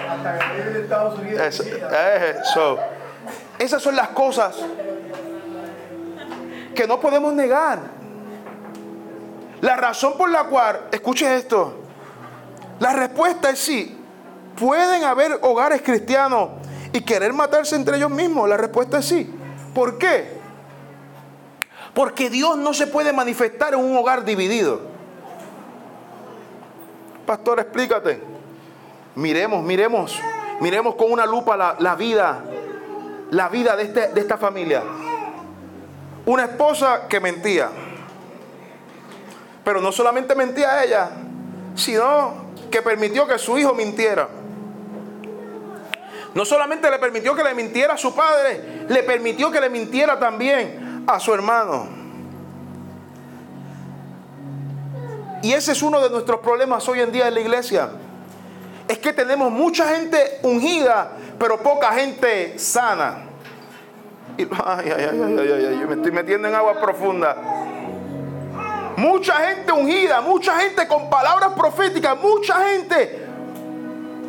Hasta 0.09 0.39
que 0.39 0.81
Estados 0.83 1.19
Unidos. 1.19 1.63
Esas 3.59 3.83
son 3.83 3.97
las 3.97 4.09
cosas 4.09 4.57
que 6.77 6.87
no 6.87 7.01
podemos 7.01 7.33
negar. 7.33 7.81
La 9.61 9.75
razón 9.77 10.17
por 10.17 10.31
la 10.31 10.45
cual, 10.45 10.83
escuche 10.93 11.35
esto, 11.37 11.81
la 12.79 12.93
respuesta 12.93 13.51
es 13.51 13.59
sí. 13.59 14.01
¿Pueden 14.57 15.03
haber 15.03 15.41
hogares 15.43 15.83
cristianos 15.83 16.51
y 16.95 17.01
querer 17.01 17.33
matarse 17.33 17.75
entre 17.75 17.97
ellos 17.97 18.11
mismos? 18.11 18.49
La 18.49 18.57
respuesta 18.57 18.99
es 18.99 19.07
sí. 19.07 19.29
¿Por 19.75 19.99
qué? 19.99 20.39
Porque 21.93 22.31
Dios 22.31 22.57
no 22.57 22.73
se 22.73 22.87
puede 22.87 23.13
manifestar 23.13 23.75
en 23.75 23.81
un 23.81 23.97
hogar 23.97 24.25
dividido. 24.25 24.81
Pastor, 27.27 27.59
explícate. 27.59 28.23
Miremos, 29.17 29.65
miremos, 29.65 30.21
miremos 30.61 30.95
con 30.95 31.11
una 31.11 31.27
lupa 31.27 31.57
la, 31.57 31.95
vida, 31.97 32.45
la 33.33 33.49
vida 33.49 33.75
de, 33.75 33.83
este, 33.83 34.09
de 34.13 34.21
esta 34.21 34.39
familia. 34.39 34.85
Una 36.27 36.45
esposa 36.45 37.09
que 37.09 37.19
mentía. 37.19 37.71
Pero 39.65 39.81
no 39.81 39.91
solamente 39.91 40.37
mentía 40.37 40.75
a 40.75 40.85
ella, 40.85 41.11
sino 41.75 42.35
que 42.71 42.83
permitió 42.83 43.27
que 43.27 43.37
su 43.37 43.59
hijo 43.59 43.75
mintiera. 43.75 44.29
No 46.35 46.45
solamente 46.45 46.91
le 46.91 46.99
permitió 46.99 47.35
que 47.35 47.45
le 47.45 47.55
mintiera 47.55 47.95
a 47.95 47.97
su 47.97 48.15
padre, 48.15 48.87
le 48.89 49.03
permitió 49.05 49.51
que 49.51 49.61
le 49.61 49.71
mintiera 49.71 50.19
también 50.19 51.05
a 51.07 51.21
su 51.21 51.33
hermano. 51.33 51.87
Y 55.43 55.53
ese 55.53 55.73
es 55.73 55.83
uno 55.83 56.01
de 56.01 56.09
nuestros 56.09 56.41
problemas 56.41 56.89
hoy 56.89 57.01
en 57.01 57.13
día 57.13 57.29
en 57.29 57.35
la 57.35 57.41
iglesia. 57.41 57.91
Es 58.89 58.99
que 58.99 59.13
tenemos 59.13 59.53
mucha 59.53 59.87
gente 59.95 60.39
ungida, 60.43 61.13
pero 61.39 61.59
poca 61.59 61.93
gente 61.93 62.59
sana. 62.59 63.27
ay, 64.39 64.47
ay, 64.57 64.93
ay, 65.13 65.37
ay, 65.39 65.67
ay, 65.69 65.79
yo 65.81 65.87
me 65.87 65.97
estoy 65.97 66.13
metiendo 66.13 66.49
en 66.49 66.55
agua 66.55 66.81
profunda. 66.81 67.37
Mucha 68.97 69.35
gente 69.35 69.71
ungida, 69.71 70.21
mucha 70.21 70.59
gente 70.61 70.89
con 70.89 71.11
palabras 71.11 71.53
proféticas, 71.53 72.19
mucha 72.21 72.55
gente 72.69 73.27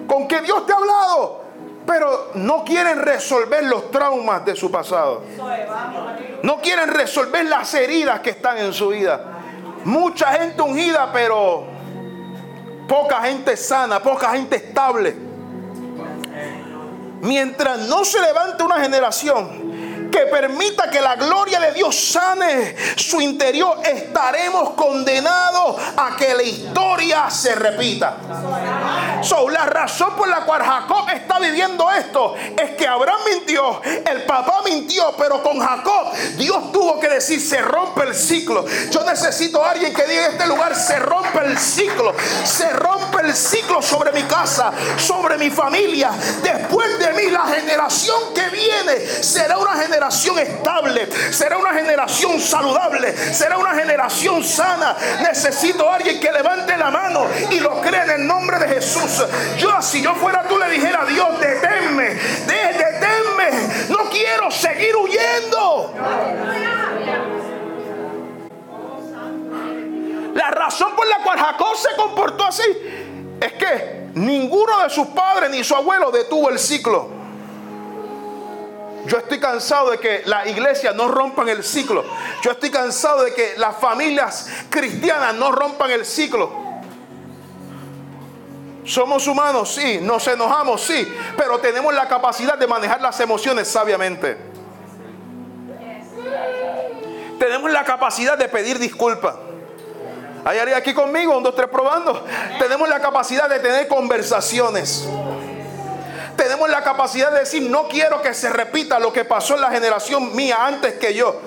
con 0.07 0.27
que 0.27 0.41
Dios 0.41 0.65
te 0.65 0.73
ha 0.73 0.75
hablado, 0.75 1.44
pero 1.85 2.31
no 2.35 2.63
quieren 2.63 2.99
resolver 2.99 3.63
los 3.63 3.91
traumas 3.91 4.45
de 4.45 4.55
su 4.55 4.71
pasado. 4.71 5.23
No 6.43 6.61
quieren 6.61 6.89
resolver 6.89 7.45
las 7.45 7.73
heridas 7.73 8.19
que 8.21 8.31
están 8.31 8.57
en 8.57 8.73
su 8.73 8.89
vida. 8.89 9.21
Mucha 9.83 10.33
gente 10.33 10.61
ungida, 10.61 11.11
pero 11.13 11.65
poca 12.87 13.21
gente 13.21 13.55
sana, 13.55 14.01
poca 14.01 14.31
gente 14.31 14.55
estable. 14.55 15.15
Mientras 17.21 17.79
no 17.87 18.03
se 18.03 18.19
levante 18.19 18.63
una 18.63 18.79
generación 18.81 19.64
que 20.15 20.27
permita 20.27 20.89
que 20.89 21.01
la 21.01 21.17
gloria 21.17 21.59
de 21.59 21.73
Dios 21.73 21.93
sane 21.93 22.73
su 22.95 23.19
interior, 23.19 23.79
estaremos 23.83 24.69
condenados 24.69 25.75
a 25.97 26.15
que 26.15 26.33
la 26.33 26.41
historia 26.41 27.29
se 27.29 27.53
repita. 27.53 28.15
So, 29.21 29.49
la 29.49 29.65
razón 29.65 30.15
por 30.15 30.29
la 30.29 30.45
cual 30.45 30.63
Jacob 30.63 31.09
está 31.13 31.37
viviendo 31.39 31.91
esto 31.91 32.33
es 32.35 32.71
que 32.77 32.87
Abraham 32.87 33.19
mintió, 33.29 33.81
el 33.83 34.23
papá 34.23 34.61
mintió, 34.63 35.13
pero 35.17 35.43
con 35.43 35.59
Jacob 35.59 36.13
Dios 36.37 36.71
tuvo 36.71 36.97
que 36.97 37.09
decir, 37.09 37.41
se 37.41 37.57
rompe 37.61 38.03
el 38.03 38.15
ciclo. 38.15 38.63
Yo 38.91 39.03
necesito 39.03 39.65
a 39.65 39.71
alguien 39.71 39.93
que 39.93 40.03
diga 40.03 40.27
en 40.27 40.31
este 40.31 40.47
lugar, 40.47 40.75
se 40.75 40.97
rompe 40.97 41.39
el 41.43 41.57
ciclo, 41.57 42.13
se 42.45 42.69
rompe 42.69 43.21
el 43.21 43.35
ciclo 43.35 43.81
sobre 43.81 44.13
mi 44.13 44.23
casa, 44.23 44.71
sobre 44.95 45.37
mi 45.37 45.49
familia. 45.49 46.11
Después 46.41 46.99
de 46.99 47.11
mí, 47.13 47.31
la 47.31 47.47
generación 47.47 48.33
que 48.33 48.47
viene 48.47 48.99
será 49.21 49.57
una 49.57 49.75
generación 49.75 50.04
estable, 50.07 51.07
será 51.31 51.57
una 51.57 51.73
generación 51.73 52.39
saludable, 52.39 53.15
será 53.33 53.57
una 53.57 53.73
generación 53.73 54.43
sana. 54.43 54.95
Necesito 55.21 55.89
a 55.89 55.95
alguien 55.95 56.19
que 56.19 56.31
levante 56.31 56.77
la 56.77 56.91
mano 56.91 57.25
y 57.49 57.59
lo 57.59 57.81
cree 57.81 58.03
en 58.03 58.09
el 58.11 58.27
nombre 58.27 58.59
de 58.59 58.67
Jesús. 58.67 59.23
Yo, 59.57 59.81
si 59.81 60.01
yo 60.01 60.13
fuera 60.15 60.43
tú, 60.43 60.57
le 60.57 60.69
dijera 60.69 61.01
a 61.01 61.05
Dios, 61.05 61.39
deténme, 61.39 62.15
deténme, 62.45 63.49
no 63.89 64.09
quiero 64.09 64.51
seguir 64.51 64.95
huyendo. 64.95 65.93
La 70.33 70.51
razón 70.51 70.95
por 70.95 71.07
la 71.07 71.23
cual 71.23 71.39
Jacob 71.39 71.75
se 71.77 71.95
comportó 71.95 72.45
así 72.45 72.63
es 73.39 73.53
que 73.53 74.09
ninguno 74.15 74.83
de 74.83 74.89
sus 74.89 75.07
padres 75.07 75.49
ni 75.49 75.63
su 75.63 75.75
abuelo 75.75 76.11
detuvo 76.11 76.49
el 76.49 76.59
ciclo. 76.59 77.14
Yo 79.05 79.17
estoy 79.17 79.39
cansado 79.39 79.91
de 79.91 79.99
que 79.99 80.23
la 80.25 80.47
iglesia 80.47 80.91
no 80.91 81.07
rompan 81.07 81.47
el 81.49 81.63
ciclo. 81.63 82.03
Yo 82.41 82.51
estoy 82.51 82.71
cansado 82.71 83.23
de 83.23 83.33
que 83.33 83.53
las 83.57 83.77
familias 83.77 84.49
cristianas 84.69 85.35
no 85.35 85.51
rompan 85.51 85.91
el 85.91 86.05
ciclo. 86.05 86.51
Somos 88.83 89.27
humanos, 89.27 89.73
sí, 89.73 89.99
nos 90.01 90.27
enojamos, 90.27 90.81
sí, 90.81 91.11
pero 91.35 91.57
tenemos 91.59 91.93
la 91.93 92.07
capacidad 92.07 92.57
de 92.57 92.67
manejar 92.67 93.01
las 93.01 93.19
emociones 93.19 93.67
sabiamente. 93.67 94.37
Tenemos 97.39 97.71
la 97.71 97.83
capacidad 97.83 98.37
de 98.37 98.47
pedir 98.47 98.79
disculpas. 98.79 99.35
¿Hay 100.45 100.59
alguien 100.59 100.77
aquí 100.77 100.93
conmigo? 100.93 101.35
Un, 101.35 101.43
dos, 101.43 101.55
tres 101.55 101.67
probando. 101.67 102.23
Tenemos 102.59 102.87
la 102.87 102.99
capacidad 102.99 103.49
de 103.49 103.59
tener 103.59 103.87
conversaciones 103.87 105.07
tenemos 106.35 106.69
la 106.69 106.83
capacidad 106.83 107.31
de 107.31 107.39
decir, 107.39 107.69
no 107.69 107.87
quiero 107.87 108.21
que 108.21 108.33
se 108.33 108.49
repita 108.49 108.99
lo 108.99 109.11
que 109.11 109.25
pasó 109.25 109.55
en 109.55 109.61
la 109.61 109.71
generación 109.71 110.35
mía 110.35 110.57
antes 110.61 110.95
que 110.95 111.13
yo. 111.13 111.39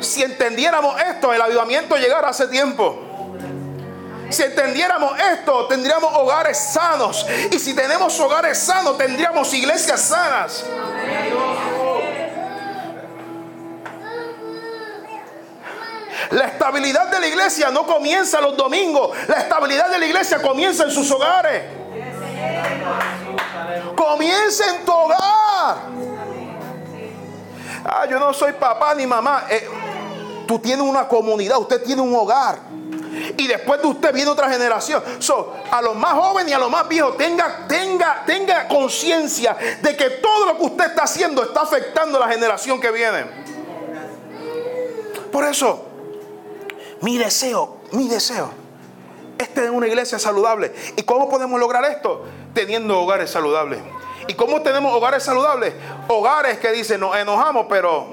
Si 0.00 0.22
entendiéramos 0.22 1.00
esto, 1.00 1.32
el 1.32 1.40
avivamiento 1.40 1.96
llegara 1.96 2.28
hace 2.28 2.48
tiempo. 2.48 3.02
Si 4.28 4.42
entendiéramos 4.42 5.18
esto, 5.32 5.66
tendríamos 5.66 6.12
hogares 6.14 6.58
sanos. 6.58 7.26
Y 7.50 7.58
si 7.58 7.74
tenemos 7.74 8.18
hogares 8.20 8.58
sanos, 8.58 8.98
tendríamos 8.98 9.52
iglesias 9.54 10.00
sanas. 10.00 10.64
La 16.30 16.46
estabilidad 16.46 17.08
de 17.10 17.20
la 17.20 17.26
iglesia 17.28 17.70
no 17.70 17.86
comienza 17.86 18.40
los 18.40 18.56
domingos. 18.56 19.16
La 19.28 19.36
estabilidad 19.36 19.90
de 19.90 19.98
la 19.98 20.06
iglesia 20.06 20.40
comienza 20.40 20.84
en 20.84 20.90
sus 20.90 21.10
hogares. 21.10 21.62
Comienza 23.96 24.76
en 24.76 24.84
tu 24.84 24.92
hogar. 24.92 25.76
Ah, 27.84 28.06
yo 28.08 28.18
no 28.18 28.32
soy 28.32 28.52
papá 28.52 28.94
ni 28.94 29.06
mamá. 29.06 29.44
Eh, 29.48 29.68
tú 30.46 30.58
tienes 30.58 30.84
una 30.84 31.06
comunidad, 31.06 31.58
usted 31.58 31.82
tiene 31.82 32.02
un 32.02 32.14
hogar. 32.14 32.58
Y 33.36 33.46
después 33.46 33.80
de 33.80 33.88
usted 33.88 34.12
viene 34.12 34.30
otra 34.30 34.50
generación. 34.50 35.02
So, 35.20 35.54
a 35.70 35.80
los 35.80 35.94
más 35.96 36.12
jóvenes 36.14 36.50
y 36.50 36.54
a 36.54 36.58
los 36.58 36.70
más 36.70 36.86
viejos, 36.88 37.16
tenga, 37.16 37.66
tenga, 37.66 38.24
tenga 38.26 38.68
conciencia 38.68 39.56
de 39.80 39.96
que 39.96 40.10
todo 40.10 40.46
lo 40.46 40.58
que 40.58 40.64
usted 40.64 40.86
está 40.86 41.04
haciendo 41.04 41.42
está 41.42 41.62
afectando 41.62 42.22
a 42.22 42.26
la 42.26 42.32
generación 42.32 42.80
que 42.80 42.90
viene. 42.90 43.24
Por 45.32 45.44
eso, 45.44 45.85
mi 47.02 47.18
deseo, 47.18 47.78
mi 47.92 48.08
deseo 48.08 48.66
es 49.38 49.52
tener 49.52 49.70
una 49.70 49.86
iglesia 49.86 50.18
saludable. 50.18 50.72
¿Y 50.96 51.02
cómo 51.02 51.28
podemos 51.28 51.60
lograr 51.60 51.84
esto? 51.84 52.24
Teniendo 52.54 52.98
hogares 53.00 53.30
saludables. 53.30 53.80
¿Y 54.28 54.34
cómo 54.34 54.62
tenemos 54.62 54.94
hogares 54.94 55.22
saludables? 55.22 55.74
Hogares 56.08 56.58
que 56.58 56.72
dicen, 56.72 57.00
nos 57.00 57.16
enojamos, 57.16 57.66
pero 57.68 58.08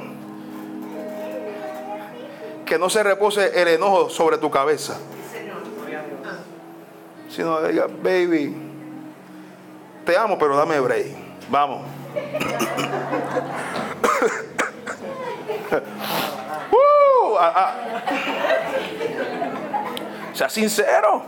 que 2.66 2.78
no 2.78 2.90
se 2.90 3.04
repose 3.04 3.62
el 3.62 3.70
enojo 3.70 4.10
sobre 4.10 4.38
tu 4.38 4.52
cabeza. 4.52 4.98
Sino 7.30 7.60
baby, 8.04 8.56
te 10.06 10.18
amo, 10.18 10.38
pero 10.38 10.56
dame 10.56 10.80
break. 10.80 11.08
Vamos. 11.50 11.82
uh, 16.72 17.38
sea 20.34 20.50
sincero. 20.50 21.24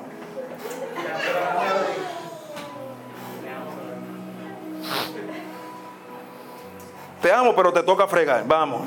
Te 7.21 7.31
amo, 7.31 7.55
pero 7.55 7.73
te 7.73 7.81
toca 7.83 8.07
fregar. 8.07 8.43
Vamos. 8.45 8.81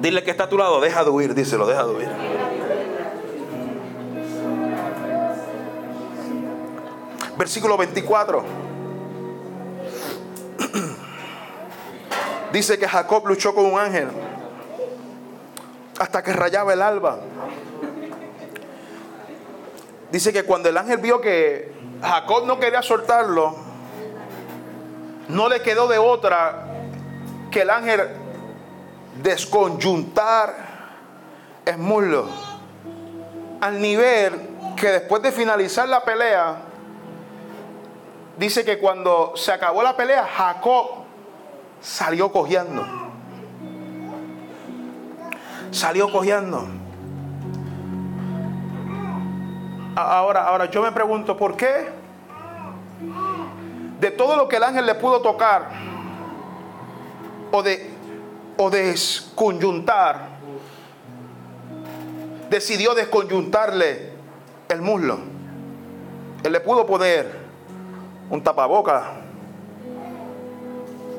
Dile 0.00 0.22
que 0.22 0.30
está 0.30 0.44
a 0.44 0.48
tu 0.48 0.56
lado, 0.56 0.80
deja 0.80 1.02
de 1.02 1.10
huir, 1.10 1.34
díselo, 1.34 1.66
deja 1.66 1.84
de 1.84 1.92
huir. 1.92 2.08
Versículo 7.36 7.76
24. 7.76 8.44
Dice 12.52 12.78
que 12.78 12.88
Jacob 12.88 13.26
luchó 13.26 13.54
con 13.54 13.66
un 13.66 13.78
ángel 13.78 14.08
hasta 15.98 16.22
que 16.22 16.32
rayaba 16.32 16.72
el 16.72 16.82
alba. 16.82 17.18
Dice 20.10 20.32
que 20.32 20.44
cuando 20.44 20.68
el 20.68 20.76
ángel 20.76 20.98
vio 20.98 21.20
que 21.20 21.72
Jacob 22.00 22.46
no 22.46 22.58
quería 22.58 22.82
soltarlo, 22.82 23.56
no 25.28 25.48
le 25.48 25.60
quedó 25.60 25.86
de 25.88 25.98
otra 25.98 26.66
que 27.50 27.62
el 27.62 27.70
ángel 27.70 28.08
desconyuntar 29.22 30.54
el 31.64 31.78
muslo. 31.78 32.26
Al 33.60 33.80
nivel 33.80 34.48
que 34.76 34.88
después 34.92 35.22
de 35.22 35.32
finalizar 35.32 35.88
la 35.88 36.04
pelea, 36.04 36.62
dice 38.38 38.64
que 38.64 38.78
cuando 38.78 39.32
se 39.36 39.52
acabó 39.52 39.82
la 39.82 39.96
pelea, 39.96 40.24
Jacob 40.24 40.86
salió 41.80 42.32
cojeando. 42.32 43.07
Salió 45.70 46.10
cojeando. 46.10 46.66
Ahora, 49.96 50.44
ahora 50.44 50.70
yo 50.70 50.82
me 50.82 50.92
pregunto, 50.92 51.36
¿por 51.36 51.56
qué? 51.56 51.88
De 54.00 54.10
todo 54.12 54.36
lo 54.36 54.48
que 54.48 54.56
el 54.56 54.62
ángel 54.62 54.86
le 54.86 54.94
pudo 54.94 55.20
tocar 55.20 55.70
o 57.50 57.62
de 57.62 57.98
o 58.58 58.70
desconyuntar, 58.70 60.28
decidió 62.50 62.92
desconyuntarle 62.94 64.12
el 64.68 64.82
muslo. 64.82 65.18
Él 66.42 66.52
le 66.52 66.60
pudo 66.60 66.84
poner 66.84 67.38
un 68.30 68.42
tapaboca. 68.42 69.12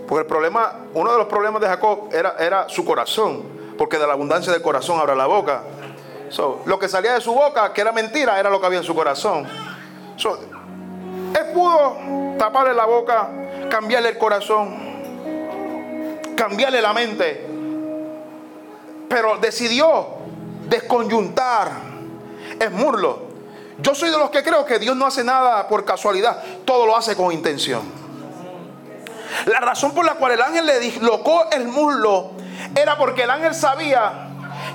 Porque 0.08 0.22
el 0.22 0.28
problema, 0.28 0.80
uno 0.94 1.12
de 1.12 1.18
los 1.18 1.28
problemas 1.28 1.62
de 1.62 1.68
Jacob 1.68 2.10
era, 2.12 2.36
era 2.40 2.68
su 2.68 2.84
corazón. 2.84 3.59
Porque 3.80 3.98
de 3.98 4.06
la 4.06 4.14
abundancia 4.14 4.54
del 4.54 4.62
corazón 4.62 5.00
abra 5.00 5.16
la 5.16 5.26
boca. 5.26 5.64
lo 6.66 6.78
que 6.78 6.88
salía 6.88 7.14
de 7.14 7.22
su 7.22 7.34
boca, 7.34 7.74
que 7.74 7.82
era 7.82 7.92
mentira, 7.92 8.40
era 8.40 8.52
lo 8.52 8.60
que 8.60 8.68
había 8.68 8.78
en 8.78 8.86
su 8.86 8.94
corazón. 8.94 9.48
él 10.20 11.54
pudo 11.56 11.98
taparle 12.38 12.76
la 12.76 12.86
boca, 12.86 13.28
cambiarle 13.72 14.10
el 14.10 14.18
corazón 14.20 14.90
cambiarle 16.40 16.82
la 16.82 16.94
mente. 16.94 17.46
Pero 19.10 19.38
decidió 19.40 20.08
desconyuntar 20.70 21.70
el 22.58 22.72
murlo. 22.72 23.28
Yo 23.80 23.94
soy 23.94 24.10
de 24.10 24.18
los 24.18 24.30
que 24.30 24.42
creo 24.42 24.66
que 24.66 24.80
Dios 24.80 24.96
no 24.96 25.06
hace 25.06 25.24
nada 25.24 25.68
por 25.68 25.84
casualidad, 25.84 26.42
todo 26.64 26.86
lo 26.86 26.96
hace 26.96 27.16
con 27.16 27.34
intención. 27.34 27.82
La 29.46 29.60
razón 29.60 29.94
por 29.94 30.06
la 30.06 30.16
cual 30.16 30.34
el 30.34 30.42
ángel 30.42 30.66
le 30.66 30.80
dislocó 30.80 31.50
el 31.52 31.68
muslo 31.68 32.32
era 32.80 32.98
porque 32.98 33.24
el 33.24 33.30
ángel 33.30 33.54
sabía 33.54 34.29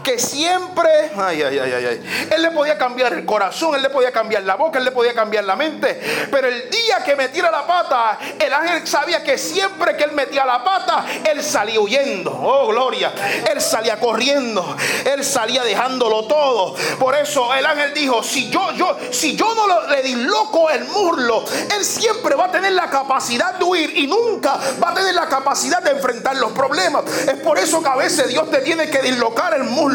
que 0.04 0.18
siempre, 0.18 1.10
ay, 1.16 1.42
ay, 1.42 1.58
ay, 1.58 1.72
ay, 1.72 2.28
él 2.30 2.42
le 2.42 2.50
podía 2.50 2.76
cambiar 2.76 3.14
el 3.14 3.24
corazón, 3.24 3.74
él 3.74 3.82
le 3.82 3.88
podía 3.88 4.12
cambiar 4.12 4.42
la 4.42 4.54
boca, 4.54 4.78
él 4.78 4.84
le 4.84 4.92
podía 4.92 5.14
cambiar 5.14 5.44
la 5.44 5.56
mente. 5.56 5.98
Pero 6.30 6.46
el 6.46 6.70
día 6.70 7.02
que 7.02 7.16
metiera 7.16 7.50
la 7.50 7.66
pata, 7.66 8.18
el 8.38 8.52
ángel 8.52 8.86
sabía 8.86 9.24
que 9.24 9.38
siempre 9.38 9.96
que 9.96 10.04
él 10.04 10.12
metía 10.12 10.44
la 10.44 10.62
pata, 10.62 11.04
él 11.24 11.42
salía 11.42 11.80
huyendo. 11.80 12.30
Oh, 12.30 12.68
gloria. 12.68 13.12
Él 13.50 13.60
salía 13.60 13.98
corriendo, 13.98 14.76
él 15.06 15.24
salía 15.24 15.64
dejándolo 15.64 16.26
todo. 16.26 16.76
Por 16.98 17.14
eso 17.16 17.52
el 17.54 17.64
ángel 17.64 17.94
dijo, 17.94 18.22
si 18.22 18.50
yo, 18.50 18.72
yo, 18.72 18.98
si 19.10 19.34
yo 19.34 19.54
no 19.54 19.88
le 19.88 20.02
disloco 20.02 20.68
el 20.68 20.84
muslo, 20.84 21.44
él 21.76 21.84
siempre 21.84 22.34
va 22.34 22.46
a 22.46 22.50
tener 22.50 22.72
la 22.72 22.90
capacidad 22.90 23.54
de 23.54 23.64
huir 23.64 23.96
y 23.96 24.06
nunca 24.06 24.58
va 24.82 24.90
a 24.90 24.94
tener 24.94 25.14
la 25.14 25.28
capacidad 25.28 25.82
de 25.82 25.92
enfrentar 25.92 26.36
los 26.36 26.52
problemas. 26.52 27.04
Es 27.26 27.40
por 27.40 27.58
eso 27.58 27.82
que 27.82 27.88
a 27.88 27.96
veces 27.96 28.28
Dios 28.28 28.50
te 28.50 28.58
tiene 28.58 28.90
que 28.90 29.00
dislocar 29.00 29.54
el 29.54 29.64
muslo 29.64 29.93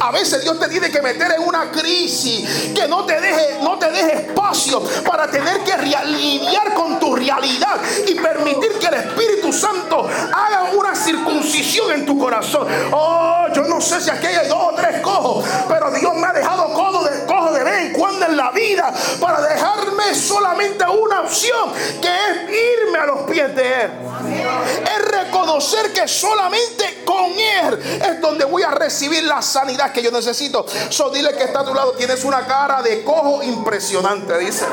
a 0.00 0.10
veces 0.10 0.42
Dios 0.42 0.58
te 0.58 0.68
tiene 0.68 0.90
que 0.90 1.02
meter 1.02 1.32
en 1.32 1.42
una 1.42 1.70
crisis 1.70 2.72
que 2.74 2.88
no 2.88 3.04
te 3.04 3.20
deje, 3.20 3.58
no 3.62 3.78
te 3.78 3.90
deje 3.90 4.12
espacio 4.28 4.82
para 5.04 5.30
tener 5.30 5.60
que 5.60 5.74
lidiar 6.06 6.74
con 6.74 6.98
tu 6.98 7.14
realidad 7.14 7.80
y 8.06 8.14
permitir 8.14 8.78
que 8.78 8.86
el 8.86 8.94
Espíritu 8.94 9.52
Santo 9.52 10.08
haga 10.32 10.70
una 10.76 10.94
circuncisión 10.94 11.92
en 11.92 12.06
tu 12.06 12.18
corazón. 12.18 12.66
Oh, 12.92 13.46
yo 13.54 13.64
no 13.64 13.80
sé 13.80 14.00
si 14.00 14.10
aquí 14.10 14.26
hay 14.26 14.48
dos 14.48 14.72
o 14.72 14.74
tres 14.74 15.00
cojos, 15.00 15.44
pero 15.68 15.90
Dios 15.90 16.14
me 16.14 16.26
ha 16.26 16.32
dejado 16.32 16.72
cojo 16.72 17.04
de, 17.04 17.24
cojo 17.26 17.52
de 17.52 17.64
vez 17.64 17.86
en 17.86 17.92
cuando 17.92 18.26
en 18.26 18.36
la 18.36 18.50
vida 18.50 18.92
para 19.20 19.40
dejarme 20.04 20.14
solamente 20.14 20.84
una 20.84 21.20
opción, 21.22 21.72
que 22.00 22.08
es 22.08 22.82
irme 22.82 22.98
a 22.98 23.06
los 23.06 23.30
pies 23.30 23.54
de 23.54 23.82
Él. 23.82 23.90
Es 24.82 25.08
reconocer 25.08 25.92
que 25.92 26.06
solamente 26.08 27.02
con 27.04 27.32
Él 27.32 28.00
es 28.02 28.20
donde 28.20 28.44
voy 28.44 28.62
a 28.62 28.70
recibir 28.70 29.24
la 29.24 29.42
sanidad 29.42 29.92
que 29.92 30.02
yo 30.02 30.10
necesito. 30.10 30.66
So 30.90 31.10
dile 31.10 31.34
que 31.36 31.44
está 31.44 31.60
a 31.60 31.64
tu 31.64 31.74
lado, 31.74 31.92
tienes 31.92 32.24
una 32.24 32.46
cara 32.46 32.82
de 32.82 33.04
cojo 33.04 33.42
impresionante, 33.42 34.38
dice. 34.38 34.66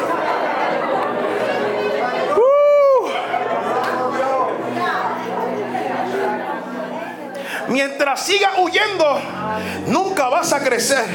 Mientras 7.72 8.26
sigas 8.26 8.58
huyendo, 8.60 9.18
nunca 9.88 10.28
vas 10.28 10.52
a 10.52 10.62
crecer. 10.62 11.06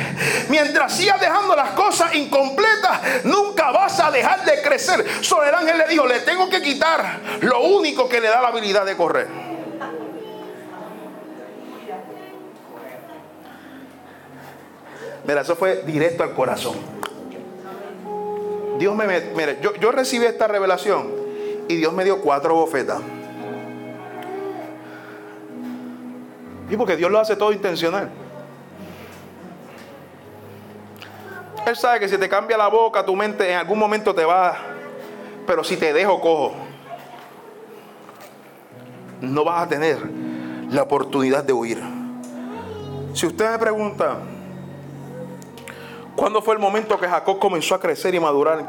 Mientras 0.49 0.91
sigas 0.95 1.21
dejando 1.21 1.55
las 1.55 1.73
cosas 1.73 2.15
incompletas, 2.15 3.25
nunca 3.25 3.71
vas 3.73 4.01
a 4.01 4.11
dejar 4.11 4.43
de 4.47 4.63
crecer. 4.63 5.05
Solo 5.21 5.45
el 5.45 5.55
ángel 5.55 5.77
le 5.77 5.87
dijo, 5.87 6.07
le 6.07 6.21
tengo 6.21 6.49
que 6.49 6.63
quitar 6.63 7.21
lo 7.43 7.61
único 7.61 8.09
que 8.09 8.23
le 8.23 8.29
da 8.29 8.41
la 8.41 8.49
habilidad 8.49 8.87
de 8.87 8.97
correr. 8.97 9.29
Mira, 15.27 15.43
eso 15.43 15.57
fue 15.57 15.83
directo 15.83 16.23
al 16.23 16.33
corazón. 16.33 16.77
Dios 18.79 18.95
me, 18.95 19.07
mire, 19.07 19.59
yo, 19.61 19.75
yo 19.75 19.93
recibí 19.93 20.25
esta 20.25 20.47
revelación 20.47 21.13
y 21.69 21.77
Dios 21.77 21.93
me 21.93 22.05
dio 22.05 22.23
cuatro 22.23 22.55
bofetas. 22.55 23.01
Y 26.71 26.77
porque 26.77 26.97
Dios 26.97 27.11
lo 27.11 27.19
hace 27.19 27.37
todo 27.37 27.53
intencional. 27.53 28.11
Él 31.67 31.77
sabe 31.77 32.01
que 32.01 32.09
si 32.09 32.17
te 32.19 32.29
cambia 32.29 32.57
la 32.57 32.69
boca, 32.69 33.05
tu 33.05 33.15
mente 33.17 33.51
en 33.51 33.59
algún 33.59 33.79
momento 33.79 34.15
te 34.15 34.25
va. 34.25 34.57
Pero 35.47 35.65
si 35.65 35.77
te 35.77 35.93
dejo 35.93 36.21
cojo, 36.21 36.55
no 39.21 39.45
vas 39.45 39.63
a 39.63 39.69
tener 39.69 39.99
la 40.71 40.83
oportunidad 40.83 41.45
de 41.45 41.53
huir. 41.53 41.83
Si 43.15 43.27
usted 43.27 43.51
me 43.51 43.59
pregunta, 43.59 44.19
¿Cuándo 46.17 46.41
fue 46.41 46.55
el 46.55 46.61
momento 46.61 46.99
que 46.99 47.07
Jacob 47.07 47.39
comenzó 47.39 47.75
a 47.75 47.81
crecer 47.81 48.15
y 48.15 48.21
madurar? 48.21 48.65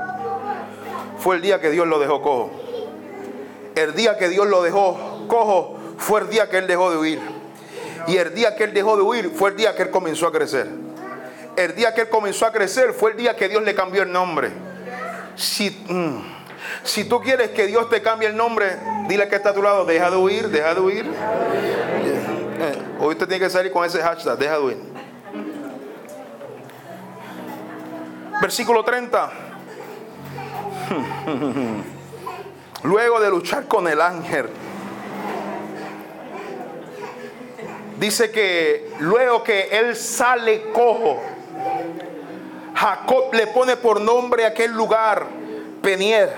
Fue 1.17 1.37
el 1.37 1.41
día 1.41 1.61
que 1.61 1.69
Dios 1.69 1.87
lo 1.87 1.97
dejó 1.97 2.21
cojo. 2.21 2.51
El 3.73 3.95
día 3.95 4.17
que 4.17 4.27
Dios 4.27 4.45
lo 4.47 4.61
dejó 4.61 5.25
cojo 5.29 5.75
fue 5.97 6.21
el 6.21 6.29
día 6.29 6.49
que 6.49 6.57
él 6.57 6.67
dejó 6.67 6.91
de 6.91 6.97
huir. 6.97 7.36
Y 8.07 8.17
el 8.17 8.33
día 8.33 8.55
que 8.55 8.63
él 8.63 8.73
dejó 8.73 8.95
de 8.95 9.03
huir 9.03 9.29
fue 9.29 9.49
el 9.51 9.57
día 9.57 9.75
que 9.75 9.83
él 9.83 9.89
comenzó 9.89 10.27
a 10.27 10.31
crecer. 10.31 10.67
El 11.55 11.75
día 11.75 11.93
que 11.93 12.01
él 12.01 12.09
comenzó 12.09 12.45
a 12.45 12.51
crecer 12.51 12.93
fue 12.93 13.11
el 13.11 13.17
día 13.17 13.35
que 13.35 13.49
Dios 13.49 13.63
le 13.63 13.75
cambió 13.75 14.03
el 14.03 14.11
nombre. 14.11 14.51
Si, 15.35 15.69
mm, 15.87 16.19
si 16.83 17.05
tú 17.05 17.19
quieres 17.19 17.51
que 17.51 17.67
Dios 17.67 17.89
te 17.89 18.01
cambie 18.01 18.29
el 18.29 18.37
nombre, 18.37 18.77
dile 19.07 19.27
que 19.27 19.35
está 19.35 19.49
a 19.49 19.53
tu 19.53 19.61
lado, 19.61 19.85
deja 19.85 20.09
de 20.09 20.17
huir, 20.17 20.49
deja 20.49 20.73
de 20.73 20.79
huir. 20.79 21.05
Eh, 21.05 22.77
hoy 22.99 23.09
usted 23.09 23.27
tiene 23.27 23.43
que 23.43 23.49
salir 23.49 23.71
con 23.71 23.85
ese 23.85 24.01
hashtag, 24.01 24.37
deja 24.37 24.53
de 24.53 24.63
huir. 24.63 24.77
Versículo 28.41 28.83
30. 28.83 29.31
Luego 32.83 33.19
de 33.19 33.29
luchar 33.29 33.67
con 33.67 33.87
el 33.87 33.99
ángel, 33.99 34.49
dice 37.99 38.31
que 38.31 38.91
luego 38.99 39.43
que 39.43 39.69
él 39.71 39.95
sale 39.95 40.71
cojo, 40.71 41.19
Jacob 42.75 43.33
le 43.33 43.47
pone 43.47 43.77
por 43.77 43.99
nombre 43.99 44.45
aquel 44.45 44.71
lugar 44.71 45.25
Penier. 45.81 46.33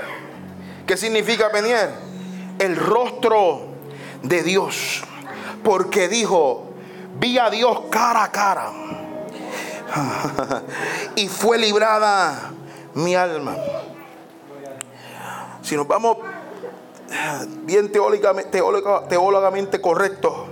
¿Qué 0.86 0.96
significa 0.96 1.52
Penier? 1.52 1.90
El 2.60 2.76
rostro 2.76 3.68
de 4.24 4.44
Dios. 4.44 5.04
Porque 5.64 6.08
dijo, 6.08 6.70
vi 7.20 7.38
a 7.38 7.50
Dios 7.50 7.82
cara 7.90 8.24
a 8.24 8.32
cara 8.32 8.72
y 11.16 11.28
fue 11.28 11.58
librada 11.58 12.52
mi 12.94 13.16
alma. 13.16 13.56
Si 15.62 15.76
nos 15.76 15.88
vamos 15.88 16.18
bien 17.64 17.92
teólogamente, 17.92 18.62
teólogamente 19.10 19.82
correcto, 19.82 20.48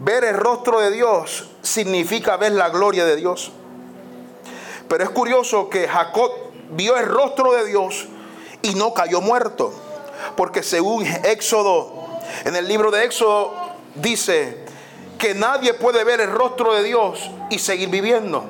ver 0.00 0.24
el 0.24 0.36
rostro 0.36 0.80
de 0.80 0.90
Dios 0.90 1.48
significa 1.62 2.36
ver 2.36 2.52
la 2.52 2.70
gloria 2.70 3.04
de 3.04 3.16
Dios. 3.16 3.52
Pero 4.88 5.04
es 5.04 5.10
curioso 5.10 5.70
que 5.70 5.86
Jacob 5.86 6.32
vio 6.72 6.96
el 6.96 7.06
rostro 7.06 7.52
de 7.52 7.66
Dios 7.66 8.06
y 8.62 8.74
no 8.74 8.92
cayó 8.92 9.20
muerto. 9.20 9.72
Porque 10.36 10.62
según 10.62 11.06
Éxodo, 11.24 11.92
en 12.44 12.56
el 12.56 12.66
libro 12.66 12.90
de 12.90 13.04
Éxodo 13.04 13.54
dice 13.94 14.64
que 15.18 15.34
nadie 15.34 15.74
puede 15.74 16.02
ver 16.04 16.20
el 16.20 16.30
rostro 16.30 16.74
de 16.74 16.82
Dios 16.82 17.30
y 17.50 17.58
seguir 17.58 17.90
viviendo. 17.90 18.44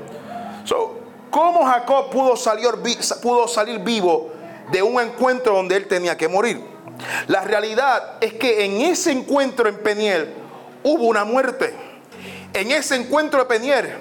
¿Cómo 1.30 1.64
Jacob 1.64 2.10
pudo 2.10 2.36
salir, 2.36 2.70
pudo 3.22 3.46
salir 3.46 3.80
vivo 3.80 4.30
de 4.72 4.82
un 4.82 5.00
encuentro 5.00 5.54
donde 5.54 5.76
él 5.76 5.86
tenía 5.86 6.16
que 6.16 6.28
morir? 6.28 6.60
La 7.28 7.42
realidad 7.42 8.14
es 8.20 8.34
que 8.34 8.64
en 8.64 8.80
ese 8.80 9.12
encuentro 9.12 9.68
en 9.68 9.78
Peniel 9.78 10.34
hubo 10.82 11.04
una 11.04 11.24
muerte. 11.24 11.74
En 12.52 12.70
ese 12.70 12.96
encuentro 12.96 13.40
de 13.40 13.46
Peniel 13.46 13.96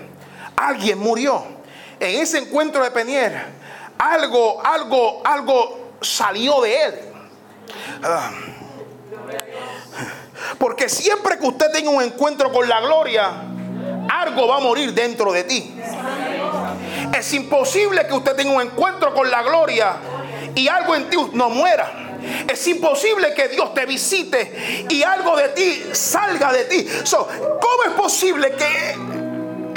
alguien 0.56 0.98
murió. 0.98 1.44
En 2.00 2.22
ese 2.22 2.40
encuentro 2.40 2.84
de 2.84 2.92
Peniel 2.92 3.34
algo, 4.00 4.62
algo, 4.66 5.22
algo 5.26 5.92
salió 6.02 6.62
de 6.62 6.84
él. 6.84 7.00
Ah. 8.02 8.32
Porque 10.58 10.90
siempre 10.90 11.38
que 11.38 11.46
usted 11.46 11.72
tenga 11.72 11.90
un 11.90 12.02
encuentro 12.02 12.52
con 12.52 12.68
la 12.68 12.80
gloria, 12.80 13.44
algo 14.10 14.48
va 14.48 14.58
a 14.58 14.60
morir 14.60 14.94
dentro 14.94 15.32
de 15.34 15.44
ti. 15.44 15.76
Es 17.16 17.34
imposible 17.34 18.08
que 18.08 18.14
usted 18.14 18.36
tenga 18.36 18.52
un 18.54 18.62
encuentro 18.62 19.14
con 19.14 19.30
la 19.30 19.44
gloria 19.44 19.98
y 20.56 20.68
algo 20.68 20.96
en 20.96 21.10
ti 21.10 21.18
no 21.34 21.50
muera. 21.50 22.09
Es 22.48 22.68
imposible 22.68 23.34
que 23.34 23.50
Dios 23.50 23.74
te 23.74 23.86
visite 23.86 24.86
y 24.90 25.04
algo 25.04 25.36
de 25.38 25.50
ti 25.50 25.84
salga 25.92 26.52
de 26.52 26.66
ti. 26.66 26.88
¿Cómo 27.12 27.84
es 27.86 27.92
posible 27.92 28.54
que 28.54 29.19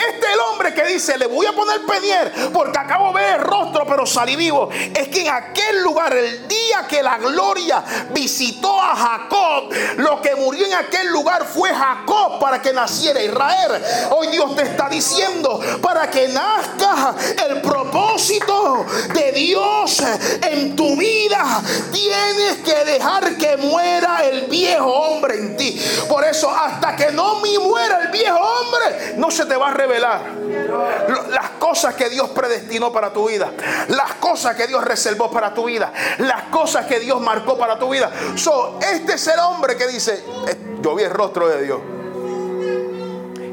este 0.08 0.26
es 0.26 0.32
el 0.32 0.40
hombre 0.40 0.74
que 0.74 0.84
dice, 0.84 1.16
le 1.18 1.26
voy 1.26 1.46
a 1.46 1.52
poner 1.52 1.82
penier 1.86 2.32
porque 2.52 2.78
acabo 2.78 3.08
de 3.08 3.22
ver 3.22 3.34
el 3.36 3.40
rostro, 3.40 3.86
pero 3.86 4.06
salí 4.06 4.36
vivo. 4.36 4.68
Es 4.72 5.08
que 5.08 5.22
en 5.22 5.28
aquel 5.28 5.82
lugar, 5.82 6.14
el 6.14 6.48
día 6.48 6.86
que 6.88 7.02
la 7.02 7.18
gloria 7.18 7.82
visitó 8.10 8.80
a 8.80 8.96
Jacob, 8.96 9.70
lo 9.96 10.20
que 10.20 10.34
murió 10.34 10.66
en 10.66 10.74
aquel 10.74 11.08
lugar 11.08 11.46
fue 11.46 11.74
Jacob 11.74 12.38
para 12.40 12.60
que 12.60 12.72
naciera 12.72 13.22
Israel. 13.22 13.82
Hoy 14.10 14.28
Dios 14.28 14.54
te 14.56 14.62
está 14.62 14.88
diciendo, 14.88 15.60
para 15.80 16.10
que 16.10 16.28
nazca 16.28 17.14
el 17.48 17.60
propósito 17.60 18.86
de 19.14 19.32
Dios 19.32 20.02
en 20.42 20.76
tu 20.76 20.96
vida, 20.96 21.62
tienes 21.92 22.58
que 22.64 22.84
dejar 22.84 23.36
que 23.36 23.56
muera 23.56 24.24
el 24.24 24.46
viejo 24.46 24.86
hombre 24.86 25.34
en 25.36 25.56
ti. 25.56 25.80
Por 26.08 26.24
eso, 26.24 26.50
hasta 26.50 26.96
que 26.96 27.12
no 27.12 27.40
me 27.40 27.58
muera 27.58 28.00
el 28.02 28.08
viejo 28.08 28.38
hombre, 28.38 29.14
no 29.16 29.30
se 29.30 29.46
te 29.46 29.56
va 29.56 29.70
a 29.70 29.74
revelar 29.74 29.91
las 30.00 31.50
cosas 31.58 31.94
que 31.94 32.08
Dios 32.08 32.30
predestinó 32.30 32.92
para 32.92 33.12
tu 33.12 33.28
vida, 33.28 33.52
las 33.88 34.14
cosas 34.14 34.56
que 34.56 34.66
Dios 34.66 34.84
reservó 34.84 35.30
para 35.30 35.54
tu 35.54 35.64
vida, 35.64 35.92
las 36.18 36.44
cosas 36.44 36.86
que 36.86 37.00
Dios 37.00 37.20
marcó 37.20 37.56
para 37.58 37.78
tu 37.78 37.90
vida. 37.90 38.10
So, 38.36 38.78
este 38.80 39.14
es 39.14 39.26
el 39.28 39.38
hombre 39.40 39.76
que 39.76 39.86
dice, 39.86 40.22
eh, 40.48 40.56
yo 40.80 40.94
vi 40.94 41.04
el 41.04 41.10
rostro 41.10 41.48
de 41.48 41.62
Dios. 41.62 41.80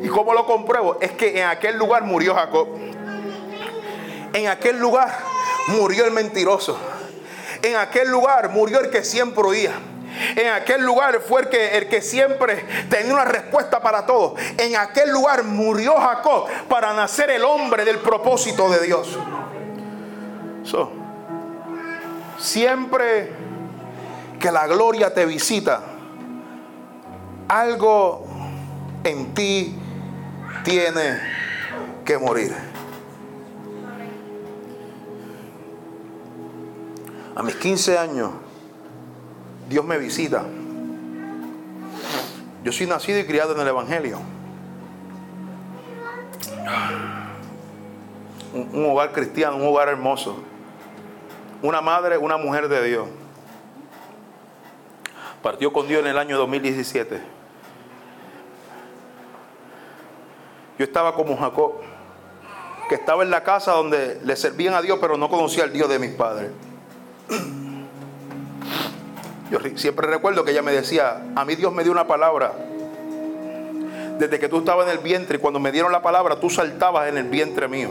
¿Y 0.02 0.08
cómo 0.08 0.34
lo 0.34 0.46
compruebo? 0.46 0.98
Es 1.02 1.12
que 1.12 1.40
en 1.40 1.48
aquel 1.48 1.78
lugar 1.78 2.04
murió 2.04 2.34
Jacob. 2.36 2.68
En 4.34 4.48
aquel 4.48 4.80
lugar 4.80 5.18
murió 5.68 6.06
el 6.06 6.12
mentiroso. 6.12 6.78
En 7.62 7.76
aquel 7.76 8.10
lugar 8.10 8.50
murió 8.50 8.80
el 8.80 8.90
que 8.90 9.04
siempre 9.04 9.44
oía. 9.44 9.74
En 10.36 10.52
aquel 10.52 10.82
lugar 10.84 11.22
fue 11.22 11.42
el 11.42 11.88
que, 11.88 12.02
siempre 12.02 12.66
tenía 12.90 13.14
una 13.14 13.26
respuesta 13.26 13.82
para 13.82 14.06
todo. 14.06 14.36
En 14.58 14.76
aquel 14.76 15.12
lugar 15.12 15.44
murió 15.44 15.96
Jacob 15.96 16.48
para 16.68 16.94
nacer 16.94 17.30
el 17.30 17.44
hombre 17.44 17.86
del 17.86 18.00
propósito 18.00 18.70
de 18.70 18.86
Dios. 18.86 19.18
siempre 22.38 23.32
que 24.40 24.52
la 24.52 24.66
gloria 24.68 25.14
te 25.14 25.26
visita, 25.26 25.82
algo 27.50 28.26
en 29.04 29.34
ti 29.34 29.76
tiene 30.64 31.20
que 32.06 32.18
morir. 32.18 32.56
A 37.36 37.44
mis 37.44 37.56
15 37.56 37.98
años 37.98 38.32
Dios 39.70 39.86
me 39.86 40.00
visita. 40.00 40.44
Yo 42.64 42.72
soy 42.72 42.88
nacido 42.88 43.20
y 43.20 43.26
criado 43.26 43.54
en 43.54 43.62
el 43.62 43.68
Evangelio. 43.68 44.20
Un, 48.52 48.86
hogar 48.86 49.12
cristiano, 49.14 49.58
un 49.58 49.68
hogar 49.68 49.90
hermoso. 49.90 50.40
Una 51.62 51.82
madre, 51.82 52.18
una 52.18 52.38
mujer 52.38 52.68
de 52.68 52.84
Dios. 52.84 53.08
Partió 55.44 55.72
con 55.72 55.88
Dios 55.88 56.02
en 56.02 56.08
el 56.08 56.18
año 56.18 56.38
2017. 56.40 57.22
Yo 60.80 60.84
estaba 60.84 61.14
como 61.14 61.38
Jacob, 61.38 61.74
que 62.90 62.96
estaba 62.96 63.22
en 63.22 63.30
la 63.30 63.44
casa 63.44 63.74
donde 63.74 64.20
le 64.24 64.36
servían 64.36 64.74
a 64.74 64.82
Dios, 64.82 64.98
pero 65.00 65.16
no 65.16 65.30
conocía 65.30 65.64
al 65.64 65.72
Dios 65.72 65.88
de 65.90 66.00
mis 66.00 66.12
padres. 66.12 66.50
Yo 69.50 69.60
siempre 69.76 70.08
recuerdo 70.08 70.44
que 70.44 70.52
ella 70.52 70.62
me 70.62 70.72
decía, 70.72 71.24
a 71.36 71.46
mí 71.46 71.56
Dios 71.56 71.74
me 71.74 71.84
dio 71.84 71.92
una 71.92 72.06
palabra. 72.06 72.54
Desde 74.20 74.38
que 74.38 74.48
tú 74.48 74.60
estabas 74.60 74.88
en 74.88 74.92
el 74.92 75.00
vientre 75.00 75.38
y 75.38 75.40
cuando 75.40 75.60
me 75.60 75.72
dieron 75.72 75.92
la 75.92 76.02
palabra, 76.02 76.40
tú 76.40 76.50
saltabas 76.50 77.10
en 77.10 77.18
el 77.18 77.24
vientre 77.30 77.68
mío. 77.68 77.90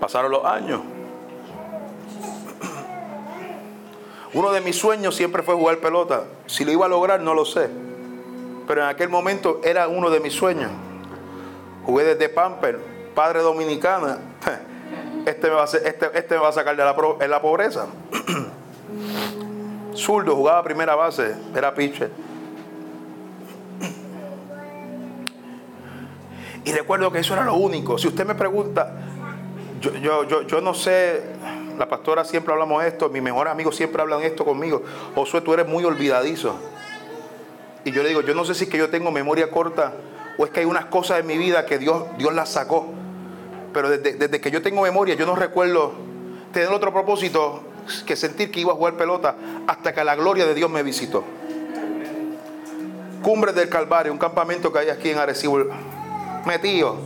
Pasaron 0.00 0.30
los 0.30 0.44
años. 0.44 0.80
Uno 4.34 4.52
de 4.52 4.60
mis 4.60 4.76
sueños 4.76 5.14
siempre 5.14 5.42
fue 5.42 5.54
jugar 5.54 5.78
pelota. 5.78 6.24
Si 6.46 6.64
lo 6.64 6.72
iba 6.72 6.86
a 6.86 6.88
lograr, 6.88 7.20
no 7.20 7.34
lo 7.34 7.44
sé. 7.44 7.70
Pero 8.66 8.82
en 8.82 8.88
aquel 8.88 9.08
momento 9.08 9.60
era 9.64 9.88
uno 9.88 10.10
de 10.10 10.20
mis 10.20 10.32
sueños. 10.32 10.70
Jugué 11.84 12.04
desde 12.04 12.28
Pamper, 12.28 12.80
padre 13.14 13.40
dominicana. 13.40 14.18
este 15.30 15.48
me 15.48 15.54
va 15.54 15.64
a, 15.64 15.66
este, 15.66 16.10
este 16.18 16.36
va 16.36 16.48
a 16.48 16.52
sacar 16.52 16.76
de 16.76 16.84
la, 16.84 16.94
la 17.28 17.42
pobreza. 17.42 17.86
Zurdo, 19.94 20.36
jugaba 20.36 20.62
primera 20.62 20.94
base, 20.94 21.34
era 21.54 21.74
pitcher. 21.74 22.10
Y 26.64 26.72
recuerdo 26.72 27.10
que 27.10 27.20
eso 27.20 27.34
era 27.34 27.44
lo 27.44 27.54
único. 27.54 27.98
Si 27.98 28.08
usted 28.08 28.26
me 28.26 28.34
pregunta, 28.34 28.92
yo, 29.80 29.94
yo, 29.94 30.24
yo, 30.24 30.42
yo 30.42 30.60
no 30.60 30.74
sé, 30.74 31.22
la 31.78 31.88
pastora 31.88 32.24
siempre 32.24 32.52
hablamos 32.52 32.84
esto, 32.84 33.08
mis 33.08 33.22
mejores 33.22 33.52
amigos 33.52 33.76
siempre 33.76 34.02
hablan 34.02 34.22
esto 34.22 34.44
conmigo. 34.44 34.82
Josué, 35.14 35.40
tú 35.40 35.54
eres 35.54 35.66
muy 35.66 35.84
olvidadizo. 35.84 36.56
Y 37.84 37.90
yo 37.90 38.02
le 38.02 38.10
digo, 38.10 38.20
yo 38.20 38.34
no 38.34 38.44
sé 38.44 38.54
si 38.54 38.64
es 38.64 38.70
que 38.70 38.76
yo 38.76 38.90
tengo 38.90 39.10
memoria 39.10 39.50
corta 39.50 39.94
o 40.36 40.44
es 40.44 40.50
que 40.50 40.60
hay 40.60 40.66
unas 40.66 40.84
cosas 40.86 41.20
en 41.20 41.26
mi 41.26 41.38
vida 41.38 41.64
que 41.64 41.78
Dios, 41.78 42.04
Dios 42.18 42.34
las 42.34 42.50
sacó 42.50 42.86
pero 43.72 43.90
desde, 43.90 44.40
que 44.40 44.50
yo 44.50 44.62
tengo 44.62 44.82
memoria, 44.82 45.14
yo 45.14 45.26
no 45.26 45.36
recuerdo 45.36 45.92
tener 46.52 46.68
otro 46.70 46.92
propósito 46.92 47.62
que 48.06 48.16
sentir 48.16 48.50
que 48.50 48.60
iba 48.60 48.72
a 48.72 48.76
jugar 48.76 48.94
pelota 48.94 49.34
hasta 49.66 49.92
que 49.92 50.04
la 50.04 50.14
gloria 50.14 50.46
de 50.46 50.54
Dios 50.54 50.70
me 50.70 50.82
visitó. 50.82 51.24
Cumbres 53.22 53.54
del 53.54 53.68
Calvario, 53.68 54.12
un 54.12 54.18
campamento 54.18 54.72
que 54.72 54.78
hay 54.78 54.90
aquí 54.90 55.10
en 55.10 55.18
Arecibo, 55.18 55.64
metido. 56.46 56.96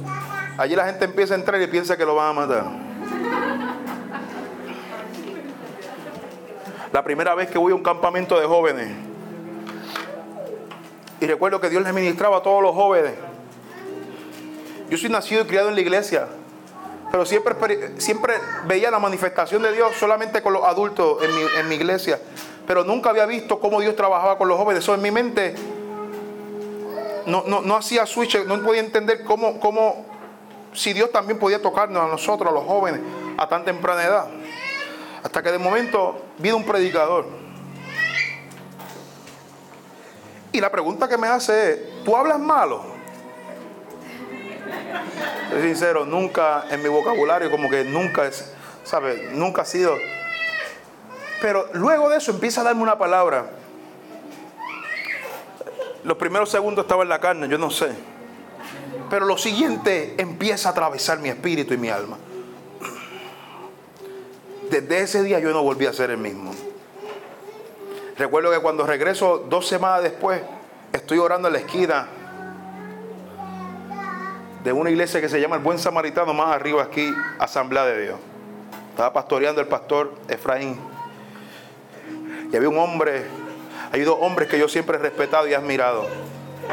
Allí 0.59 0.77
la 0.77 0.87
gente 0.87 1.07
empieza 1.07 1.35
a 1.35 1.39
entrar 1.39 1.61
y 1.61 1.67
piensa 1.67 1.97
que 1.97 2.05
lo 2.05 2.15
van 2.15 2.31
a 2.31 2.33
matar. 2.33 2.65
La 6.93 7.03
primera 7.03 7.35
vez 7.35 7.51
que 7.51 7.59
voy 7.59 7.73
a 7.73 7.75
un 7.75 7.83
campamento 7.83 8.39
de 8.39 8.47
jóvenes. 8.47 8.89
Y 11.21 11.27
recuerdo 11.27 11.61
que 11.61 11.71
Dios 11.71 11.83
les 11.83 11.95
ministraba 11.95 12.39
a 12.39 12.43
todos 12.43 12.63
los 12.63 12.75
jóvenes. 12.75 13.15
Yo 14.91 14.99
soy 14.99 15.09
nacido 15.09 15.43
y 15.43 15.47
criado 15.47 15.71
en 15.71 15.75
la 15.75 15.81
iglesia 15.81 16.29
pero 17.13 17.27
siempre, 17.27 17.55
siempre 18.01 18.35
veía 18.65 18.91
la 18.91 18.99
manifestación 18.99 19.63
de 19.63 19.71
Dios 19.73 19.95
solamente 20.01 20.41
con 20.41 20.55
los 20.55 20.65
adultos 20.65 21.19
en 21.23 21.69
mi, 21.69 21.75
iglesia, 21.75 22.19
pero 22.67 22.85
nunca 22.85 23.11
había 23.11 23.27
visto 23.27 23.61
cómo 23.61 23.83
Dios 23.83 23.95
trabajaba 23.95 24.39
con 24.39 24.49
los 24.49 24.57
jóvenes. 24.57 24.83
Eso 24.83 24.95
en 24.95 25.03
mi 25.03 25.11
mente 25.11 25.55
no, 27.27 27.45
no, 27.45 27.77
hacía 27.77 28.07
switch, 28.07 28.43
no 28.47 28.59
podía 28.63 28.81
entender 28.81 29.25
cómo, 29.25 29.61
cómo, 29.61 30.07
si 30.73 30.95
Dios 30.95 31.13
también 31.13 31.39
podía 31.39 31.61
tocarnos 31.61 32.03
a 32.03 32.07
nosotros, 32.07 32.51
a 32.51 32.55
los 32.55 32.65
jóvenes, 32.65 33.03
a 33.37 33.47
tan 33.47 33.63
temprana 33.67 34.03
edad. 34.05 34.29
Hasta 35.23 35.43
que 35.43 35.53
de 35.53 35.59
momento 35.59 36.17
vi 36.39 36.51
un 36.51 36.65
predicador. 36.65 37.27
Y 40.51 40.63
la 40.63 40.71
pregunta 40.71 41.09
que 41.09 41.19
me 41.19 41.27
hace 41.27 41.73
es, 41.73 42.05
¿tú 42.05 42.17
hablas 42.17 42.39
malo? 42.39 43.02
Soy 45.51 45.63
sincero, 45.63 46.07
nunca 46.07 46.65
en 46.71 46.83
mi 46.83 46.89
vocabulario 46.89 47.51
como 47.51 47.69
que 47.69 47.85
nunca 47.85 48.27
es, 48.27 48.53
¿sabe? 48.85 49.31
Nunca 49.33 49.63
ha 49.63 49.65
sido. 49.65 49.97
Pero 51.41 51.69
luego 51.75 52.09
de 52.09 52.19
eso 52.19 52.31
empieza 52.31 52.63
a 52.63 52.65
darme 52.65 52.83
una 52.83 52.97
palabra. 52.97 53.51
Los 56.05 56.17
primeros 56.17 56.51
segundos 56.51 56.85
estaba 56.85 57.03
en 57.03 57.09
la 57.09 57.21
carne, 57.21 57.49
yo 57.49 57.59
no 57.59 57.71
sé. 57.71 57.91
Pero 59.11 59.27
lo 59.27 59.37
siguiente 59.37 60.15
empieza 60.19 60.71
a 60.71 60.73
atravesar 60.73 61.19
mi 61.19 61.29
espíritu 61.29 61.75
y 61.75 61.77
mi 61.77 61.91
alma. 61.91 62.17
Desde 64.71 65.01
ese 65.01 65.23
día 65.23 65.39
yo 65.39 65.53
no 65.53 65.63
volví 65.63 65.85
a 65.85 65.93
ser 65.93 66.11
el 66.11 66.17
mismo. 66.17 66.55
Recuerdo 68.17 68.51
que 68.51 68.59
cuando 68.61 68.87
regreso 68.87 69.45
dos 69.51 69.69
semanas 69.69 70.03
después, 70.03 70.41
estoy 70.93 71.19
orando 71.19 71.49
en 71.49 71.55
la 71.55 71.61
esquina 71.61 72.09
de 74.65 74.73
una 74.73 74.91
iglesia 74.91 75.21
que 75.21 75.29
se 75.29 75.41
llama 75.41 75.57
el 75.57 75.63
Buen 75.63 75.79
Samaritano, 75.79 76.33
más 76.35 76.55
arriba 76.55 76.83
aquí, 76.83 77.13
Asamblea 77.39 77.85
de 77.85 78.03
Dios. 78.03 78.21
Estaba 78.91 79.13
pastoreando 79.13 79.61
el 79.61 79.67
pastor 79.67 80.15
Efraín. 80.29 80.79
Y 82.53 82.57
había 82.57 82.69
un 82.69 82.79
hombre, 82.79 83.25
hay 83.91 84.03
dos 84.03 84.19
hombres 84.21 84.49
que 84.49 84.59
yo 84.59 84.69
siempre 84.69 84.99
he 84.99 85.01
respetado 85.01 85.49
y 85.49 85.55
admirado. 85.55 86.07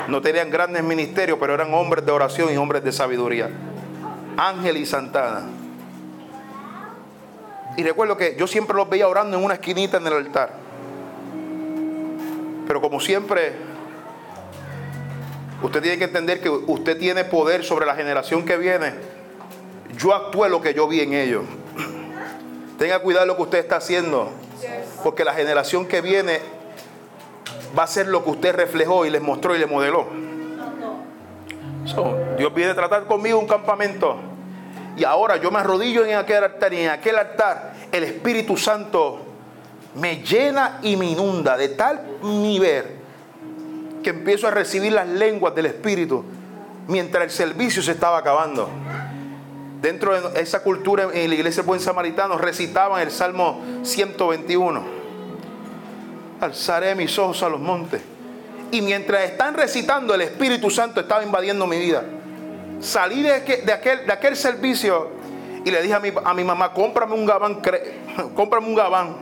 No 0.07 0.21
tenían 0.21 0.49
grandes 0.49 0.83
ministerios, 0.83 1.37
pero 1.39 1.53
eran 1.53 1.73
hombres 1.73 2.05
de 2.05 2.11
oración 2.11 2.53
y 2.53 2.57
hombres 2.57 2.83
de 2.83 2.91
sabiduría. 2.91 3.49
Ángel 4.37 4.77
y 4.77 4.85
Santana. 4.85 5.47
Y 7.75 7.83
recuerdo 7.83 8.17
que 8.17 8.35
yo 8.37 8.45
siempre 8.45 8.75
los 8.75 8.89
veía 8.89 9.07
orando 9.07 9.37
en 9.37 9.43
una 9.43 9.55
esquinita 9.55 9.97
en 9.97 10.07
el 10.07 10.13
altar. 10.13 10.53
Pero 12.67 12.81
como 12.81 12.99
siempre, 12.99 13.53
usted 15.61 15.81
tiene 15.81 15.97
que 15.97 16.05
entender 16.05 16.41
que 16.41 16.49
usted 16.49 16.97
tiene 16.97 17.23
poder 17.25 17.63
sobre 17.63 17.85
la 17.85 17.95
generación 17.95 18.45
que 18.45 18.57
viene. 18.57 18.93
Yo 19.97 20.13
actué 20.13 20.49
lo 20.49 20.61
que 20.61 20.73
yo 20.73 20.87
vi 20.87 21.01
en 21.01 21.13
ellos. 21.13 21.43
Tenga 22.77 22.99
cuidado 22.99 23.25
lo 23.25 23.35
que 23.35 23.43
usted 23.43 23.59
está 23.59 23.77
haciendo. 23.77 24.31
Porque 25.03 25.23
la 25.23 25.33
generación 25.33 25.85
que 25.85 26.01
viene 26.01 26.39
va 27.77 27.83
a 27.83 27.87
ser 27.87 28.07
lo 28.07 28.23
que 28.23 28.31
usted 28.31 28.55
reflejó 28.55 29.05
y 29.05 29.09
les 29.09 29.21
mostró 29.21 29.55
y 29.55 29.59
les 29.59 29.69
modeló. 29.69 30.07
Dios 32.37 32.53
viene 32.53 32.71
a 32.71 32.75
tratar 32.75 33.05
conmigo 33.05 33.39
un 33.39 33.47
campamento. 33.47 34.17
Y 34.95 35.03
ahora 35.03 35.37
yo 35.37 35.51
me 35.51 35.59
arrodillo 35.59 36.05
en 36.05 36.15
aquel 36.15 36.43
altar 36.43 36.73
y 36.73 36.81
en 36.81 36.89
aquel 36.89 37.17
altar 37.17 37.73
el 37.91 38.03
Espíritu 38.03 38.57
Santo 38.57 39.19
me 39.95 40.17
llena 40.17 40.79
y 40.81 40.95
me 40.95 41.05
inunda 41.05 41.57
de 41.57 41.69
tal 41.69 42.01
nivel 42.21 42.98
que 44.03 44.11
empiezo 44.11 44.47
a 44.47 44.51
recibir 44.51 44.93
las 44.93 45.07
lenguas 45.07 45.55
del 45.55 45.67
Espíritu 45.67 46.23
mientras 46.87 47.23
el 47.23 47.31
servicio 47.31 47.81
se 47.81 47.91
estaba 47.91 48.17
acabando. 48.17 48.69
Dentro 49.81 50.29
de 50.31 50.41
esa 50.41 50.61
cultura 50.61 51.07
en 51.13 51.29
la 51.29 51.35
iglesia 51.35 51.63
Buen 51.63 51.79
Samaritano 51.79 52.37
recitaban 52.37 53.01
el 53.01 53.11
Salmo 53.11 53.61
121 53.83 54.99
alzaré 56.39 56.95
mis 56.95 57.17
ojos 57.19 57.43
a 57.43 57.49
los 57.49 57.59
montes. 57.59 58.01
Y 58.71 58.81
mientras 58.81 59.23
están 59.23 59.53
recitando, 59.55 60.13
el 60.13 60.21
Espíritu 60.21 60.69
Santo 60.69 61.01
estaba 61.01 61.23
invadiendo 61.23 61.65
mi 61.65 61.79
vida. 61.79 62.03
Salí 62.79 63.23
de 63.23 63.33
aquel, 63.33 63.65
de 64.05 64.13
aquel, 64.13 64.35
servicio 64.35 65.09
y 65.65 65.71
le 65.71 65.81
dije 65.81 65.93
a 65.93 65.99
mi, 65.99 66.11
a 66.23 66.33
mi 66.33 66.43
mamá, 66.43 66.73
cómprame 66.73 67.13
un 67.13 67.25
gabán, 67.25 67.61
cómprame 68.35 68.67
un 68.67 68.75
gabán. 68.75 69.17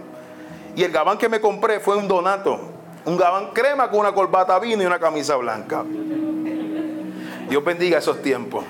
Y 0.75 0.83
el 0.83 0.91
gabán 0.91 1.17
que 1.17 1.29
me 1.29 1.39
compré 1.39 1.79
fue 1.79 1.95
un 1.95 2.07
donato. 2.07 2.76
Un 3.07 3.15
gabán 3.15 3.51
crema 3.53 3.89
con 3.89 4.01
una 4.01 4.11
corbata 4.11 4.59
vino 4.59 4.83
y 4.83 4.85
una 4.85 4.99
camisa 4.99 5.37
blanca. 5.37 5.85
Dios 7.49 7.63
bendiga 7.63 7.99
esos 7.99 8.21
tiempos. 8.21 8.65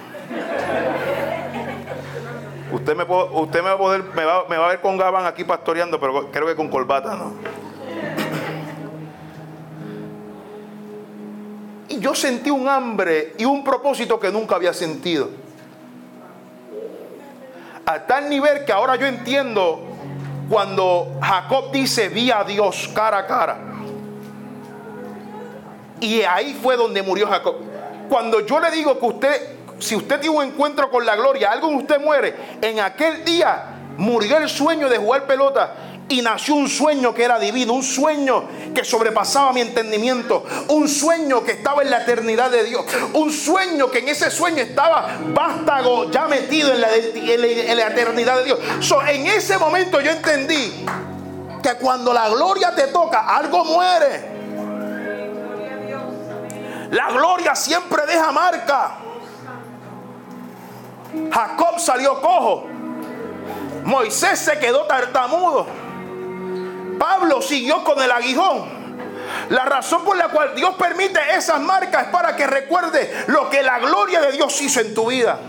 Usted 2.72 2.96
me, 2.96 3.04
va 3.04 3.72
a 3.72 3.78
poder, 3.80 4.04
me 4.04 4.24
va, 4.26 4.44
va 4.44 4.66
a 4.66 4.70
ver 4.70 4.82
con 4.82 4.96
gabán 4.96 5.26
aquí 5.26 5.44
pastoreando, 5.44 6.00
pero 6.00 6.30
creo 6.30 6.46
que 6.46 6.56
con 6.56 6.70
corbata 6.70 7.16
no. 7.16 7.34
yo 12.00 12.14
sentí 12.14 12.52
un 12.52 12.70
hambre 12.70 13.34
y 13.40 13.46
un 13.46 13.64
propósito 13.64 14.20
que 14.20 14.32
nunca 14.32 14.56
había 14.56 14.72
sentido. 14.72 15.30
A 17.88 18.06
tal 18.06 18.30
nivel 18.30 18.66
que 18.66 18.72
ahora 18.72 18.98
yo 18.98 19.08
entiendo 19.08 19.82
cuando 20.48 21.18
Jacob 21.24 21.72
dice, 21.72 22.10
vi 22.10 22.30
a 22.30 22.44
Dios 22.44 22.88
cara 22.94 23.18
a 23.18 23.26
cara. 23.26 23.77
Y 26.00 26.22
ahí 26.22 26.58
fue 26.62 26.78
donde 26.78 27.02
murió 27.02 27.28
Jacob. 27.28 27.56
Cuando 28.10 28.46
yo 28.46 28.60
le 28.60 28.72
digo 28.72 29.00
que 29.00 29.06
usted, 29.06 29.58
si 29.80 29.96
usted 29.96 30.20
tiene 30.20 30.36
un 30.38 30.44
encuentro 30.44 30.90
con 30.90 31.06
la 31.06 31.16
gloria, 31.16 31.52
algo 31.52 31.70
en 31.70 31.76
usted 31.78 32.00
muere, 32.00 32.36
en 32.62 32.80
aquel 32.80 33.26
día 33.26 33.76
murió 33.98 34.38
el 34.38 34.48
sueño 34.48 34.90
de 34.90 34.98
jugar 34.98 35.26
pelota 35.26 35.74
y 36.10 36.22
nació 36.22 36.56
un 36.56 36.70
sueño 36.70 37.14
que 37.14 37.24
era 37.24 37.38
divino, 37.38 37.74
un 37.74 37.84
sueño 37.84 38.46
que 38.74 38.86
sobrepasaba 38.86 39.52
mi 39.52 39.62
entendimiento, 39.62 40.46
un 40.70 40.88
sueño 40.88 41.44
que 41.44 41.54
estaba 41.54 41.82
en 41.82 41.90
la 41.90 42.04
eternidad 42.04 42.50
de 42.50 42.64
Dios, 42.64 42.86
un 43.14 43.32
sueño 43.32 43.92
que 43.92 44.00
en 44.00 44.10
ese 44.10 44.32
sueño 44.32 44.64
estaba 44.64 45.18
vástago 45.34 46.10
ya 46.10 46.28
metido 46.28 46.72
en 46.72 46.82
la, 46.82 46.96
eternidad 47.88 48.38
de 48.38 48.44
Dios. 48.46 48.60
en 49.10 49.28
ese 49.28 49.58
momento 49.58 50.00
yo 50.00 50.12
entendí 50.12 50.86
que 51.62 51.74
cuando 51.76 52.14
la 52.14 52.30
gloria 52.30 52.74
te 52.74 52.88
toca, 52.88 53.36
algo 53.36 53.66
muere. 53.66 54.37
La 56.92 57.10
gloria 57.12 57.56
siempre 57.56 58.06
deja 58.06 58.32
marca. 58.32 58.98
Jacob 61.32 61.80
salió 61.80 62.22
cojo. 62.22 62.66
Moisés 63.84 64.40
se 64.40 64.60
quedó 64.60 64.84
tartamudo. 64.86 65.66
Pablo 67.00 67.42
siguió 67.42 67.84
con 67.84 68.02
el 68.02 68.12
aguijón. 68.12 68.78
La 69.50 69.66
razón 69.66 70.04
por 70.04 70.18
la 70.18 70.30
cual 70.30 70.56
Dios 70.56 70.76
permite 70.76 71.20
esas 71.36 71.60
marcas 71.60 72.04
es 72.06 72.10
para 72.10 72.36
que 72.36 72.48
recuerde 72.48 73.26
lo 73.28 73.50
que 73.50 73.62
la 73.62 73.80
gloria 73.80 74.22
de 74.22 74.32
Dios 74.32 74.60
hizo 74.62 74.80
en 74.80 74.94
tu 74.94 75.08
vida. 75.08 75.40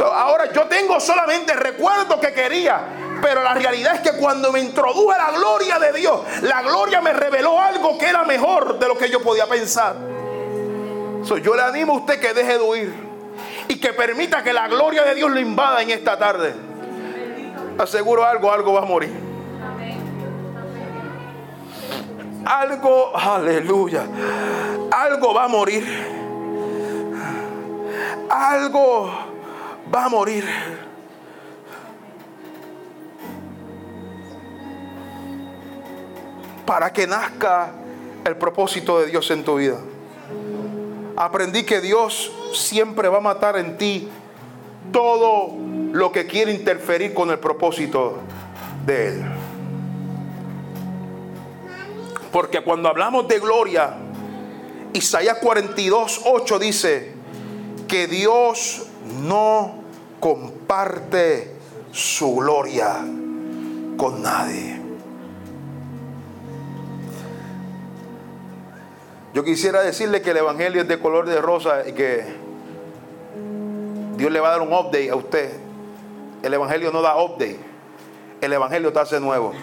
ahora 0.00 0.52
yo 0.52 0.66
tengo 0.66 0.98
solamente 1.00 1.54
recuerdo 1.54 2.20
que 2.20 2.32
quería, 2.32 2.80
pero 3.20 3.42
la 3.42 3.54
realidad 3.54 3.96
es 3.96 4.00
que 4.00 4.18
cuando 4.18 4.52
me 4.52 4.60
introduje 4.60 5.16
la 5.16 5.30
gloria 5.30 5.78
de 5.78 5.92
Dios, 5.92 6.20
la 6.42 6.62
gloria 6.62 7.00
me 7.00 7.12
reveló 7.12 7.60
algo 7.60 7.96
que 7.98 8.06
era 8.06 8.24
mejor 8.24 8.78
de 8.78 8.88
lo 8.88 8.98
que 8.98 9.08
yo 9.08 9.22
podía 9.22 9.46
pensar. 9.46 10.11
Yo 11.24 11.54
le 11.54 11.62
animo 11.62 11.94
a 11.94 11.96
usted 11.96 12.20
que 12.20 12.34
deje 12.34 12.58
de 12.58 12.60
huir 12.60 12.92
y 13.68 13.78
que 13.78 13.92
permita 13.92 14.42
que 14.42 14.52
la 14.52 14.68
gloria 14.68 15.04
de 15.04 15.14
Dios 15.14 15.30
lo 15.30 15.40
invada 15.40 15.82
en 15.82 15.90
esta 15.90 16.18
tarde. 16.18 16.54
Aseguro 17.78 18.24
algo, 18.24 18.52
algo 18.52 18.72
va 18.74 18.82
a 18.82 18.84
morir. 18.84 19.32
algo, 22.44 23.16
aleluya, 23.16 24.04
algo 24.90 25.34
va 25.34 25.44
a 25.44 25.48
morir. 25.48 25.84
Algo 28.28 29.10
va 29.94 30.04
a 30.04 30.08
morir. 30.08 30.44
Para 36.66 36.92
que 36.92 37.06
nazca 37.06 37.72
el 38.24 38.36
propósito 38.36 39.00
de 39.00 39.06
Dios 39.06 39.30
en 39.30 39.44
tu 39.44 39.56
vida. 39.56 39.78
Aprendí 41.22 41.62
que 41.62 41.80
Dios 41.80 42.32
siempre 42.52 43.08
va 43.08 43.18
a 43.18 43.20
matar 43.20 43.56
en 43.56 43.78
ti 43.78 44.08
todo 44.90 45.52
lo 45.92 46.10
que 46.10 46.26
quiere 46.26 46.52
interferir 46.52 47.14
con 47.14 47.30
el 47.30 47.38
propósito 47.38 48.18
de 48.84 49.06
Él. 49.06 49.22
Porque 52.32 52.64
cuando 52.64 52.88
hablamos 52.88 53.28
de 53.28 53.38
gloria, 53.38 53.94
Isaías 54.94 55.38
42, 55.40 56.22
8 56.24 56.58
dice 56.58 57.12
que 57.86 58.08
Dios 58.08 58.88
no 59.22 59.76
comparte 60.18 61.54
su 61.92 62.34
gloria 62.34 62.96
con 63.96 64.22
nadie. 64.22 64.81
Yo 69.32 69.42
quisiera 69.44 69.82
decirle 69.82 70.20
que 70.20 70.30
el 70.32 70.36
Evangelio 70.36 70.82
es 70.82 70.88
de 70.88 70.98
color 70.98 71.26
de 71.26 71.40
rosa 71.40 71.88
y 71.88 71.92
que 71.92 72.24
Dios 74.16 74.30
le 74.30 74.40
va 74.40 74.48
a 74.48 74.50
dar 74.52 74.60
un 74.60 74.72
update 74.72 75.10
a 75.10 75.16
usted. 75.16 75.50
El 76.42 76.52
Evangelio 76.52 76.92
no 76.92 77.00
da 77.00 77.16
update. 77.16 77.58
El 78.42 78.52
Evangelio 78.52 78.92
te 78.92 79.00
hace 79.00 79.20
nuevo. 79.20 79.54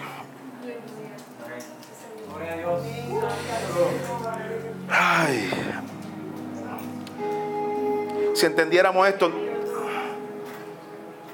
Ay. 4.88 5.50
Si 8.34 8.46
entendiéramos 8.46 9.06
esto, 9.06 9.30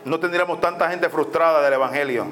no 0.05 0.21
tendríamos 0.21 0.61
tanta 0.61 0.91
gente 0.91 1.09
frustrada 1.09 1.63
del 1.63 1.73
Evangelio. 1.73 2.27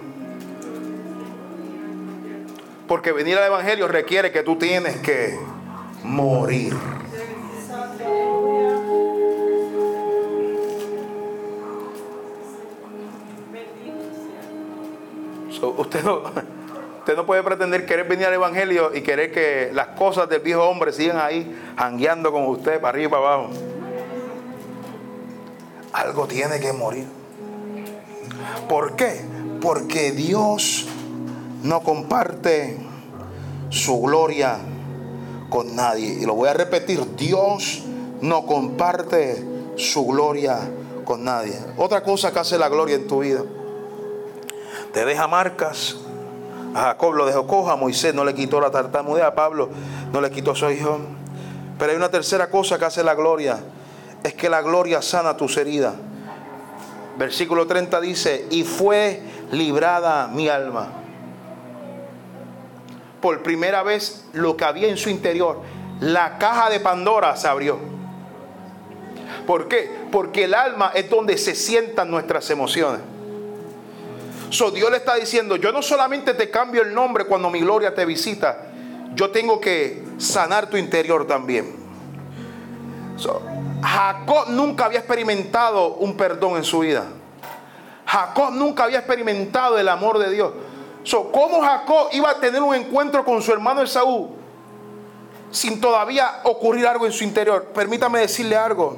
Porque 2.86 3.12
venir 3.12 3.38
al 3.38 3.46
Evangelio 3.46 3.88
requiere 3.88 4.30
que 4.30 4.42
tú 4.42 4.56
tienes 4.56 4.98
que 4.98 5.38
morir. 6.04 6.76
usted 15.76 16.04
no, 16.04 16.22
Usted 17.04 17.16
no 17.16 17.26
puede 17.26 17.42
pretender 17.42 17.84
querer 17.84 18.08
venir 18.08 18.24
al 18.24 18.32
Evangelio 18.32 18.90
y 18.94 19.02
querer 19.02 19.30
que 19.30 19.68
las 19.74 19.88
cosas 19.88 20.26
del 20.26 20.40
viejo 20.40 20.62
hombre 20.62 20.90
sigan 20.90 21.18
ahí 21.18 21.54
jangueando 21.76 22.32
con 22.32 22.46
usted 22.46 22.80
para 22.80 22.94
arriba 22.94 23.06
y 23.06 23.10
para 23.10 23.22
abajo. 23.34 23.50
Algo 25.92 26.26
tiene 26.26 26.60
que 26.60 26.72
morir. 26.72 27.04
¿Por 28.70 28.96
qué? 28.96 29.20
Porque 29.60 30.12
Dios 30.12 30.86
no 31.62 31.82
comparte 31.82 32.78
su 33.68 34.00
gloria 34.00 34.56
con 35.54 35.76
nadie. 35.76 36.14
Y 36.20 36.26
lo 36.26 36.34
voy 36.34 36.48
a 36.48 36.52
repetir, 36.52 37.14
Dios 37.14 37.84
no 38.20 38.44
comparte 38.44 39.40
su 39.76 40.04
gloria 40.04 40.58
con 41.04 41.22
nadie. 41.22 41.56
Otra 41.76 42.02
cosa 42.02 42.32
que 42.32 42.40
hace 42.40 42.58
la 42.58 42.68
gloria 42.68 42.96
en 42.96 43.06
tu 43.06 43.20
vida. 43.20 43.44
Te 44.92 45.04
deja 45.04 45.28
marcas. 45.28 45.94
A 46.74 46.80
Jacob 46.86 47.14
lo 47.14 47.24
dejó 47.24 47.46
coja, 47.46 47.74
a 47.74 47.76
Moisés 47.76 48.12
no 48.16 48.24
le 48.24 48.34
quitó 48.34 48.60
la 48.60 48.72
tartamudea, 48.72 49.28
a 49.28 49.34
Pablo 49.36 49.68
no 50.12 50.20
le 50.20 50.32
quitó 50.32 50.56
su 50.56 50.68
hijo. 50.70 50.98
Pero 51.78 51.92
hay 51.92 51.96
una 51.96 52.10
tercera 52.10 52.50
cosa 52.50 52.76
que 52.76 52.86
hace 52.86 53.04
la 53.04 53.14
gloria. 53.14 53.60
Es 54.24 54.34
que 54.34 54.50
la 54.50 54.60
gloria 54.60 55.02
sana 55.02 55.36
tus 55.36 55.56
heridas. 55.56 55.94
Versículo 57.16 57.68
30 57.68 58.00
dice, 58.00 58.44
y 58.50 58.64
fue 58.64 59.22
librada 59.52 60.26
mi 60.26 60.48
alma. 60.48 61.03
Por 63.24 63.42
primera 63.42 63.82
vez 63.82 64.26
lo 64.34 64.54
que 64.54 64.66
había 64.66 64.86
en 64.88 64.98
su 64.98 65.08
interior, 65.08 65.62
la 65.98 66.36
caja 66.36 66.68
de 66.68 66.78
Pandora 66.78 67.34
se 67.36 67.48
abrió. 67.48 67.78
¿Por 69.46 69.66
qué? 69.66 69.90
Porque 70.12 70.44
el 70.44 70.52
alma 70.52 70.90
es 70.94 71.08
donde 71.08 71.38
se 71.38 71.54
sientan 71.54 72.10
nuestras 72.10 72.50
emociones. 72.50 73.00
Dios 74.50 74.90
le 74.90 74.98
está 74.98 75.14
diciendo, 75.14 75.56
yo 75.56 75.72
no 75.72 75.80
solamente 75.80 76.34
te 76.34 76.50
cambio 76.50 76.82
el 76.82 76.92
nombre 76.92 77.24
cuando 77.24 77.48
mi 77.48 77.60
gloria 77.60 77.94
te 77.94 78.04
visita, 78.04 78.66
yo 79.14 79.30
tengo 79.30 79.58
que 79.58 80.04
sanar 80.18 80.68
tu 80.68 80.76
interior 80.76 81.26
también. 81.26 81.76
Jacob 83.82 84.50
nunca 84.50 84.84
había 84.84 84.98
experimentado 84.98 85.94
un 85.94 86.14
perdón 86.14 86.58
en 86.58 86.64
su 86.64 86.80
vida. 86.80 87.06
Jacob 88.04 88.50
nunca 88.52 88.84
había 88.84 88.98
experimentado 88.98 89.78
el 89.78 89.88
amor 89.88 90.18
de 90.18 90.30
Dios. 90.30 90.52
So, 91.04 91.30
¿Cómo 91.30 91.60
Jacob 91.60 92.08
iba 92.12 92.30
a 92.30 92.40
tener 92.40 92.62
un 92.62 92.74
encuentro 92.74 93.24
con 93.24 93.40
su 93.42 93.52
hermano 93.52 93.82
Esaú 93.82 94.30
sin 95.50 95.80
todavía 95.80 96.40
ocurrir 96.44 96.86
algo 96.86 97.04
en 97.04 97.12
su 97.12 97.24
interior? 97.24 97.66
Permítame 97.74 98.20
decirle 98.20 98.56
algo. 98.56 98.96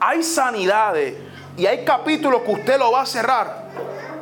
Hay 0.00 0.22
sanidades 0.22 1.14
y 1.56 1.66
hay 1.66 1.84
capítulos 1.84 2.42
que 2.42 2.52
usted 2.52 2.78
lo 2.78 2.90
va 2.92 3.02
a 3.02 3.06
cerrar 3.06 3.68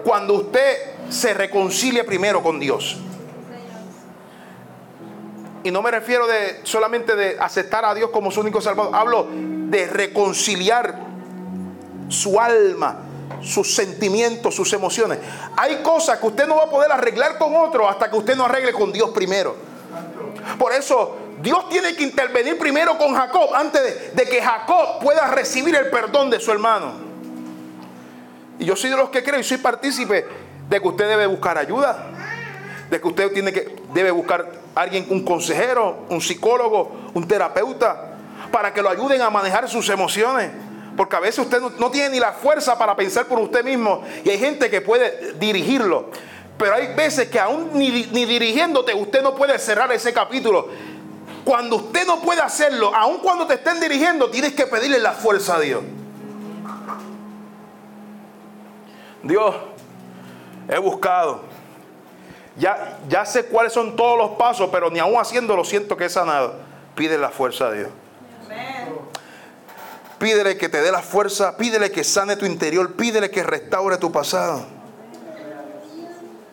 cuando 0.05 0.35
usted 0.35 0.77
se 1.09 1.33
reconcilie 1.33 2.03
primero 2.03 2.43
con 2.43 2.59
Dios. 2.59 2.99
Y 5.63 5.71
no 5.71 5.81
me 5.81 5.93
refiero 5.93 6.27
de 6.27 6.61
solamente 6.65 7.15
de 7.15 7.39
aceptar 7.39 7.85
a 7.85 7.95
Dios 7.95 8.11
como 8.11 8.33
su 8.33 8.41
único 8.41 8.61
salvador. 8.61 8.95
Hablo 8.95 9.29
de 9.31 9.87
reconciliar 9.87 10.99
su 12.09 12.41
alma, 12.41 12.97
sus 13.43 13.75
sentimientos, 13.75 14.55
sus 14.55 14.73
emociones. 14.73 15.19
Hay 15.57 15.77
cosas 15.83 16.19
que 16.19 16.27
usted 16.27 16.47
no 16.47 16.57
va 16.57 16.65
a 16.65 16.71
poder 16.71 16.91
arreglar 16.93 17.39
con 17.39 17.55
otro 17.55 17.89
hasta 17.89 18.11
que 18.11 18.17
usted 18.17 18.37
no 18.37 18.45
arregle 18.45 18.73
con 18.73 18.93
Dios 18.93 19.11
primero. 19.11 19.57
Por 20.59 20.73
eso 20.73 21.17
Dios 21.41 21.69
tiene 21.69 21.95
que 21.95 22.03
intervenir 22.03 22.59
primero 22.59 22.99
con 22.99 23.15
Jacob 23.15 23.55
antes 23.55 24.15
de, 24.15 24.25
que 24.25 24.43
Jacob 24.43 25.01
pueda 25.01 25.29
recibir 25.29 25.75
el 25.75 25.91
perdón 25.91 26.31
de 26.31 26.41
su 26.41 26.51
hermano. 26.51 26.93
Y 28.59 28.65
yo 28.67 28.77
soy 28.77 28.91
de 28.91 28.97
los 28.97 29.11
que 29.11 29.23
creo 29.23 29.41
y 29.41 29.45
soy 29.45 29.59
partícipe 29.59 30.27
de 30.69 30.81
que 30.81 30.89
usted 30.89 31.09
debe 31.09 31.27
buscar 31.27 31.57
ayuda 31.57 32.11
de 32.91 33.01
que 33.01 33.07
usted 33.07 33.33
tiene 33.33 33.53
que, 33.53 33.77
debe 33.95 34.11
buscar 34.11 34.51
alguien, 34.75 35.07
un 35.11 35.25
consejero, 35.25 36.07
un 36.09 36.21
psicólogo, 36.21 36.91
un 37.15 37.27
terapeuta, 37.27 38.17
para 38.51 38.75
que 38.75 38.83
lo 38.83 38.91
ayuden 38.91 39.23
a 39.23 39.31
manejar 39.31 39.69
sus 39.69 39.89
emociones. 39.89 40.51
Porque 41.01 41.17
a 41.17 41.21
veces 41.21 41.39
usted 41.39 41.63
no, 41.63 41.91
tiene 41.91 42.11
ni 42.11 42.21
la 42.21 42.35
fuerza 42.35 42.77
para 42.77 42.95
pensar 42.95 43.25
por 43.25 43.39
usted 43.39 43.65
mismo 43.65 44.03
y 44.23 44.29
hay 44.29 44.39
gente 44.39 44.69
que 44.69 44.83
puede 44.83 45.33
dirigirlo. 45.39 46.11
Pero 46.59 46.75
hay 46.75 46.95
veces 46.95 47.31
que 47.31 47.41
aún 47.41 47.71
ni, 47.73 47.91
dirigiéndote 47.91 48.93
usted 48.93 49.23
no 49.23 49.35
puede 49.35 49.59
cerrar 49.59 49.91
ese 49.93 50.13
capítulo. 50.13 50.69
Cuando 51.43 51.77
usted 51.77 52.07
no 52.07 52.21
puede 52.21 52.43
hacerlo, 52.43 52.95
aun 52.95 53.21
cuando 53.21 53.47
te 53.47 53.55
estén 53.55 53.81
dirigiendo, 53.81 54.29
tienes 54.29 54.53
que 54.53 54.67
pedirle 54.67 54.99
la 54.99 55.13
fuerza 55.13 55.57
a 55.57 55.61
Dios. 55.61 55.83
Dios, 59.23 59.55
he 60.69 60.79
buscado 60.79 61.41
ya, 62.59 63.25
sé 63.25 63.47
cuáles 63.47 63.73
son 63.73 63.97
todos 63.97 64.19
los 64.19 64.33
pasos, 64.33 64.69
pero 64.71 64.91
ni 64.91 64.99
aún 64.99 65.15
haciéndolo 65.19 65.65
siento 65.65 65.97
que 65.97 66.05
he 66.05 66.11
sanado. 66.11 66.57
Pide 66.95 67.17
la 67.17 67.31
fuerza 67.31 67.69
a 67.69 67.73
Dios. 67.73 67.89
Pídele 70.21 70.59
que 70.59 70.69
te 70.69 70.83
dé 70.83 70.93
la 70.93 71.01
fuerza, 71.01 71.57
pídele 71.57 71.91
que 71.91 72.05
sane 72.05 72.37
tu 72.37 72.45
interior, 72.45 72.93
pídele 72.93 73.31
que 73.31 73.43
restaure 73.43 73.97
tu 73.97 74.13
pasado. 74.13 74.67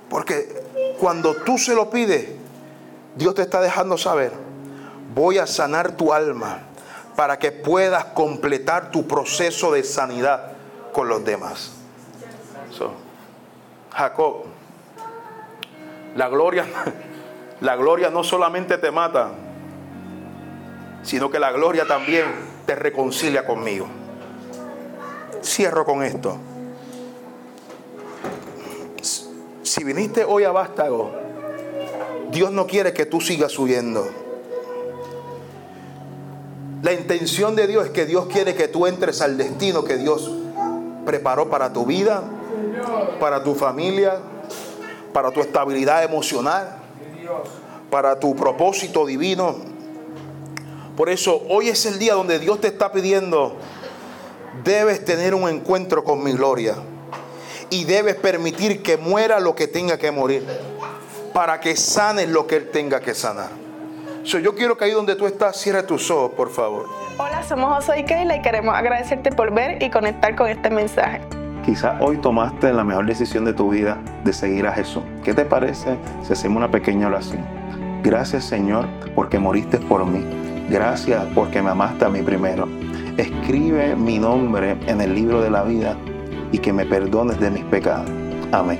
Porque 0.09 0.63
cuando 0.97 1.35
tú 1.35 1.57
se 1.57 1.75
lo 1.75 1.89
pides, 1.89 2.29
Dios 3.17 3.35
te 3.35 3.41
está 3.41 3.59
dejando 3.59 3.97
saber, 3.97 4.31
voy 5.13 5.37
a 5.37 5.45
sanar 5.45 5.97
tu 5.97 6.13
alma 6.13 6.61
para 7.17 7.37
que 7.39 7.51
puedas 7.51 8.05
completar 8.05 8.89
tu 8.89 9.05
proceso 9.05 9.73
de 9.73 9.83
sanidad 9.83 10.53
con 10.93 11.09
los 11.09 11.25
demás. 11.25 11.73
Jacob 13.91 14.45
la 16.15 16.29
gloria, 16.29 16.65
la 17.61 17.75
gloria 17.75 18.09
no 18.09 18.23
solamente 18.23 18.77
te 18.77 18.91
mata, 18.91 19.31
sino 21.03 21.29
que 21.29 21.37
la 21.37 21.51
gloria 21.51 21.85
también 21.85 22.25
te 22.67 22.75
reconcilia 22.75 23.45
conmigo. 23.45 23.87
Cierro 25.41 25.85
con 25.85 26.03
esto. 26.03 26.37
Si 29.63 29.83
viniste 29.85 30.25
hoy 30.25 30.43
a 30.43 30.51
Vástago, 30.51 31.11
Dios 32.29 32.51
no 32.51 32.67
quiere 32.67 32.91
que 32.91 33.05
tú 33.05 33.21
sigas 33.21 33.57
huyendo. 33.57 34.05
La 36.83 36.91
intención 36.91 37.55
de 37.55 37.67
Dios 37.67 37.85
es 37.85 37.91
que 37.91 38.05
Dios 38.05 38.27
quiere 38.27 38.53
que 38.53 38.67
tú 38.67 38.85
entres 38.85 39.21
al 39.21 39.37
destino 39.37 39.85
que 39.85 39.95
Dios 39.95 40.29
preparó 41.05 41.49
para 41.49 41.71
tu 41.71 41.85
vida, 41.85 42.21
para 43.21 43.43
tu 43.43 43.55
familia, 43.55 44.19
para 45.13 45.31
tu 45.31 45.39
estabilidad 45.39 46.03
emocional, 46.03 46.79
para 47.89 48.19
tu 48.19 48.35
propósito 48.35 49.05
divino. 49.05 49.76
Por 50.97 51.09
eso 51.09 51.43
hoy 51.47 51.69
es 51.69 51.85
el 51.85 51.99
día 51.99 52.15
donde 52.15 52.39
Dios 52.39 52.59
te 52.59 52.67
está 52.69 52.91
pidiendo, 52.91 53.55
debes 54.63 55.05
tener 55.05 55.35
un 55.35 55.47
encuentro 55.47 56.03
con 56.03 56.23
mi 56.23 56.31
gloria 56.31 56.73
y 57.69 57.85
debes 57.85 58.15
permitir 58.15 58.81
que 58.81 58.97
muera 58.97 59.39
lo 59.39 59.53
que 59.53 59.67
tenga 59.67 59.99
que 59.99 60.09
morir 60.09 60.43
para 61.35 61.59
que 61.59 61.75
sanes 61.75 62.27
lo 62.29 62.47
que 62.47 62.55
Él 62.55 62.71
tenga 62.71 62.99
que 62.99 63.13
sanar. 63.13 63.49
yo 64.23 64.55
quiero 64.55 64.75
que 64.75 64.85
ahí 64.85 64.91
donde 64.91 65.15
tú 65.15 65.27
estás, 65.27 65.57
cierre 65.57 65.83
tus 65.83 66.09
ojos, 66.09 66.31
por 66.31 66.49
favor. 66.49 66.87
Hola, 67.19 67.43
somos 67.43 67.75
José 67.75 67.99
y 67.99 68.03
Keila 68.03 68.37
y 68.37 68.41
queremos 68.41 68.73
agradecerte 68.73 69.31
por 69.31 69.53
ver 69.53 69.83
y 69.83 69.91
conectar 69.91 70.35
con 70.35 70.47
este 70.47 70.71
mensaje. 70.71 71.21
Quizás 71.63 72.01
hoy 72.01 72.17
tomaste 72.17 72.73
la 72.73 72.83
mejor 72.83 73.05
decisión 73.05 73.45
de 73.45 73.53
tu 73.53 73.69
vida 73.69 73.99
de 74.23 74.33
seguir 74.33 74.65
a 74.65 74.71
Jesús. 74.71 75.03
¿Qué 75.23 75.35
te 75.35 75.45
parece 75.45 75.95
si 76.25 76.33
hacemos 76.33 76.57
una 76.57 76.71
pequeña 76.71 77.05
oración? 77.05 77.45
Gracias 78.01 78.45
Señor 78.45 78.87
porque 79.13 79.37
moriste 79.37 79.77
por 79.77 80.03
mí. 80.03 80.46
Gracias 80.69 81.25
porque 81.33 81.61
me 81.61 81.69
amaste 81.71 82.05
a 82.05 82.09
mí 82.09 82.21
primero. 82.21 82.67
Escribe 83.17 83.95
mi 83.95 84.19
nombre 84.19 84.77
en 84.87 85.01
el 85.01 85.15
libro 85.15 85.41
de 85.41 85.49
la 85.49 85.63
vida 85.63 85.95
y 86.51 86.57
que 86.59 86.73
me 86.73 86.85
perdones 86.85 87.39
de 87.39 87.49
mis 87.49 87.63
pecados. 87.65 88.09
Amén. 88.51 88.79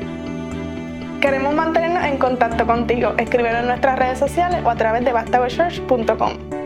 Queremos 1.22 1.54
mantenernos 1.54 2.04
en 2.04 2.18
contacto 2.18 2.66
contigo. 2.68 3.14
Escríbelo 3.18 3.60
en 3.60 3.68
nuestras 3.68 3.98
redes 3.98 4.20
sociales 4.20 4.62
o 4.64 4.70
a 4.70 4.76
través 4.76 5.04
de 5.04 5.12
bastagochurch.com. 5.12 6.57